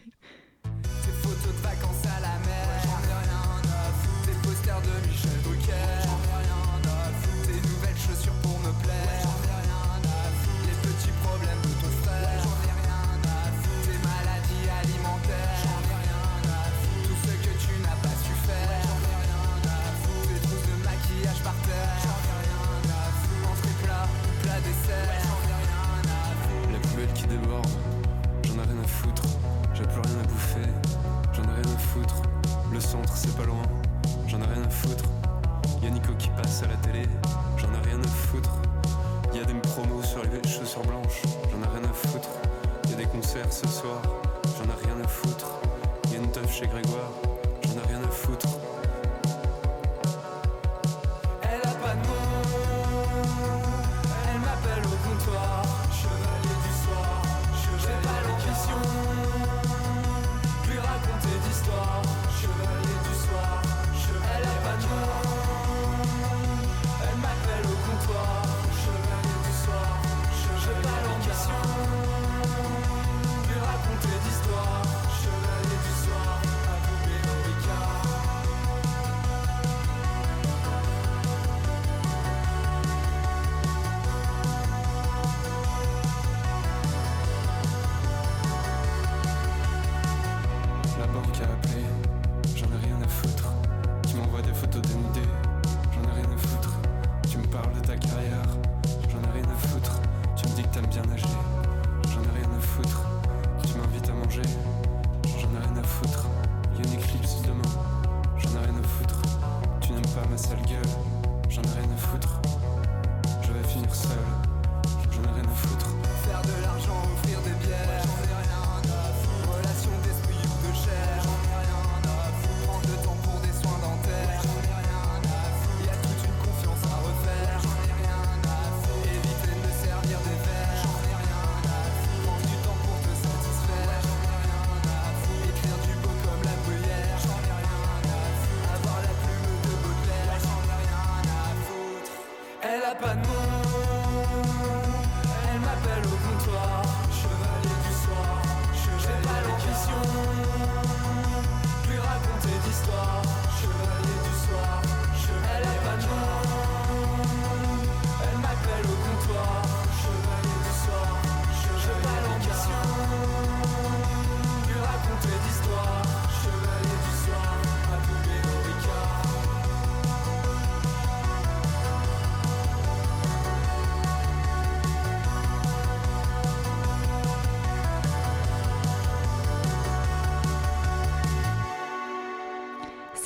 Promos 39.75 40.03
sur 40.03 40.21
les 40.21 40.47
chaussures 40.47 40.83
blanches, 40.83 41.23
j'en 41.49 41.57
ai 41.57 41.79
rien 41.79 41.89
à 41.89 41.93
foutre. 41.93 42.29
Y'a 42.91 42.95
des 42.95 43.05
concerts 43.05 43.51
ce 43.51 43.67
soir, 43.67 44.03
j'en 44.55 44.65
ai 44.65 44.85
rien 44.85 45.03
à 45.03 45.07
foutre. 45.07 45.47
Y'a 46.11 46.19
une 46.19 46.29
teuf 46.29 46.53
chez 46.53 46.67
Grégoire, 46.67 47.09
j'en 47.63 47.81
ai 47.81 47.87
rien 47.87 48.03
à 48.03 48.07
foutre. 48.07 48.47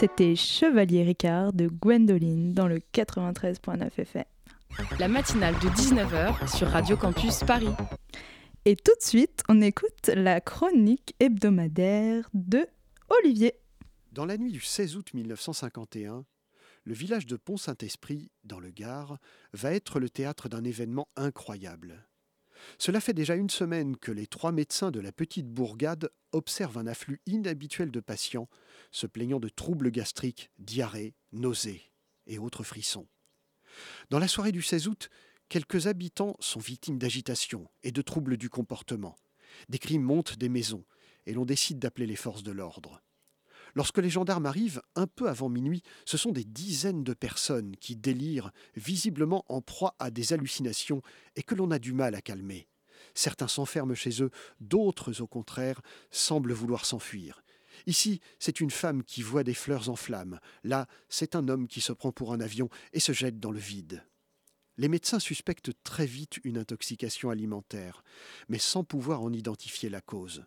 C'était 0.08 0.38
Chevalier 0.38 1.04
Ricard 1.04 1.52
de 1.52 1.68
Gwendoline 1.68 2.54
dans 2.54 2.68
le 2.68 2.78
93.9 2.78 3.90
FM. 3.98 4.24
La 5.00 5.10
matinale 5.10 5.54
de 5.56 5.68
19h 5.68 6.56
sur 6.56 6.70
Radio 6.70 6.96
Campus 6.96 7.40
Paris. 7.40 7.74
Et 8.64 8.78
tout 8.78 8.94
de 8.98 9.04
suite, 9.04 9.44
on 9.50 9.60
écoute 9.60 10.08
la 10.08 10.40
chronique 10.40 11.14
hebdomadaire 11.20 12.30
de 12.34 12.66
Olivier. 13.10 13.56
Dans 14.14 14.26
la 14.26 14.38
nuit 14.38 14.54
du 14.54 14.62
16 14.62 14.96
août 14.96 15.14
1951, 15.14 16.24
le 16.86 16.94
village 16.94 17.26
de 17.26 17.36
Pont-Saint-Esprit, 17.36 18.32
dans 18.46 18.62
le 18.62 18.70
Gard, 18.70 19.18
va 19.52 19.74
être 19.74 20.00
le 20.00 20.10
théâtre 20.10 20.48
d'un 20.48 20.64
événement 20.64 21.10
incroyable. 21.18 22.07
Cela 22.78 23.00
fait 23.00 23.14
déjà 23.14 23.36
une 23.36 23.50
semaine 23.50 23.98
que 23.98 24.12
les 24.12 24.28
trois 24.28 24.52
médecins 24.52 24.92
de 24.92 25.00
la 25.00 25.12
petite 25.12 25.48
bourgade 25.48 26.10
observent 26.32 26.78
un 26.78 26.88
afflux 26.88 27.22
inhabituel 27.26 27.92
de 27.92 28.00
patients 28.00 28.50
se 28.92 29.08
plaignant 29.08 29.40
de 29.40 29.50
troubles 29.50 29.92
gastriques, 29.92 30.52
diarrhées, 30.60 31.16
nausées 31.32 31.92
et 32.26 32.38
autres 32.38 32.64
frissons. 32.64 33.08
Dans 34.10 34.20
la 34.20 34.28
soirée 34.28 34.52
du 34.52 34.62
16 34.62 34.88
août, 34.88 35.10
quelques 35.50 35.88
habitants 35.88 36.36
sont 36.40 36.60
victimes 36.60 36.98
d'agitation 36.98 37.70
et 37.84 37.92
de 37.92 38.02
troubles 38.02 38.38
du 38.38 38.50
comportement. 38.50 39.16
Des 39.70 39.80
cris 39.80 40.00
montent 40.00 40.38
des 40.38 40.50
maisons 40.50 40.86
et 41.26 41.34
l'on 41.34 41.46
décide 41.46 41.80
d'appeler 41.80 42.08
les 42.08 42.16
forces 42.16 42.44
de 42.44 42.52
l'ordre. 42.52 43.02
Lorsque 43.76 43.98
les 44.00 44.10
gendarmes 44.10 44.46
arrivent, 44.46 44.82
un 44.96 45.08
peu 45.08 45.30
avant 45.30 45.50
minuit, 45.50 45.84
ce 46.06 46.18
sont 46.18 46.32
des 46.32 46.44
dizaines 46.44 47.04
de 47.04 47.14
personnes 47.14 47.76
qui 47.78 47.96
délirent, 47.96 48.52
visiblement 48.76 49.46
en 49.50 49.62
proie 49.62 49.96
à 50.00 50.12
des 50.12 50.34
hallucinations, 50.34 51.02
et 51.36 51.44
que 51.44 51.56
l'on 51.56 51.72
a 51.72 51.80
du 51.80 51.94
mal 51.94 52.16
à 52.16 52.22
calmer. 52.22 52.68
Certains 53.14 53.48
s'enferment 53.48 53.96
chez 53.96 54.22
eux, 54.24 54.32
d'autres, 54.60 55.22
au 55.22 55.28
contraire, 55.28 55.82
semblent 56.12 56.54
vouloir 56.54 56.86
s'enfuir. 56.86 57.44
Ici, 57.86 58.22
c'est 58.40 58.60
une 58.60 58.72
femme 58.72 59.04
qui 59.04 59.22
voit 59.22 59.44
des 59.44 59.54
fleurs 59.54 59.90
en 59.90 59.96
flammes. 59.96 60.40
Là, 60.64 60.88
c'est 61.10 61.36
un 61.36 61.48
homme 61.48 61.68
qui 61.68 61.82
se 61.82 61.94
prend 61.94 62.12
pour 62.12 62.34
un 62.34 62.40
avion 62.40 62.70
et 62.94 63.00
se 63.00 63.12
jette 63.12 63.40
dans 63.40 63.52
le 63.52 63.60
vide. 63.60 64.04
Les 64.78 64.90
médecins 64.90 65.20
suspectent 65.20 65.72
très 65.84 66.06
vite 66.06 66.40
une 66.44 66.58
intoxication 66.58 67.30
alimentaire, 67.30 68.04
mais 68.48 68.60
sans 68.60 68.84
pouvoir 68.84 69.22
en 69.22 69.34
identifier 69.34 69.90
la 69.90 70.02
cause. 70.02 70.46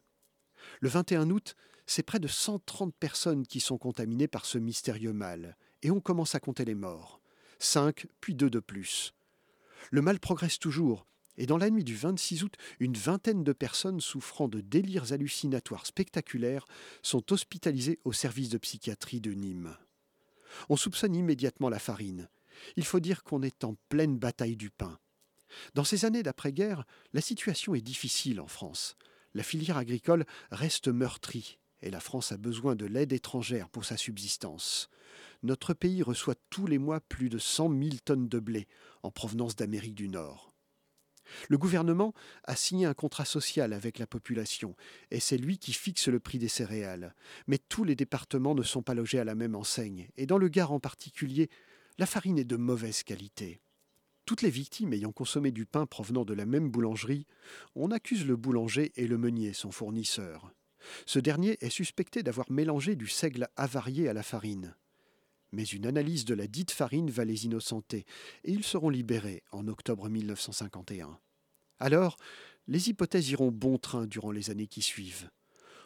Le 0.81 0.89
21 0.89 1.31
août, 1.31 1.57
c'est 1.91 2.05
près 2.05 2.21
de 2.21 2.29
130 2.29 2.95
personnes 2.95 3.45
qui 3.45 3.59
sont 3.59 3.77
contaminées 3.77 4.29
par 4.29 4.47
ce 4.47 4.59
mystérieux 4.59 5.13
mal, 5.13 5.57
et 5.83 5.91
on 5.91 5.99
commence 5.99 6.37
à 6.37 6.41
compter 6.41 6.65
les 6.65 6.77
morts. 6.77 7.21
Cinq, 7.59 8.07
puis 8.21 8.37
deux 8.37 8.49
de 8.49 8.61
plus. 8.61 9.13
Le 9.91 10.01
mal 10.01 10.21
progresse 10.21 10.61
toujours, 10.61 11.05
et 11.37 11.47
dans 11.47 11.59
la 11.59 11.69
nuit 11.69 11.83
du 11.83 11.97
26 11.97 12.45
août, 12.45 12.55
une 12.79 12.97
vingtaine 12.97 13.43
de 13.43 13.53
personnes 13.53 14.01
souffrant 14.01 14.47
de 14.47 14.61
délires 14.61 15.13
hallucinatoires 15.13 15.85
spectaculaires 15.85 16.65
sont 17.03 17.33
hospitalisées 17.33 17.99
au 18.05 18.13
service 18.13 18.51
de 18.51 18.59
psychiatrie 18.59 19.21
de 19.21 19.33
Nîmes. 19.33 19.77
On 20.69 20.77
soupçonne 20.77 21.17
immédiatement 21.17 21.71
la 21.71 21.81
farine. 21.81 22.29
Il 22.77 22.85
faut 22.85 23.01
dire 23.01 23.25
qu'on 23.25 23.43
est 23.43 23.65
en 23.65 23.75
pleine 23.89 24.17
bataille 24.17 24.57
du 24.57 24.71
pain. 24.71 25.01
Dans 25.75 25.83
ces 25.83 26.05
années 26.05 26.23
d'après-guerre, 26.23 26.85
la 27.13 27.21
situation 27.21 27.75
est 27.75 27.81
difficile 27.81 28.41
en 28.41 28.47
France. 28.47 28.97
La 29.35 29.43
filière 29.43 29.77
agricole 29.77 30.25
reste 30.53 30.87
meurtrie 30.87 31.59
et 31.83 31.91
la 31.91 32.01
France 32.01 32.33
a 32.33 32.37
besoin 32.37 32.77
de 32.77 32.87
l'aide 32.87 33.13
étrangère 33.13 33.69
pour 33.69 33.85
sa 33.85 33.97
subsistance. 33.97 34.89
Notre 35.43 35.75
pays 35.75 36.03
reçoit 36.03 36.35
tous 36.51 36.67
les 36.67 36.79
mois 36.79 37.01
plus 37.01 37.29
de 37.29 37.39
100 37.39 37.71
000 37.71 37.91
tonnes 38.05 38.29
de 38.29 38.39
blé 38.39 38.69
en 39.03 39.11
provenance 39.11 39.57
d'Amérique 39.57 39.95
du 39.95 40.09
Nord. 40.09 40.53
Le 41.49 41.59
gouvernement 41.59 42.13
a 42.45 42.57
signé 42.57 42.87
un 42.87 42.95
contrat 42.95 43.25
social 43.25 43.73
avec 43.73 43.99
la 43.99 44.07
population, 44.07 44.77
et 45.11 45.21
c'est 45.21 45.37
lui 45.37 45.59
qui 45.59 45.73
fixe 45.73 46.09
le 46.09 46.21
prix 46.21 46.39
des 46.39 46.49
céréales. 46.49 47.15
Mais 47.47 47.59
tous 47.59 47.85
les 47.85 47.97
départements 47.97 48.55
ne 48.55 48.63
sont 48.63 48.83
pas 48.83 48.95
logés 48.95 49.21
à 49.21 49.25
la 49.25 49.35
même 49.35 49.55
enseigne, 49.55 50.09
et 50.17 50.27
dans 50.27 50.39
le 50.39 50.49
Gard 50.49 50.73
en 50.73 50.81
particulier, 50.81 51.49
la 51.99 52.07
farine 52.07 52.39
est 52.39 52.45
de 52.45 52.57
mauvaise 52.57 53.03
qualité. 53.03 53.61
Toutes 54.27 54.43
les 54.43 54.51
victimes 54.51 54.93
ayant 54.93 55.13
consommé 55.13 55.51
du 55.51 55.67
pain 55.67 55.87
provenant 55.87 56.25
de 56.25 56.35
la 56.35 56.47
même 56.47 56.71
boulangerie, 56.71 57.27
on 57.75 57.91
accuse 57.91 58.27
le 58.27 58.37
boulanger 58.37 58.93
et 58.97 59.07
le 59.07 59.19
meunier, 59.19 59.53
son 59.53 59.71
fournisseur. 59.71 60.53
Ce 61.07 61.19
dernier 61.19 61.57
est 61.61 61.71
suspecté 61.71 62.23
d'avoir 62.23 62.51
mélangé 62.51 62.97
du 62.97 63.09
seigle 63.09 63.49
avarié 63.57 64.09
à 64.09 64.13
la 64.13 64.23
farine. 64.23 64.75
Mais 65.53 65.65
une 65.65 65.87
analyse 65.87 66.25
de 66.25 66.35
la 66.35 66.47
dite 66.47 66.71
farine 66.71 67.11
va 67.11 67.25
les 67.25 67.45
innocenter, 67.45 68.05
et 68.45 68.53
ils 68.53 68.65
seront 68.65 68.89
libérés 68.89 69.43
en 69.51 69.67
octobre 69.69 70.09
1951. 70.09 71.19
Alors, 71.81 72.17
les 72.69 72.89
hypothèses 72.89 73.31
iront 73.31 73.51
bon 73.51 73.79
train 73.79 74.07
durant 74.07 74.31
les 74.31 74.51
années 74.51 74.69
qui 74.69 74.83
suivent. 74.83 75.31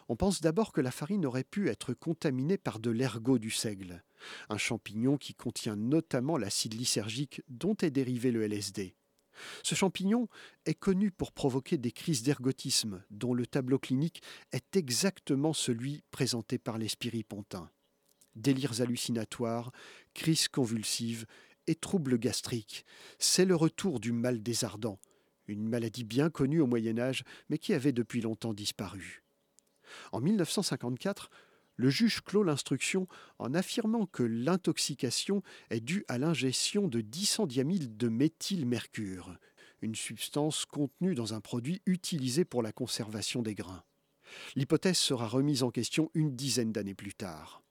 On 0.07 0.15
pense 0.15 0.41
d'abord 0.41 0.71
que 0.71 0.81
la 0.81 0.91
farine 0.91 1.25
aurait 1.25 1.43
pu 1.43 1.69
être 1.69 1.93
contaminée 1.93 2.57
par 2.57 2.79
de 2.79 2.91
l'ergot 2.91 3.39
du 3.39 3.49
seigle, 3.49 4.03
un 4.49 4.57
champignon 4.57 5.17
qui 5.17 5.33
contient 5.33 5.75
notamment 5.75 6.37
l'acide 6.37 6.75
lysergique 6.75 7.41
dont 7.47 7.75
est 7.81 7.89
dérivé 7.89 8.31
le 8.31 8.43
LSD. 8.43 8.95
Ce 9.63 9.75
champignon 9.75 10.27
est 10.65 10.75
connu 10.75 11.11
pour 11.11 11.31
provoquer 11.31 11.77
des 11.77 11.91
crises 11.91 12.23
d'ergotisme, 12.23 13.03
dont 13.09 13.33
le 13.33 13.45
tableau 13.45 13.79
clinique 13.79 14.21
est 14.51 14.75
exactement 14.75 15.53
celui 15.53 16.03
présenté 16.11 16.57
par 16.57 16.77
les 16.77 16.87
spiripontins. 16.87 17.69
Délires 18.35 18.81
hallucinatoires, 18.81 19.71
crises 20.13 20.47
convulsives 20.47 21.25
et 21.67 21.75
troubles 21.75 22.19
gastriques, 22.19 22.85
c'est 23.17 23.45
le 23.45 23.55
retour 23.55 23.99
du 23.99 24.11
mal 24.11 24.43
des 24.43 24.65
ardents, 24.65 24.99
une 25.47 25.67
maladie 25.67 26.03
bien 26.03 26.29
connue 26.29 26.59
au 26.59 26.67
Moyen 26.67 26.99
Âge, 26.99 27.23
mais 27.49 27.57
qui 27.57 27.73
avait 27.73 27.93
depuis 27.93 28.21
longtemps 28.21 28.53
disparu. 28.53 29.23
En 30.11 30.19
1954, 30.19 31.29
le 31.75 31.89
juge 31.89 32.21
clôt 32.21 32.43
l'instruction 32.43 33.07
en 33.39 33.53
affirmant 33.53 34.05
que 34.05 34.23
l'intoxication 34.23 35.43
est 35.69 35.81
due 35.81 36.05
à 36.07 36.17
l'ingestion 36.17 36.87
de 36.87 37.01
10 37.01 37.41
diamyle 37.47 37.97
de 37.97 38.07
méthylmercure, 38.07 39.37
une 39.81 39.95
substance 39.95 40.65
contenue 40.65 41.15
dans 41.15 41.33
un 41.33 41.41
produit 41.41 41.81
utilisé 41.85 42.45
pour 42.45 42.63
la 42.63 42.71
conservation 42.71 43.41
des 43.41 43.55
grains. 43.55 43.83
L'hypothèse 44.55 44.97
sera 44.97 45.27
remise 45.27 45.63
en 45.63 45.69
question 45.69 46.09
une 46.13 46.35
dizaine 46.35 46.71
d'années 46.71 46.95
plus 46.95 47.13
tard. 47.13 47.61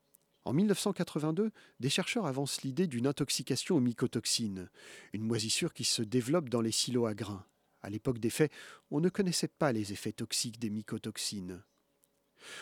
En 0.44 0.52
1982, 0.52 1.50
des 1.80 1.88
chercheurs 1.88 2.26
avancent 2.26 2.62
l'idée 2.62 2.86
d'une 2.86 3.06
intoxication 3.06 3.76
aux 3.76 3.80
mycotoxines, 3.80 4.68
une 5.14 5.22
moisissure 5.22 5.72
qui 5.72 5.84
se 5.84 6.02
développe 6.02 6.50
dans 6.50 6.60
les 6.60 6.72
silos 6.72 7.06
à 7.06 7.14
grains. 7.14 7.46
À 7.80 7.90
l'époque 7.90 8.18
des 8.18 8.30
faits, 8.30 8.52
on 8.90 9.00
ne 9.00 9.08
connaissait 9.08 9.48
pas 9.48 9.72
les 9.72 9.92
effets 9.92 10.12
toxiques 10.12 10.58
des 10.58 10.70
mycotoxines. 10.70 11.62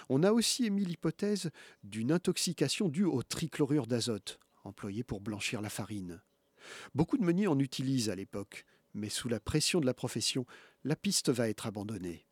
On 0.09 0.23
a 0.23 0.33
aussi 0.33 0.67
émis 0.67 0.85
l'hypothèse 0.85 1.51
d'une 1.83 2.13
intoxication 2.13 2.89
due 2.89 3.05
au 3.05 3.23
trichlorure 3.23 3.87
d'azote, 3.87 4.39
employé 4.65 5.03
pour 5.03 5.21
blanchir 5.21 5.61
la 5.61 5.71
farine. 5.71 6.21
Beaucoup 6.95 7.19
de 7.19 7.25
meuniers 7.25 7.49
en 7.49 7.59
utilisent 7.59 8.11
à 8.11 8.15
l'époque, 8.15 8.65
mais 8.95 9.09
sous 9.09 9.29
la 9.29 9.41
pression 9.41 9.81
de 9.81 9.87
la 9.87 9.95
profession, 9.95 10.47
la 10.85 10.97
piste 10.97 11.31
va 11.31 11.49
être 11.49 11.67
abandonnée. 11.67 12.27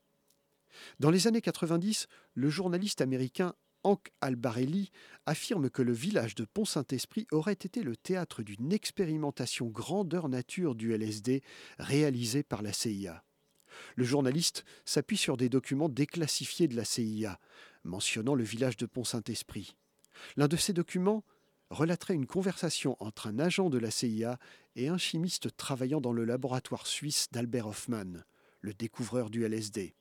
Dans 0.99 1.11
les 1.11 1.27
années 1.27 1.41
90, 1.41 2.07
le 2.35 2.49
journaliste 2.49 3.01
américain 3.01 3.55
Hank 3.83 4.13
Albarelli 4.21 4.91
affirme 5.27 5.71
que 5.71 5.83
le 5.83 5.93
village 5.93 6.35
de 6.35 6.45
Pont-Saint-Esprit 6.45 7.27
aurait 7.33 7.53
été 7.53 7.83
le 7.83 7.97
théâtre 7.97 8.43
d'une 8.43 8.73
expérimentation 8.73 9.67
grandeur 9.67 10.29
nature 10.29 10.75
du 10.75 10.93
LSD 10.93 11.43
réalisée 11.79 12.43
par 12.43 12.63
la 12.63 12.73
CIA. 12.73 13.25
Le 13.97 14.05
journaliste 14.05 14.65
s'appuie 14.85 15.17
sur 15.17 15.37
des 15.37 15.49
documents 15.49 15.89
déclassifiés 15.89 16.69
de 16.69 16.77
la 16.77 16.85
CIA, 16.85 17.39
mentionnant 17.85 18.35
le 18.35 18.45
village 18.45 18.77
de 18.77 18.87
Pont-Saint-Esprit. 18.87 19.77
L'un 20.37 20.49
de 20.49 20.57
ces 20.57 20.73
documents 20.73 21.25
relaterait 21.71 22.15
une 22.15 22.27
conversation 22.27 22.97
entre 23.01 23.29
un 23.29 23.39
agent 23.39 23.71
de 23.71 23.79
la 23.79 23.91
CIA 23.91 24.39
et 24.77 24.89
un 24.89 24.99
chimiste 24.99 25.57
travaillant 25.57 26.01
dans 26.01 26.13
le 26.13 26.25
laboratoire 26.25 26.87
suisse 26.87 27.29
d'Albert 27.31 27.69
Hoffmann, 27.69 28.25
le 28.61 28.75
découvreur 28.75 29.31
du 29.31 29.45
LSD. 29.45 29.95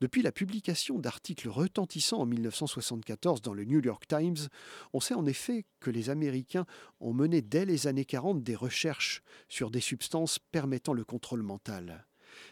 Depuis 0.00 0.22
la 0.22 0.32
publication 0.32 0.98
d'articles 0.98 1.48
retentissants 1.48 2.20
en 2.20 2.26
1974 2.26 3.42
dans 3.42 3.52
le 3.52 3.64
New 3.64 3.82
York 3.82 4.06
Times, 4.06 4.48
on 4.92 5.00
sait 5.00 5.14
en 5.14 5.26
effet 5.26 5.66
que 5.80 5.90
les 5.90 6.08
Américains 6.08 6.64
ont 7.00 7.12
mené 7.12 7.42
dès 7.42 7.66
les 7.66 7.86
années 7.86 8.06
40 8.06 8.42
des 8.42 8.56
recherches 8.56 9.22
sur 9.48 9.70
des 9.70 9.80
substances 9.80 10.38
permettant 10.38 10.94
le 10.94 11.04
contrôle 11.04 11.42
mental. 11.42 12.07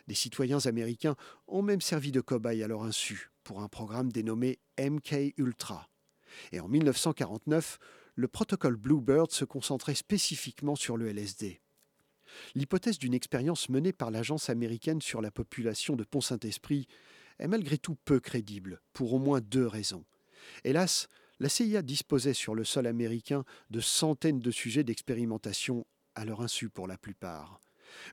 Des 0.07 0.15
citoyens 0.15 0.65
américains 0.67 1.17
ont 1.47 1.63
même 1.63 1.81
servi 1.81 2.13
de 2.13 2.21
cobayes 2.21 2.63
à 2.63 2.69
leur 2.69 2.83
insu 2.83 3.31
pour 3.45 3.61
un 3.61 3.69
programme 3.69 4.11
dénommé 4.11 4.59
MK 4.79 5.35
Ultra. 5.37 5.89
Et 6.53 6.61
en 6.61 6.69
1949, 6.69 7.79
le 8.15 8.29
protocole 8.29 8.77
Bluebird 8.77 9.31
se 9.31 9.45
concentrait 9.45 9.95
spécifiquement 9.95 10.77
sur 10.77 10.97
le 10.97 11.09
LSD. 11.09 11.61
L'hypothèse 12.55 12.99
d'une 12.99 13.15
expérience 13.15 13.69
menée 13.69 13.93
par 13.93 14.11
l'agence 14.11 14.51
américaine 14.51 15.01
sur 15.01 15.21
la 15.21 15.31
population 15.31 15.97
de 15.97 16.05
Pont-Saint-Esprit 16.05 16.87
est 17.39 17.49
malgré 17.49 17.79
tout 17.79 17.97
peu 18.05 18.21
crédible, 18.21 18.81
pour 18.93 19.13
au 19.13 19.19
moins 19.19 19.41
deux 19.41 19.67
raisons. 19.67 20.05
Hélas, 20.65 21.09
la 21.39 21.49
CIA 21.49 21.83
disposait 21.83 22.35
sur 22.35 22.55
le 22.55 22.65
sol 22.65 22.87
américain 22.87 23.45
de 23.71 23.81
centaines 23.81 24.41
de 24.41 24.51
sujets 24.51 24.85
d'expérimentation, 24.85 25.87
à 26.15 26.25
leur 26.25 26.41
insu 26.41 26.71
pour 26.71 26.89
la 26.89 26.97
plupart. 26.97 27.61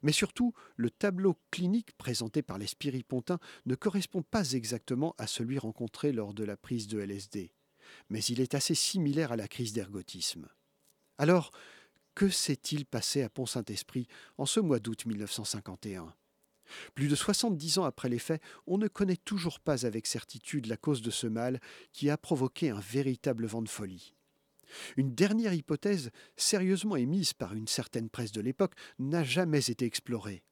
Mais 0.01 0.11
surtout, 0.11 0.53
le 0.76 0.89
tableau 0.89 1.38
clinique 1.51 1.95
présenté 1.97 2.41
par 2.41 2.57
les 2.57 2.67
spiripontins 2.67 3.39
ne 3.65 3.76
correspond 3.76 4.21
pas 4.21 4.53
exactement 4.53 5.15
à 5.17 5.28
celui 5.28 5.59
rencontré 5.59 6.11
lors 6.11 6.34
de 6.34 6.43
la 6.43 6.57
prise 6.57 6.88
de 6.88 6.99
LSD, 6.99 7.51
mais 8.09 8.24
il 8.24 8.41
est 8.41 8.55
assez 8.55 8.76
similaire 8.76 9.32
à 9.32 9.38
la 9.38 9.47
crise 9.47 9.74
d'ergotisme. 9.74 10.47
Alors, 11.17 11.51
que 12.15 12.30
s'est-il 12.30 12.86
passé 12.86 13.24
à 13.24 13.30
Pont-Saint-Esprit 13.30 14.07
en 14.38 14.45
ce 14.45 14.59
mois 14.59 14.80
d'août 14.80 15.05
1951 15.05 16.13
plus 16.95 17.07
de 17.07 17.15
70 17.15 17.80
ans 17.80 17.84
après 17.84 18.09
les 18.09 18.19
faits, 18.19 18.41
on 18.67 18.78
ne 18.78 18.88
connaît 18.88 19.17
toujours 19.17 19.59
pas 19.59 19.86
avec 19.86 20.07
certitude 20.07 20.65
la 20.67 20.78
cause 20.78 21.01
de 21.01 21.11
ce 21.11 21.28
mal 21.28 21.59
qui 21.91 22.09
a 22.09 22.17
provoqué 22.17 22.69
un 22.69 22.80
véritable 22.80 23.45
vent 23.45 23.61
de 23.61 23.69
folie. 23.69 24.15
Une 24.97 25.13
dernière 25.13 25.53
hypothèse, 25.53 26.11
sérieusement 26.38 26.95
émise 26.95 27.34
par 27.34 27.53
une 27.53 27.67
certaine 27.67 28.09
presse 28.09 28.32
de 28.32 28.41
l'époque, 28.41 28.74
n'a 28.99 29.24
jamais 29.24 29.69
été 29.69 29.86
explorée. 29.86 30.43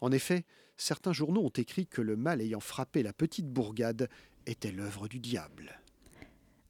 En 0.00 0.12
effet, 0.12 0.44
certains 0.76 1.12
journaux 1.12 1.44
ont 1.44 1.48
écrit 1.50 1.86
que 1.86 2.02
le 2.02 2.16
mal 2.16 2.40
ayant 2.40 2.60
frappé 2.60 3.02
la 3.02 3.12
petite 3.12 3.48
bourgade 3.48 4.08
était 4.46 4.72
l'œuvre 4.72 5.08
du 5.08 5.20
diable. 5.20 5.80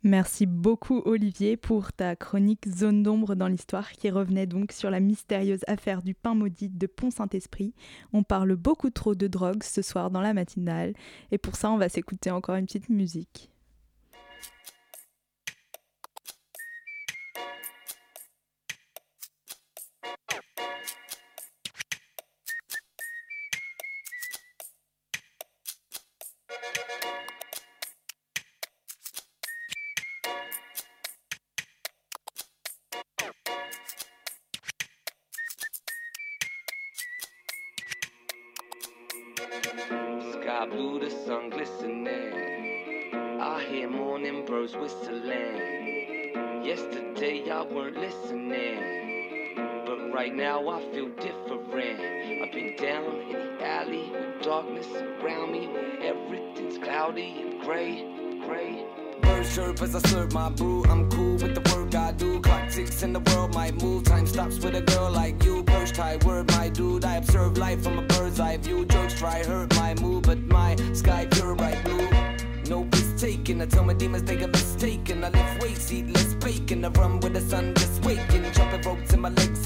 Merci 0.05 0.47
beaucoup 0.47 1.03
Olivier 1.07 1.57
pour 1.57 1.93
ta 1.93 2.15
chronique 2.15 2.69
Zone 2.69 3.03
d'ombre 3.03 3.35
dans 3.35 3.49
l'histoire 3.49 3.91
qui 3.91 4.11
revenait 4.11 4.47
donc 4.47 4.71
sur 4.71 4.91
la 4.91 5.01
mystérieuse 5.01 5.65
affaire 5.67 6.03
du 6.03 6.15
pain 6.15 6.35
maudit 6.35 6.69
de 6.69 6.87
Pont-Saint-Esprit. 6.87 7.75
On 8.13 8.23
parle 8.23 8.55
beaucoup 8.55 8.91
trop 8.91 9.17
de 9.17 9.27
drogue 9.27 9.65
ce 9.65 9.83
soir 9.83 10.13
dans 10.13 10.21
la 10.21 10.35
matinale 10.35 10.95
et 11.33 11.39
pour 11.39 11.57
ça 11.57 11.73
on 11.73 11.79
va 11.79 11.89
s'écouter 11.89 12.31
encore 12.31 12.55
une 12.55 12.67
petite 12.67 12.91
musique. 12.91 13.51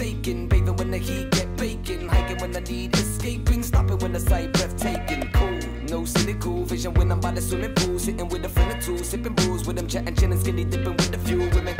Aching. 0.02 0.48
Bathing 0.48 0.76
when 0.76 0.90
the 0.90 0.98
heat 0.98 1.30
get 1.30 1.56
baking. 1.56 2.08
Hiking 2.08 2.38
when 2.38 2.56
I 2.56 2.60
need 2.60 2.94
escaping. 2.94 3.62
Stopping 3.62 3.98
when 3.98 4.12
the 4.12 4.20
sight 4.20 4.52
breathtaking. 4.52 5.30
Cool 5.32 5.72
no 5.92 6.06
cynical 6.06 6.64
vision 6.64 6.94
when 6.94 7.12
I'm 7.12 7.20
by 7.20 7.32
the 7.32 7.40
swimming 7.40 7.74
pool, 7.74 7.98
sitting 7.98 8.26
with 8.28 8.44
a 8.46 8.48
friend 8.48 8.72
or 8.72 8.80
two, 8.80 8.96
sipping 9.04 9.34
booze 9.34 9.66
with 9.66 9.76
them, 9.76 9.86
chatting, 9.86 10.16
chilling, 10.16 10.40
skinny 10.40 10.64
dipping 10.64 10.96
with 10.96 11.14
a 11.14 11.18
few 11.18 11.38
women. 11.50 11.76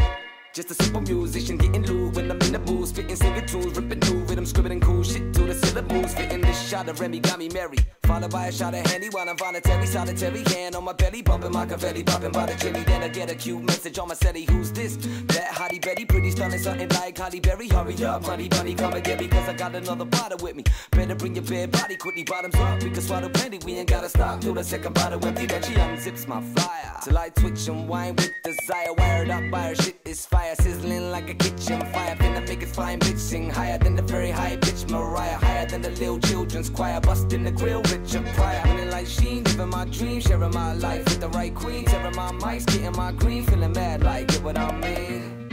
Just 0.55 0.71
a 0.71 0.75
simple 0.75 1.01
musician 1.01 1.57
getting 1.57 1.87
loose 1.87 2.15
when 2.15 2.31
I'm 2.31 2.41
in 2.43 2.53
the 2.53 2.59
booth, 2.59 2.89
spitting 2.89 3.17
singing 3.17 3.47
tunes, 3.47 3.75
ripping 3.79 4.01
new 4.01 4.21
rhythm, 4.27 4.45
scribbling 4.45 4.81
cool 4.81 5.03
shit 5.03 5.33
to 5.33 5.43
the 5.45 5.55
syllables, 5.55 6.13
fitting 6.15 6.43
this 6.43 6.69
shot 6.69 6.91
of 6.91 7.01
Remy 7.01 7.21
got 7.21 7.39
me 7.39 7.49
merry. 7.49 7.79
Followed 8.07 8.31
by 8.31 8.47
a 8.49 8.53
shot 8.53 8.75
of 8.75 8.85
Henny 8.87 9.09
while 9.09 9.29
I'm 9.29 9.37
voluntary, 9.37 9.87
solitary. 9.87 10.43
Hand 10.49 10.75
on 10.75 10.85
my 10.85 10.93
belly, 10.93 11.23
bumping 11.23 11.53
my 11.53 11.67
confetti, 11.67 12.03
popping 12.03 12.33
by 12.33 12.47
the 12.47 12.55
chili. 12.55 12.83
Then 12.83 13.03
I 13.03 13.09
get 13.09 13.31
a 13.31 13.35
cute 13.35 13.63
message 13.63 13.99
on 13.99 14.09
my 14.09 14.15
celly. 14.15 14.49
Who's 14.49 14.71
this? 14.73 14.97
That 14.97 15.49
Hottie 15.49 15.81
Betty, 15.81 16.05
pretty 16.05 16.31
stunning, 16.31 16.59
something 16.59 16.89
like 16.91 17.17
Holly 17.17 17.41
Berry. 17.41 17.69
Hurry 17.69 18.05
up, 18.05 18.25
honey 18.25 18.49
bunny, 18.49 18.75
come 18.75 18.93
and 18.95 19.05
get 19.05 19.21
me, 19.21 19.29
cause 19.29 19.49
I 19.49 19.55
got 19.55 19.75
another 19.75 20.05
bottle 20.05 20.39
with 20.43 20.57
me. 20.57 20.65
Better 20.91 21.15
bring 21.15 21.35
your 21.35 21.45
bed 21.45 21.71
body 21.71 21.97
quickly, 21.97 22.25
bottoms 22.25 22.55
up. 22.57 22.83
We 22.83 22.91
can 22.91 23.03
swallow 23.03 23.29
plenty, 23.29 23.59
we 23.65 23.75
ain't 23.75 23.89
gotta 23.89 24.09
stop 24.09 24.41
till 24.41 24.55
the 24.55 24.65
second 24.65 24.95
bottle 24.95 25.25
empty. 25.25 25.47
Then 25.47 25.63
she 25.63 25.73
unzips 25.75 26.27
my 26.27 26.41
flyer. 26.41 26.99
Till 27.05 27.19
I 27.19 27.31
twitch 27.31 27.69
and 27.69 27.89
whine 27.89 28.17
with 28.17 28.31
desire. 28.43 28.93
Wired 28.99 29.31
up 29.31 29.51
by 29.51 29.69
her 29.69 29.75
shit 29.75 29.97
is 30.05 30.27
fire, 30.27 30.55
sizzling 30.57 31.11
like 31.11 31.31
a 31.31 31.35
kitchen 31.35 31.81
fire. 31.93 32.17
Finna 32.17 32.47
make 32.47 32.63
it 32.63 32.69
flying, 32.69 32.99
bitch, 32.99 33.19
sing 33.19 33.49
higher 33.49 33.79
than 33.79 33.97
the 33.97 34.03
very 34.03 34.31
high 34.31 34.57
bitch 34.57 34.91
Mariah. 34.91 35.37
Higher 35.37 35.67
than 35.67 35.83
the 35.83 35.91
little 35.91 36.19
children's 36.19 36.69
choir, 36.69 37.01
busting 37.01 37.45
the 37.45 37.51
grill, 37.51 37.83
Richard 37.93 38.25
Pryor. 38.35 38.63
Feeling 38.63 38.91
like 38.91 39.07
Sheen, 39.07 39.45
living 39.45 39.69
my 39.69 39.85
dream, 39.85 40.19
sharing 40.21 40.55
my 40.55 40.73
life 40.73 41.05
with 41.05 41.21
the 41.21 41.29
right 41.29 41.55
queen. 41.55 41.85
Tearing 41.85 42.17
my 42.17 42.33
mics, 42.33 42.65
getting 42.65 42.97
my 42.97 43.13
green, 43.13 43.45
feeling 43.45 43.73
mad 43.73 44.03
like, 44.03 44.29
get 44.29 44.43
what 44.43 44.59
I 44.59 44.73
mean. 44.81 45.51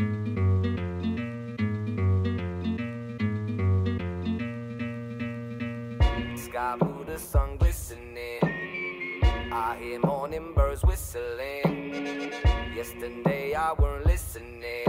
Sky 6.38 6.78
blue, 6.80 7.04
the 7.06 7.20
sun 7.20 7.58
glistening. 7.58 8.40
I 9.52 9.78
hear 9.82 10.00
morning 10.00 10.54
birds 10.56 10.82
whistling. 10.84 12.32
Yesterday 12.74 13.54
I 13.54 13.74
weren't 13.74 14.06
listening, 14.06 14.86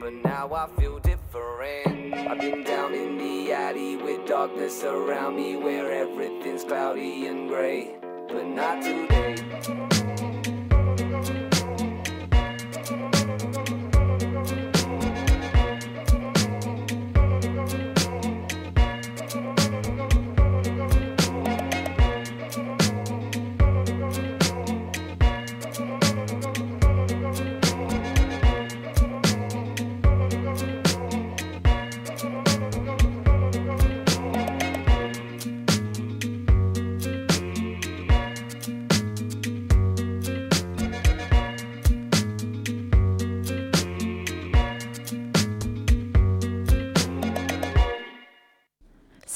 but 0.00 0.14
now 0.24 0.54
I 0.54 0.66
feel 0.80 0.98
different. 0.98 1.15
I've 1.34 2.40
been 2.40 2.62
down 2.62 2.94
in 2.94 3.18
the 3.18 3.52
alley 3.52 3.96
with 3.96 4.26
darkness 4.26 4.84
around 4.84 5.36
me, 5.36 5.56
where 5.56 5.90
everything's 5.90 6.64
cloudy 6.64 7.26
and 7.26 7.48
gray, 7.48 7.96
but 8.28 8.46
not 8.46 8.82
today. 8.82 10.05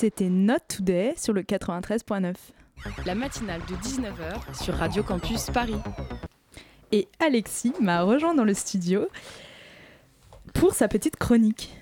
C'était 0.01 0.31
Not 0.31 0.61
Today 0.67 1.13
sur 1.19 1.35
le 1.35 1.43
93.9. 1.43 2.35
La 3.05 3.15
matinale 3.15 3.61
de 3.69 3.75
19h 3.75 4.65
sur 4.65 4.73
Radio 4.73 5.03
Campus 5.03 5.51
Paris. 5.53 5.77
Et 6.91 7.07
Alexis 7.19 7.75
m'a 7.83 8.01
rejoint 8.01 8.33
dans 8.33 8.45
le 8.45 8.55
studio 8.55 9.09
pour 10.55 10.73
sa 10.73 10.89
petite 10.89 11.19
chronique. 11.19 11.77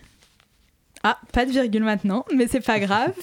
Ah, 1.04 1.20
pas 1.32 1.46
de 1.46 1.52
virgule 1.52 1.84
maintenant, 1.84 2.24
mais 2.34 2.48
c'est 2.48 2.58
pas 2.58 2.80
grave. 2.80 3.14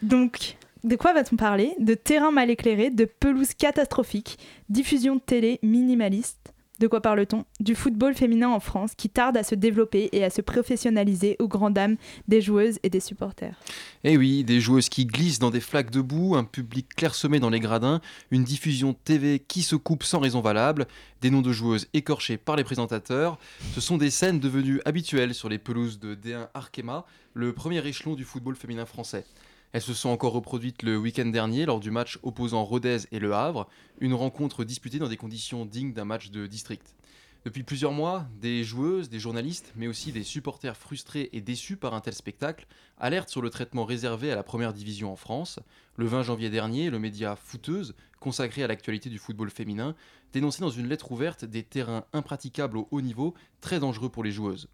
Donc, 0.00 0.56
de 0.84 0.94
quoi 0.94 1.12
va-t-on 1.12 1.34
parler? 1.34 1.74
De 1.80 1.94
terrain 1.94 2.30
mal 2.30 2.50
éclairé, 2.50 2.90
de 2.90 3.06
pelouse 3.06 3.54
catastrophique, 3.54 4.38
diffusion 4.68 5.16
de 5.16 5.22
télé 5.22 5.58
minimaliste. 5.64 6.54
De 6.80 6.86
quoi 6.86 7.02
parle-t-on? 7.02 7.44
Du 7.60 7.74
football 7.74 8.14
féminin 8.14 8.48
en 8.48 8.58
France 8.58 8.92
qui 8.96 9.10
tarde 9.10 9.36
à 9.36 9.42
se 9.42 9.54
développer 9.54 10.08
et 10.12 10.24
à 10.24 10.30
se 10.30 10.40
professionnaliser 10.40 11.36
aux 11.38 11.46
grandes 11.46 11.74
dames 11.74 11.96
des 12.26 12.40
joueuses 12.40 12.78
et 12.82 12.88
des 12.88 13.00
supporters. 13.00 13.54
Eh 14.02 14.16
oui, 14.16 14.44
des 14.44 14.62
joueuses 14.62 14.88
qui 14.88 15.04
glissent 15.04 15.40
dans 15.40 15.50
des 15.50 15.60
flaques 15.60 15.90
de 15.90 16.00
boue, 16.00 16.36
un 16.36 16.44
public 16.44 16.88
clairsemé 16.96 17.38
dans 17.38 17.50
les 17.50 17.60
gradins, 17.60 18.00
une 18.30 18.44
diffusion 18.44 18.94
TV 18.94 19.40
qui 19.40 19.60
se 19.60 19.76
coupe 19.76 20.04
sans 20.04 20.20
raison 20.20 20.40
valable, 20.40 20.86
des 21.20 21.28
noms 21.28 21.42
de 21.42 21.52
joueuses 21.52 21.86
écorchés 21.92 22.38
par 22.38 22.56
les 22.56 22.64
présentateurs. 22.64 23.38
Ce 23.74 23.82
sont 23.82 23.98
des 23.98 24.08
scènes 24.08 24.40
devenues 24.40 24.80
habituelles 24.86 25.34
sur 25.34 25.50
les 25.50 25.58
pelouses 25.58 26.00
de 26.00 26.14
D1 26.14 26.48
Arkema, 26.54 27.04
le 27.34 27.52
premier 27.52 27.86
échelon 27.86 28.14
du 28.14 28.24
football 28.24 28.56
féminin 28.56 28.86
français. 28.86 29.26
Elles 29.72 29.82
se 29.82 29.94
sont 29.94 30.08
encore 30.08 30.32
reproduites 30.32 30.82
le 30.82 30.98
week-end 30.98 31.26
dernier 31.26 31.64
lors 31.64 31.78
du 31.78 31.92
match 31.92 32.18
opposant 32.24 32.64
Rodez 32.64 32.98
et 33.12 33.20
Le 33.20 33.32
Havre, 33.34 33.68
une 34.00 34.14
rencontre 34.14 34.64
disputée 34.64 34.98
dans 34.98 35.06
des 35.06 35.16
conditions 35.16 35.64
dignes 35.64 35.92
d'un 35.92 36.04
match 36.04 36.32
de 36.32 36.48
district. 36.48 36.96
Depuis 37.44 37.62
plusieurs 37.62 37.92
mois, 37.92 38.26
des 38.40 38.64
joueuses, 38.64 39.08
des 39.08 39.20
journalistes, 39.20 39.72
mais 39.76 39.86
aussi 39.86 40.10
des 40.10 40.24
supporters 40.24 40.76
frustrés 40.76 41.30
et 41.32 41.40
déçus 41.40 41.76
par 41.76 41.94
un 41.94 42.00
tel 42.00 42.14
spectacle 42.14 42.66
alertent 42.98 43.28
sur 43.28 43.42
le 43.42 43.48
traitement 43.48 43.84
réservé 43.84 44.32
à 44.32 44.34
la 44.34 44.42
première 44.42 44.72
division 44.72 45.12
en 45.12 45.16
France. 45.16 45.60
Le 45.94 46.06
20 46.06 46.24
janvier 46.24 46.50
dernier, 46.50 46.90
le 46.90 46.98
média 46.98 47.36
Footeuse, 47.36 47.94
consacré 48.18 48.64
à 48.64 48.66
l'actualité 48.66 49.08
du 49.08 49.18
football 49.18 49.50
féminin, 49.50 49.94
dénonçait 50.32 50.62
dans 50.62 50.70
une 50.70 50.88
lettre 50.88 51.12
ouverte 51.12 51.44
des 51.44 51.62
terrains 51.62 52.04
impraticables 52.12 52.76
au 52.76 52.88
haut 52.90 53.02
niveau, 53.02 53.34
très 53.60 53.78
dangereux 53.78 54.08
pour 54.08 54.24
les 54.24 54.32
joueuses. 54.32 54.68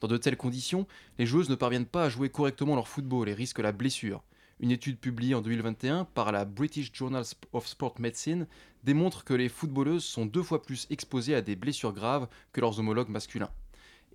Dans 0.00 0.08
de 0.08 0.18
telles 0.18 0.36
conditions, 0.36 0.86
les 1.18 1.24
joueuses 1.24 1.48
ne 1.48 1.54
parviennent 1.54 1.86
pas 1.86 2.04
à 2.04 2.08
jouer 2.10 2.28
correctement 2.28 2.74
leur 2.74 2.88
football 2.88 3.30
et 3.30 3.34
risquent 3.34 3.60
la 3.60 3.72
blessure. 3.72 4.22
Une 4.60 4.70
étude 4.70 4.98
publiée 4.98 5.34
en 5.34 5.40
2021 5.40 6.04
par 6.04 6.30
la 6.30 6.44
British 6.44 6.92
Journal 6.92 7.24
of 7.52 7.66
Sport 7.66 7.94
Medicine 7.98 8.46
démontre 8.84 9.24
que 9.24 9.34
les 9.34 9.48
footballeuses 9.48 10.04
sont 10.04 10.26
deux 10.26 10.44
fois 10.44 10.62
plus 10.62 10.86
exposées 10.90 11.34
à 11.34 11.42
des 11.42 11.56
blessures 11.56 11.92
graves 11.92 12.28
que 12.52 12.60
leurs 12.60 12.78
homologues 12.78 13.08
masculins. 13.08 13.50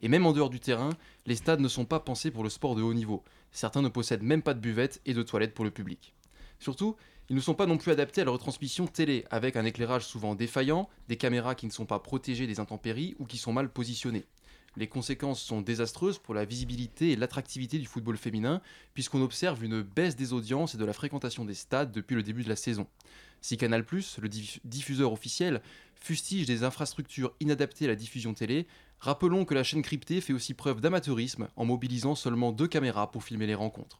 Et 0.01 0.07
même 0.07 0.25
en 0.25 0.31
dehors 0.31 0.49
du 0.49 0.61
terrain, 0.61 0.91
les 1.25 1.35
stades 1.35 1.59
ne 1.59 1.67
sont 1.67 1.83
pas 1.83 1.99
pensés 1.99 2.31
pour 2.31 2.43
le 2.43 2.49
sport 2.49 2.75
de 2.75 2.81
haut 2.81 2.93
niveau. 2.93 3.23
Certains 3.51 3.81
ne 3.81 3.89
possèdent 3.89 4.23
même 4.23 4.41
pas 4.41 4.53
de 4.53 4.61
buvette 4.61 5.01
et 5.05 5.13
de 5.13 5.23
toilettes 5.23 5.53
pour 5.53 5.65
le 5.65 5.71
public. 5.71 6.13
Surtout, 6.59 6.95
ils 7.29 7.35
ne 7.35 7.41
sont 7.41 7.53
pas 7.53 7.65
non 7.65 7.77
plus 7.77 7.91
adaptés 7.91 8.21
à 8.21 8.25
la 8.25 8.31
retransmission 8.31 8.87
télé, 8.87 9.25
avec 9.29 9.57
un 9.57 9.65
éclairage 9.65 10.05
souvent 10.05 10.35
défaillant, 10.35 10.89
des 11.09 11.17
caméras 11.17 11.55
qui 11.55 11.65
ne 11.65 11.71
sont 11.71 11.85
pas 11.85 11.99
protégées 11.99 12.47
des 12.47 12.61
intempéries 12.61 13.15
ou 13.19 13.25
qui 13.25 13.37
sont 13.37 13.53
mal 13.53 13.69
positionnées. 13.69 14.25
Les 14.79 14.87
conséquences 14.87 15.41
sont 15.41 15.59
désastreuses 15.59 16.19
pour 16.19 16.33
la 16.33 16.45
visibilité 16.45 17.11
et 17.11 17.17
l'attractivité 17.17 17.79
du 17.79 17.85
football 17.85 18.15
féminin, 18.15 18.61
puisqu'on 18.93 19.21
observe 19.21 19.61
une 19.61 19.81
baisse 19.81 20.15
des 20.15 20.31
audiences 20.31 20.73
et 20.73 20.77
de 20.77 20.85
la 20.85 20.93
fréquentation 20.93 21.43
des 21.43 21.53
stades 21.53 21.91
depuis 21.91 22.15
le 22.15 22.23
début 22.23 22.43
de 22.43 22.49
la 22.49 22.55
saison. 22.55 22.87
Si 23.41 23.57
Canal, 23.57 23.83
le 23.91 24.29
diffuseur 24.63 25.11
officiel, 25.11 25.61
fustige 25.95 26.45
des 26.45 26.63
infrastructures 26.63 27.33
inadaptées 27.41 27.83
à 27.83 27.87
la 27.89 27.95
diffusion 27.97 28.33
télé, 28.33 28.67
rappelons 29.01 29.43
que 29.43 29.53
la 29.53 29.63
chaîne 29.63 29.81
cryptée 29.81 30.21
fait 30.21 30.31
aussi 30.31 30.53
preuve 30.53 30.79
d'amateurisme 30.79 31.49
en 31.57 31.65
mobilisant 31.65 32.15
seulement 32.15 32.53
deux 32.53 32.69
caméras 32.69 33.11
pour 33.11 33.25
filmer 33.25 33.47
les 33.47 33.55
rencontres. 33.55 33.99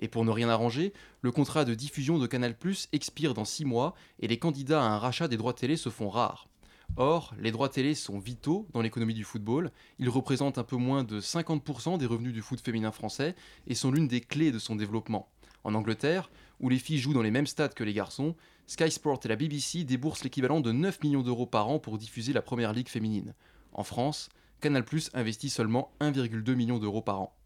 Et 0.00 0.08
pour 0.08 0.24
ne 0.24 0.32
rien 0.32 0.48
arranger, 0.48 0.92
le 1.22 1.30
contrat 1.30 1.64
de 1.64 1.74
diffusion 1.74 2.18
de 2.18 2.26
Canal 2.26 2.56
expire 2.90 3.34
dans 3.34 3.44
six 3.44 3.64
mois 3.64 3.94
et 4.18 4.26
les 4.26 4.40
candidats 4.40 4.82
à 4.82 4.88
un 4.88 4.98
rachat 4.98 5.28
des 5.28 5.36
droits 5.36 5.54
télé 5.54 5.76
se 5.76 5.90
font 5.90 6.08
rares. 6.08 6.48
Or, 6.96 7.34
les 7.38 7.52
droits 7.52 7.68
télé 7.68 7.94
sont 7.94 8.18
vitaux 8.18 8.66
dans 8.72 8.80
l'économie 8.80 9.14
du 9.14 9.24
football. 9.24 9.70
Ils 9.98 10.08
représentent 10.08 10.58
un 10.58 10.64
peu 10.64 10.76
moins 10.76 11.04
de 11.04 11.20
50% 11.20 11.98
des 11.98 12.06
revenus 12.06 12.32
du 12.32 12.42
foot 12.42 12.60
féminin 12.60 12.90
français 12.90 13.36
et 13.66 13.74
sont 13.74 13.92
l'une 13.92 14.08
des 14.08 14.20
clés 14.20 14.50
de 14.50 14.58
son 14.58 14.74
développement. 14.74 15.28
En 15.64 15.74
Angleterre, 15.74 16.30
où 16.60 16.68
les 16.68 16.78
filles 16.78 16.98
jouent 16.98 17.14
dans 17.14 17.22
les 17.22 17.30
mêmes 17.30 17.46
stades 17.46 17.74
que 17.74 17.84
les 17.84 17.92
garçons, 17.92 18.34
Sky 18.66 18.90
Sport 18.90 19.20
et 19.24 19.28
la 19.28 19.36
BBC 19.36 19.84
déboursent 19.84 20.24
l'équivalent 20.24 20.60
de 20.60 20.72
9 20.72 21.02
millions 21.02 21.22
d'euros 21.22 21.46
par 21.46 21.68
an 21.68 21.78
pour 21.78 21.98
diffuser 21.98 22.32
la 22.32 22.42
première 22.42 22.72
ligue 22.72 22.88
féminine. 22.88 23.34
En 23.72 23.84
France, 23.84 24.28
Canal 24.60 24.84
investit 25.14 25.50
seulement 25.50 25.92
1,2 26.00 26.54
million 26.54 26.78
d'euros 26.78 27.02
par 27.02 27.20
an. 27.20 27.37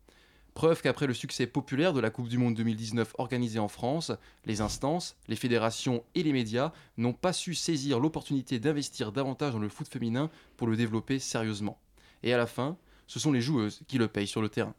Preuve 0.54 0.82
qu'après 0.82 1.06
le 1.06 1.14
succès 1.14 1.46
populaire 1.46 1.94
de 1.94 2.00
la 2.00 2.10
Coupe 2.10 2.28
du 2.28 2.36
Monde 2.36 2.54
2019 2.54 3.14
organisée 3.18 3.58
en 3.58 3.68
France, 3.68 4.12
les 4.44 4.60
instances, 4.60 5.16
les 5.28 5.36
fédérations 5.36 6.04
et 6.14 6.22
les 6.22 6.32
médias 6.32 6.72
n'ont 6.98 7.14
pas 7.14 7.32
su 7.32 7.54
saisir 7.54 7.98
l'opportunité 7.98 8.58
d'investir 8.58 9.12
davantage 9.12 9.54
dans 9.54 9.58
le 9.58 9.70
foot 9.70 9.88
féminin 9.88 10.30
pour 10.58 10.66
le 10.66 10.76
développer 10.76 11.18
sérieusement. 11.18 11.78
Et 12.22 12.34
à 12.34 12.36
la 12.36 12.46
fin, 12.46 12.76
ce 13.06 13.18
sont 13.18 13.32
les 13.32 13.40
joueuses 13.40 13.80
qui 13.88 13.96
le 13.96 14.08
payent 14.08 14.26
sur 14.26 14.42
le 14.42 14.50
terrain. 14.50 14.74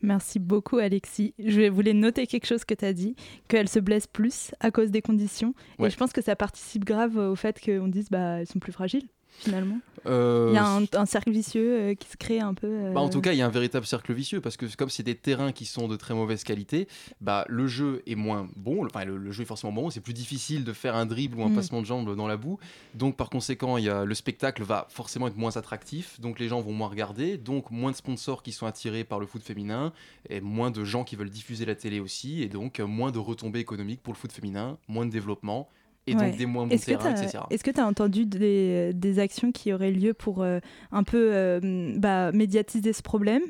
Merci 0.00 0.38
beaucoup 0.38 0.78
Alexis. 0.78 1.34
Je 1.38 1.68
voulais 1.68 1.94
noter 1.94 2.26
quelque 2.26 2.46
chose 2.46 2.64
que 2.64 2.74
tu 2.74 2.84
as 2.84 2.92
dit, 2.92 3.14
qu'elles 3.48 3.68
se 3.68 3.80
blessent 3.80 4.06
plus 4.06 4.52
à 4.60 4.70
cause 4.70 4.90
des 4.90 5.02
conditions. 5.02 5.54
Et 5.78 5.90
je 5.90 5.96
pense 5.96 6.12
que 6.12 6.22
ça 6.22 6.36
participe 6.36 6.84
grave 6.84 7.16
au 7.16 7.36
fait 7.36 7.60
qu'on 7.60 7.88
dise 7.88 8.08
bah 8.10 8.40
elles 8.40 8.46
sont 8.46 8.58
plus 8.58 8.72
fragiles. 8.72 9.08
Finalement 9.38 9.80
euh, 10.06 10.48
il 10.50 10.54
y 10.54 10.58
a 10.58 11.00
un, 11.00 11.06
cercle 11.06 11.30
vicieux 11.30 11.78
euh, 11.78 11.94
qui 11.94 12.08
se 12.08 12.16
crée 12.16 12.40
un 12.40 12.54
peu. 12.54 12.92
Bah, 12.92 13.00
en 13.00 13.08
tout 13.08 13.20
cas, 13.20 13.32
il 13.32 13.38
y 13.38 13.42
a 13.42 13.46
un 13.46 13.50
véritable 13.50 13.86
cercle 13.86 14.12
vicieux 14.12 14.40
parce 14.40 14.56
que 14.56 14.66
comme 14.76 14.90
c'est 14.90 15.02
des 15.02 15.14
terrains 15.14 15.52
qui 15.52 15.64
sont 15.64 15.88
de 15.88 15.96
très 15.96 16.14
mauvaise 16.14 16.44
qualité, 16.44 16.88
bah, 17.20 17.44
le 17.48 17.66
jeu 17.66 18.02
est 18.06 18.14
moins 18.14 18.48
bon. 18.56 18.84
Enfin, 18.84 19.04
le, 19.04 19.32
jeu 19.32 19.42
est 19.42 19.46
forcément 19.46 19.72
bon. 19.72 19.90
C'est 19.90 20.00
plus 20.00 20.12
difficile 20.12 20.64
de 20.64 20.72
faire 20.72 20.94
un 20.94 21.06
dribble 21.06 21.38
ou 21.38 21.44
un 21.44 21.48
mm. 21.48 21.54
passement 21.54 21.80
de 21.80 21.86
jambes 21.86 22.14
dans 22.14 22.26
la 22.26 22.36
boue. 22.36 22.58
Donc, 22.94 23.16
par 23.16 23.30
conséquent, 23.30 23.78
y 23.78 23.88
a, 23.88 24.04
le 24.04 24.14
spectacle 24.14 24.62
va 24.62 24.86
forcément 24.90 25.26
être 25.26 25.36
moins 25.36 25.56
attractif. 25.56 26.20
Donc, 26.20 26.38
les 26.38 26.48
gens 26.48 26.60
vont 26.60 26.72
moins 26.72 26.88
regarder. 26.88 27.38
Donc, 27.38 27.70
moins 27.70 27.90
de 27.90 27.96
sponsors 27.96 28.42
qui 28.42 28.52
sont 28.52 28.66
attirés 28.66 29.04
par 29.04 29.20
le 29.20 29.26
foot 29.26 29.42
féminin 29.42 29.92
et 30.28 30.40
moins 30.40 30.70
de 30.70 30.84
gens 30.84 31.04
qui 31.04 31.16
veulent 31.16 31.30
diffuser 31.30 31.64
la 31.64 31.74
télé 31.74 32.00
aussi. 32.00 32.42
Et 32.42 32.48
donc, 32.48 32.80
moins 32.80 33.10
de 33.10 33.18
retombées 33.18 33.60
économiques 33.60 34.02
pour 34.02 34.12
le 34.12 34.18
foot 34.18 34.32
féminin, 34.32 34.76
moins 34.88 35.06
de 35.06 35.10
développement 35.10 35.68
et 36.06 36.14
donc 36.14 36.36
des 36.36 36.46
moins 36.46 36.66
bons 36.66 36.78
terrains, 36.78 37.14
etc. 37.14 37.44
Est-ce 37.50 37.64
que 37.64 37.70
tu 37.70 37.80
as 37.80 37.86
entendu 37.86 38.26
des, 38.26 38.92
des, 38.92 39.18
actions 39.18 39.52
qui 39.52 39.72
auraient 39.72 39.90
lieu 39.90 40.12
pour 40.12 40.42
euh, 40.42 40.58
un 40.92 41.02
peu 41.02 41.30
euh, 41.32 41.94
bah, 41.96 42.32
médiatiser 42.32 42.92
ce 42.92 43.02
problème? 43.02 43.42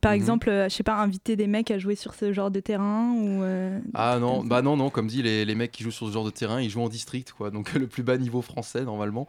Par 0.00 0.12
mhm. 0.12 0.16
exemple, 0.16 0.48
euh, 0.50 0.68
je 0.68 0.74
sais 0.74 0.82
pas, 0.82 0.96
inviter 0.96 1.36
des 1.36 1.46
mecs 1.46 1.70
à 1.70 1.78
jouer 1.78 1.94
sur 1.94 2.14
ce 2.14 2.32
genre 2.32 2.50
de 2.50 2.60
terrain 2.60 3.12
ou, 3.14 3.42
Ah 3.94 4.18
non, 4.20 4.44
bah 4.44 4.62
non, 4.62 4.76
non, 4.76 4.90
comme 4.90 5.06
dit, 5.06 5.22
les, 5.22 5.44
les, 5.44 5.54
mecs 5.54 5.72
qui 5.72 5.82
jouent 5.82 5.90
sur 5.90 6.06
ce 6.06 6.12
genre 6.12 6.24
de 6.24 6.30
terrain, 6.30 6.60
ils 6.60 6.70
jouent 6.70 6.82
en 6.82 6.88
district, 6.88 7.32
quoi, 7.32 7.50
donc 7.50 7.72
le 7.74 7.86
plus 7.86 8.02
bas 8.02 8.18
niveau 8.18 8.42
français 8.42 8.84
normalement. 8.84 9.26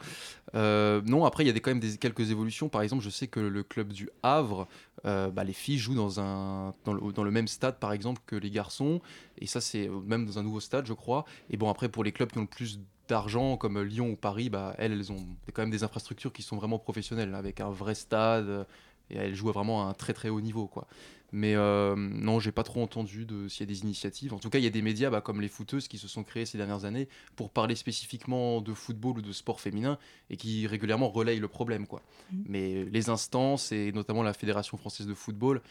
non, 0.53 1.25
après, 1.25 1.43
il 1.43 1.47
y 1.47 1.49
a 1.49 1.53
des, 1.53 1.61
quand 1.61 1.71
même 1.71 1.79
des, 1.79 1.97
quelques 1.97 2.31
évolutions. 2.31 2.69
Par 2.69 2.81
exemple, 2.81 3.03
je 3.03 3.09
sais 3.09 3.27
que 3.27 3.39
le 3.39 3.63
club 3.63 3.93
du 3.93 4.09
Havre, 4.23 4.67
bah, 5.04 5.43
les 5.43 5.54
filles 5.54 5.78
jouent 5.78 5.95
dans, 5.95 6.20
un, 6.20 6.74
dans 6.86 6.93
le, 6.93 7.12
dans, 7.12 7.24
le, 7.24 7.32
même 7.32 7.47
stade, 7.47 7.80
par 7.80 7.91
exemple, 7.91 8.22
que 8.26 8.36
les 8.36 8.49
garçons. 8.49 9.01
Et 9.38 9.47
ça, 9.47 9.62
c'est 9.62 9.89
même 10.06 10.26
dans 10.26 10.39
un 10.39 10.43
nouveau 10.43 10.60
stade, 10.60 10.86
je 10.86 10.93
crois. 10.93 11.26
Et 11.49 11.58
bon, 11.58 11.70
après, 11.70 11.89
pour 11.89 12.04
les 12.04 12.12
clubs 12.12 12.32
qui 12.32 12.38
ont 12.38 12.41
le 12.41 12.47
plus 12.47 12.80
d'argent 13.08 13.58
comme 13.58 13.82
Lyon 13.82 14.12
ou 14.12 14.16
Paris, 14.16 14.49
bah, 14.49 14.76
elles, 14.78 14.93
elles 14.93 15.12
ont 15.12 15.26
quand 15.54 15.62
même 15.62 15.72
des 15.72 15.84
infrastructures 15.84 16.32
qui 16.32 16.41
sont 16.41 16.58
vraiment 16.58 16.80
professionnelles, 16.80 17.36
avec 17.36 17.60
un 17.60 17.70
vrai 17.70 17.95
stade, 17.95 18.66
et 19.10 19.18
elles 19.18 19.36
jouent 19.36 19.51
vraiment 19.51 19.86
à 19.86 19.89
un 19.89 19.93
très 19.93 20.14
très 20.14 20.30
haut 20.30 20.41
niveau. 20.41 20.68
quoi. 20.68 20.88
Mais 21.36 21.55
euh, 21.55 21.95
non, 21.95 22.39
j'ai 22.39 22.51
pas 22.51 22.61
trop 22.61 22.84
entendu 22.84 23.25
de 23.25 23.47
s'il 23.47 23.61
y 23.61 23.63
a 23.63 23.73
des 23.73 23.81
initiatives. 23.81 24.36
En 24.36 24.39
tout 24.39 24.51
cas, 24.51 24.59
il 24.59 24.63
y 24.63 24.67
a 24.67 24.69
des 24.69 24.84
médias 24.84 25.09
bah, 25.09 25.19
comme 25.19 25.41
les 25.41 25.47
footeuses 25.47 25.88
qui 25.88 25.97
se 25.97 26.07
sont 26.07 26.23
créés 26.23 26.45
ces 26.45 26.59
dernières 26.59 26.86
années 26.86 27.09
pour 27.36 27.49
parler 27.49 27.75
spécifiquement 27.75 28.61
de 28.61 28.71
football 28.71 29.17
ou 29.17 29.21
de 29.21 29.31
sport 29.31 29.59
féminin 29.59 29.97
et 30.29 30.38
qui 30.38 30.67
régulièrement 30.67 31.09
relayent 31.09 31.39
le 31.39 31.47
problème. 31.47 31.88
quoi. 31.88 32.03
Mmh. 32.31 32.38
Mais 32.45 32.86
les 32.86 33.09
instances 33.09 33.71
et 33.71 33.91
notamment 33.91 34.21
la 34.21 34.34
Fédération 34.34 34.77
française 34.77 35.07
de 35.07 35.15
football, 35.15 35.61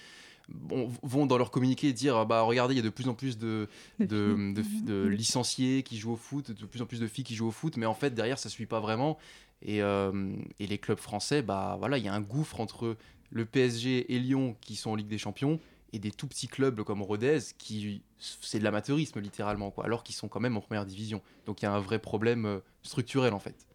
vont 0.48 1.26
dans 1.26 1.38
leur 1.38 1.50
communiqué 1.50 1.92
dire 1.92 2.26
bah 2.26 2.42
regardez 2.42 2.74
il 2.74 2.76
y 2.78 2.80
a 2.80 2.84
de 2.84 2.90
plus 2.90 3.08
en 3.08 3.14
plus 3.14 3.38
de, 3.38 3.68
de, 4.00 5.06
licenciés 5.06 5.84
qui 5.84 5.96
jouent 5.98 6.12
au 6.12 6.16
foot 6.16 6.50
de 6.50 6.66
plus 6.66 6.82
en 6.82 6.86
plus 6.86 7.00
de 7.00 7.06
filles 7.06 7.24
qui 7.24 7.36
jouent 7.36 7.48
au 7.48 7.52
foot 7.52 7.76
mais 7.76 7.86
en 7.86 7.94
fait 7.94 8.12
derrière 8.12 8.38
ça 8.38 8.48
suit 8.48 8.66
pas 8.66 8.80
vraiment 8.80 9.18
et, 9.62 9.82
euh, 9.82 10.34
et 10.58 10.66
les 10.66 10.78
clubs 10.78 10.98
français 10.98 11.42
bah 11.42 11.76
voilà 11.78 11.96
il 11.96 12.04
y 12.04 12.08
a 12.08 12.12
un 12.12 12.20
gouffre 12.20 12.60
entre 12.60 12.96
le 13.32 13.44
PSG 13.44 14.14
et 14.14 14.18
Lyon 14.18 14.56
qui 14.60 14.76
sont 14.76 14.90
en 14.90 14.94
Ligue 14.94 15.08
des 15.08 15.18
Champions 15.18 15.58
et 15.92 15.98
des 15.98 16.10
tout 16.10 16.26
petits 16.26 16.48
clubs 16.48 16.82
comme 16.82 17.02
Rodez 17.02 17.40
qui 17.58 18.02
c'est 18.18 18.58
de 18.58 18.64
l'amateurisme 18.64 19.20
littéralement 19.20 19.70
quoi 19.70 19.84
alors 19.84 20.04
qu'ils 20.04 20.14
sont 20.14 20.28
quand 20.28 20.40
même 20.40 20.56
en 20.56 20.60
première 20.60 20.86
division 20.86 21.20
donc 21.44 21.60
il 21.60 21.64
y 21.64 21.68
a 21.68 21.72
un 21.72 21.80
vrai 21.80 21.98
problème 21.98 22.46
euh, 22.46 22.60
structurel 22.82 23.34
en 23.34 23.40
fait 23.40 23.66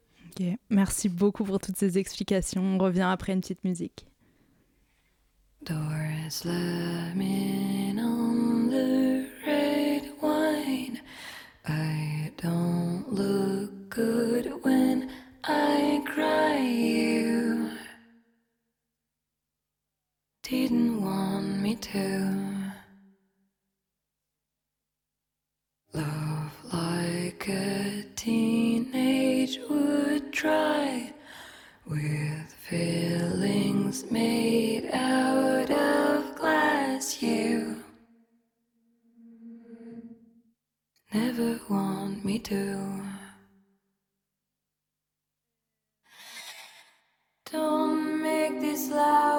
Merci 0.70 1.10
beaucoup 1.10 1.44
pour 1.44 1.60
toutes 1.60 1.78
ces 1.78 1.98
explications. 1.98 2.62
On 2.62 2.78
revient 2.78 3.08
après 3.10 3.34
une 3.34 3.42
petite 3.42 3.64
musique. 3.64 4.06
Slamming 6.30 8.00
on 8.00 8.70
the 8.70 9.26
red 9.46 10.12
wine. 10.22 11.00
I 11.66 12.32
don't 12.42 13.06
look 13.10 13.90
good 13.90 14.52
when 14.64 15.10
I 15.46 16.02
cry. 16.06 16.58
You 16.60 17.67
didn't 20.50 21.02
want 21.02 21.60
me 21.60 21.76
to. 21.76 22.74
Love 25.94 26.54
like 26.72 27.50
a 27.50 28.06
teenage 28.16 29.60
would 29.70 30.32
try 30.32 31.14
with 31.86 32.54
feelings 32.54 34.10
made 34.10 34.90
out 34.94 35.70
of 35.70 36.36
glass. 36.38 37.22
You 37.22 37.84
never 41.14 41.60
want 41.70 42.24
me 42.24 42.40
to. 42.40 43.02
Don't 47.52 48.22
make 48.22 48.62
this 48.62 48.90
louder 48.90 49.37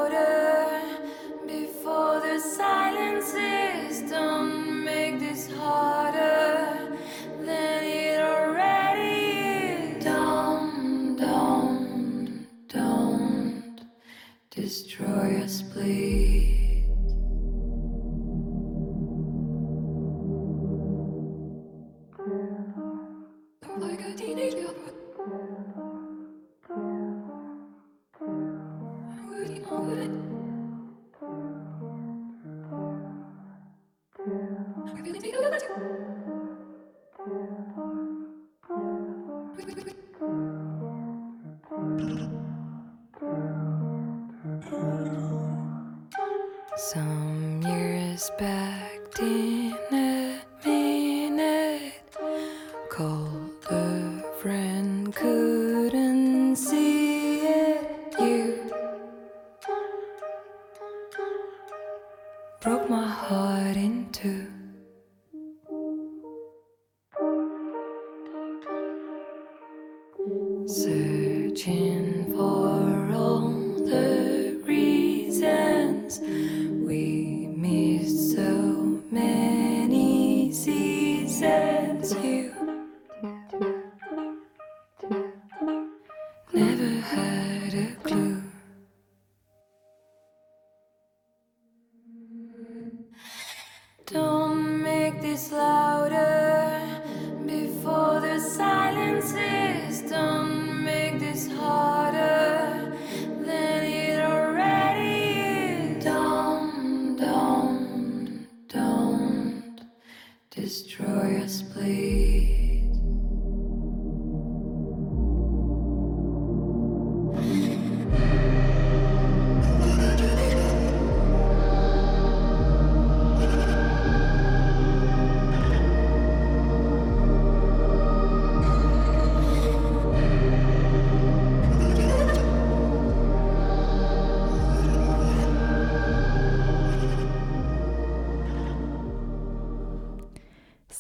destroy 110.69 111.08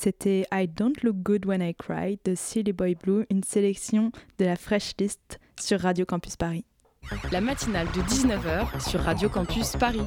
C'était 0.09 0.47
I 0.51 0.67
Don't 0.67 0.95
Look 1.03 1.17
Good 1.17 1.45
When 1.45 1.61
I 1.61 1.75
Cry 1.75 2.19
de 2.25 2.35
Silly 2.35 2.73
Boy 2.73 2.95
Blue, 2.95 3.27
une 3.29 3.43
sélection 3.43 4.11
de 4.39 4.47
la 4.47 4.57
Fresh 4.57 4.95
List 4.99 5.39
sur 5.61 5.81
Radio 5.81 6.07
Campus 6.07 6.35
Paris. 6.35 6.65
La 7.31 7.43
matinale 7.43 7.89
de 7.89 8.01
19h 8.01 8.89
sur 8.89 9.01
Radio 9.01 9.29
Campus 9.29 9.73
Paris. 9.79 10.01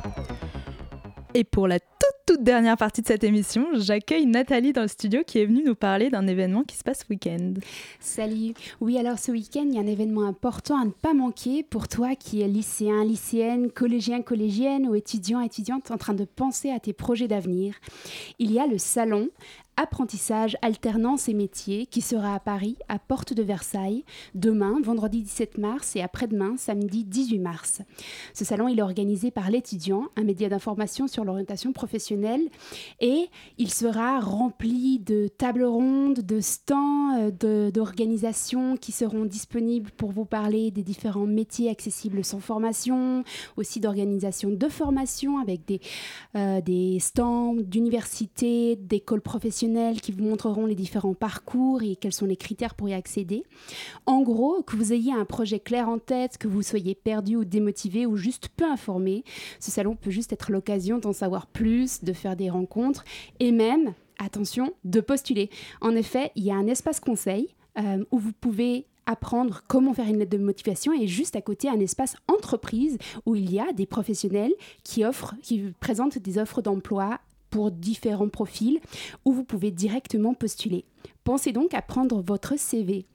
Et 1.35 1.43
pour 1.43 1.67
la 1.67 1.79
toute, 1.79 2.11
toute 2.25 2.43
dernière 2.43 2.77
partie 2.77 3.01
de 3.01 3.07
cette 3.07 3.23
émission, 3.23 3.67
j'accueille 3.73 4.25
Nathalie 4.25 4.73
dans 4.73 4.81
le 4.81 4.87
studio 4.87 5.21
qui 5.23 5.37
est 5.37 5.45
venue 5.45 5.63
nous 5.63 5.75
parler 5.75 6.09
d'un 6.09 6.25
événement 6.25 6.63
qui 6.63 6.77
se 6.77 6.83
passe 6.83 7.01
ce 7.01 7.05
week-end. 7.11 7.53
Salut. 7.99 8.53
Oui, 8.79 8.97
alors 8.97 9.19
ce 9.19 9.31
week-end, 9.31 9.65
il 9.67 9.75
y 9.75 9.77
a 9.77 9.81
un 9.81 9.87
événement 9.87 10.25
important 10.25 10.81
à 10.81 10.85
ne 10.85 10.91
pas 10.91 11.13
manquer 11.13 11.61
pour 11.61 11.87
toi 11.87 12.15
qui 12.15 12.41
es 12.41 12.47
lycéen, 12.47 13.03
lycéenne, 13.03 13.69
collégien, 13.69 14.23
collégienne 14.23 14.87
ou 14.87 14.95
étudiant, 14.95 15.41
étudiante 15.41 15.91
en 15.91 15.97
train 15.97 16.15
de 16.15 16.25
penser 16.25 16.71
à 16.71 16.79
tes 16.79 16.93
projets 16.93 17.27
d'avenir. 17.27 17.75
Il 18.39 18.51
y 18.51 18.59
a 18.59 18.65
le 18.65 18.79
salon 18.79 19.29
apprentissage, 19.77 20.57
alternance 20.61 21.29
et 21.29 21.33
métiers 21.33 21.85
qui 21.85 22.01
sera 22.01 22.35
à 22.35 22.39
Paris, 22.39 22.75
à 22.89 22.99
Porte 22.99 23.33
de 23.33 23.43
Versailles, 23.43 24.03
demain, 24.35 24.79
vendredi 24.83 25.21
17 25.21 25.57
mars 25.57 25.95
et 25.95 26.01
après-demain, 26.01 26.55
samedi 26.57 27.03
18 27.03 27.39
mars. 27.39 27.81
Ce 28.33 28.45
salon, 28.45 28.67
est 28.67 28.81
organisé 28.81 29.31
par 29.31 29.49
l'étudiant, 29.49 30.07
un 30.15 30.23
média 30.23 30.49
d'information 30.49 31.07
sur 31.07 31.23
l'orientation 31.23 31.73
professionnelle, 31.73 32.49
et 32.99 33.27
il 33.57 33.71
sera 33.71 34.19
rempli 34.19 34.99
de 34.99 35.27
tables 35.27 35.63
rondes, 35.63 36.19
de 36.19 36.39
stands, 36.41 37.31
euh, 37.43 37.71
d'organisations 37.71 38.77
qui 38.77 38.91
seront 38.91 39.25
disponibles 39.25 39.91
pour 39.91 40.11
vous 40.11 40.25
parler 40.25 40.71
des 40.71 40.83
différents 40.83 41.25
métiers 41.25 41.69
accessibles 41.69 42.23
sans 42.23 42.39
formation, 42.39 43.23
aussi 43.57 43.79
d'organisations 43.79 44.49
de 44.49 44.67
formation 44.67 45.39
avec 45.39 45.65
des, 45.65 45.81
euh, 46.35 46.61
des 46.61 46.99
stands 46.99 47.55
d'universités, 47.55 48.75
d'écoles 48.75 49.21
professionnelles 49.21 49.60
qui 50.01 50.11
vous 50.11 50.23
montreront 50.23 50.65
les 50.65 50.75
différents 50.75 51.13
parcours 51.13 51.83
et 51.83 51.95
quels 51.95 52.13
sont 52.13 52.25
les 52.25 52.35
critères 52.35 52.73
pour 52.73 52.89
y 52.89 52.93
accéder. 52.93 53.43
En 54.07 54.21
gros, 54.21 54.63
que 54.63 54.75
vous 54.75 54.91
ayez 54.91 55.13
un 55.13 55.25
projet 55.25 55.59
clair 55.59 55.87
en 55.87 55.99
tête, 55.99 56.37
que 56.37 56.47
vous 56.47 56.63
soyez 56.63 56.95
perdu 56.95 57.35
ou 57.35 57.45
démotivé 57.45 58.05
ou 58.07 58.17
juste 58.17 58.49
peu 58.49 58.65
informé, 58.65 59.23
ce 59.59 59.69
salon 59.69 59.95
peut 59.95 60.09
juste 60.09 60.33
être 60.33 60.51
l'occasion 60.51 60.97
d'en 60.97 61.13
savoir 61.13 61.45
plus, 61.45 62.03
de 62.03 62.13
faire 62.13 62.35
des 62.35 62.49
rencontres 62.49 63.03
et 63.39 63.51
même, 63.51 63.93
attention, 64.17 64.73
de 64.83 64.99
postuler. 64.99 65.51
En 65.79 65.95
effet, 65.95 66.31
il 66.35 66.43
y 66.43 66.51
a 66.51 66.55
un 66.55 66.67
espace 66.67 66.99
conseil 66.99 67.49
euh, 67.77 68.03
où 68.11 68.17
vous 68.17 68.33
pouvez 68.33 68.87
apprendre 69.05 69.63
comment 69.67 69.93
faire 69.93 70.07
une 70.07 70.17
lettre 70.17 70.37
de 70.37 70.43
motivation 70.43 70.93
et 70.93 71.07
juste 71.07 71.35
à 71.35 71.41
côté 71.41 71.69
un 71.69 71.79
espace 71.79 72.15
entreprise 72.27 72.97
où 73.25 73.35
il 73.35 73.51
y 73.51 73.59
a 73.59 73.73
des 73.73 73.85
professionnels 73.85 74.53
qui 74.83 75.05
offrent, 75.05 75.35
qui 75.41 75.73
présentent 75.79 76.17
des 76.17 76.37
offres 76.37 76.61
d'emploi 76.61 77.19
pour 77.51 77.69
différents 77.69 78.29
profils 78.29 78.79
où 79.25 79.31
vous 79.33 79.43
pouvez 79.43 79.69
directement 79.69 80.33
postuler. 80.33 80.85
Pensez 81.23 81.51
donc 81.51 81.75
à 81.75 81.81
prendre 81.83 82.21
votre 82.21 82.57
CV. 82.57 83.05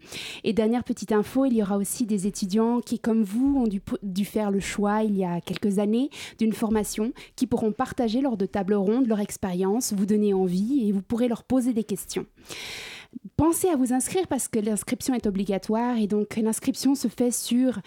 Et 0.45 0.53
dernière 0.53 0.85
petite 0.85 1.11
info, 1.11 1.45
il 1.47 1.55
y 1.55 1.63
aura 1.63 1.77
aussi 1.77 2.07
des 2.07 2.29
étudiants 2.29 2.81
qui, 2.81 3.01
comme 3.01 3.25
vous, 3.25 3.57
ont 3.59 3.67
dû, 4.03 4.25
faire 4.25 4.51
le 4.51 4.61
choix 4.61 5.03
il 5.03 5.17
y 5.17 5.25
a 5.25 5.41
quelques 5.41 5.81
années 5.81 6.11
d'une 6.39 6.53
formation 6.53 7.13
qui 7.35 7.47
pourront 7.47 7.73
partager 7.73 8.21
lors 8.21 8.37
de 8.37 8.47
tables 8.47 8.75
rondes 8.75 9.09
leur 9.09 9.21
expérience, 9.21 9.93
vous 9.93 10.07
donner 10.07 10.35
envie 10.35 10.89
et 10.89 10.93
vous 10.93 11.03
pourrez 11.03 11.27
leur 11.27 11.43
poser 11.43 11.73
des 11.73 11.85
questions. 11.85 12.27
Pensez 13.37 13.69
à 13.69 13.77
vous 13.77 13.93
inscrire 13.93 14.27
parce 14.29 14.49
que 14.49 14.59
l'inscription 14.59 15.15
est 15.15 15.27
obligatoire 15.27 15.97
et 15.97 16.07
donc 16.07 16.37
l'inscription 16.37 16.95
se 16.95 17.09
fait 17.09 17.31
sur 17.31 17.81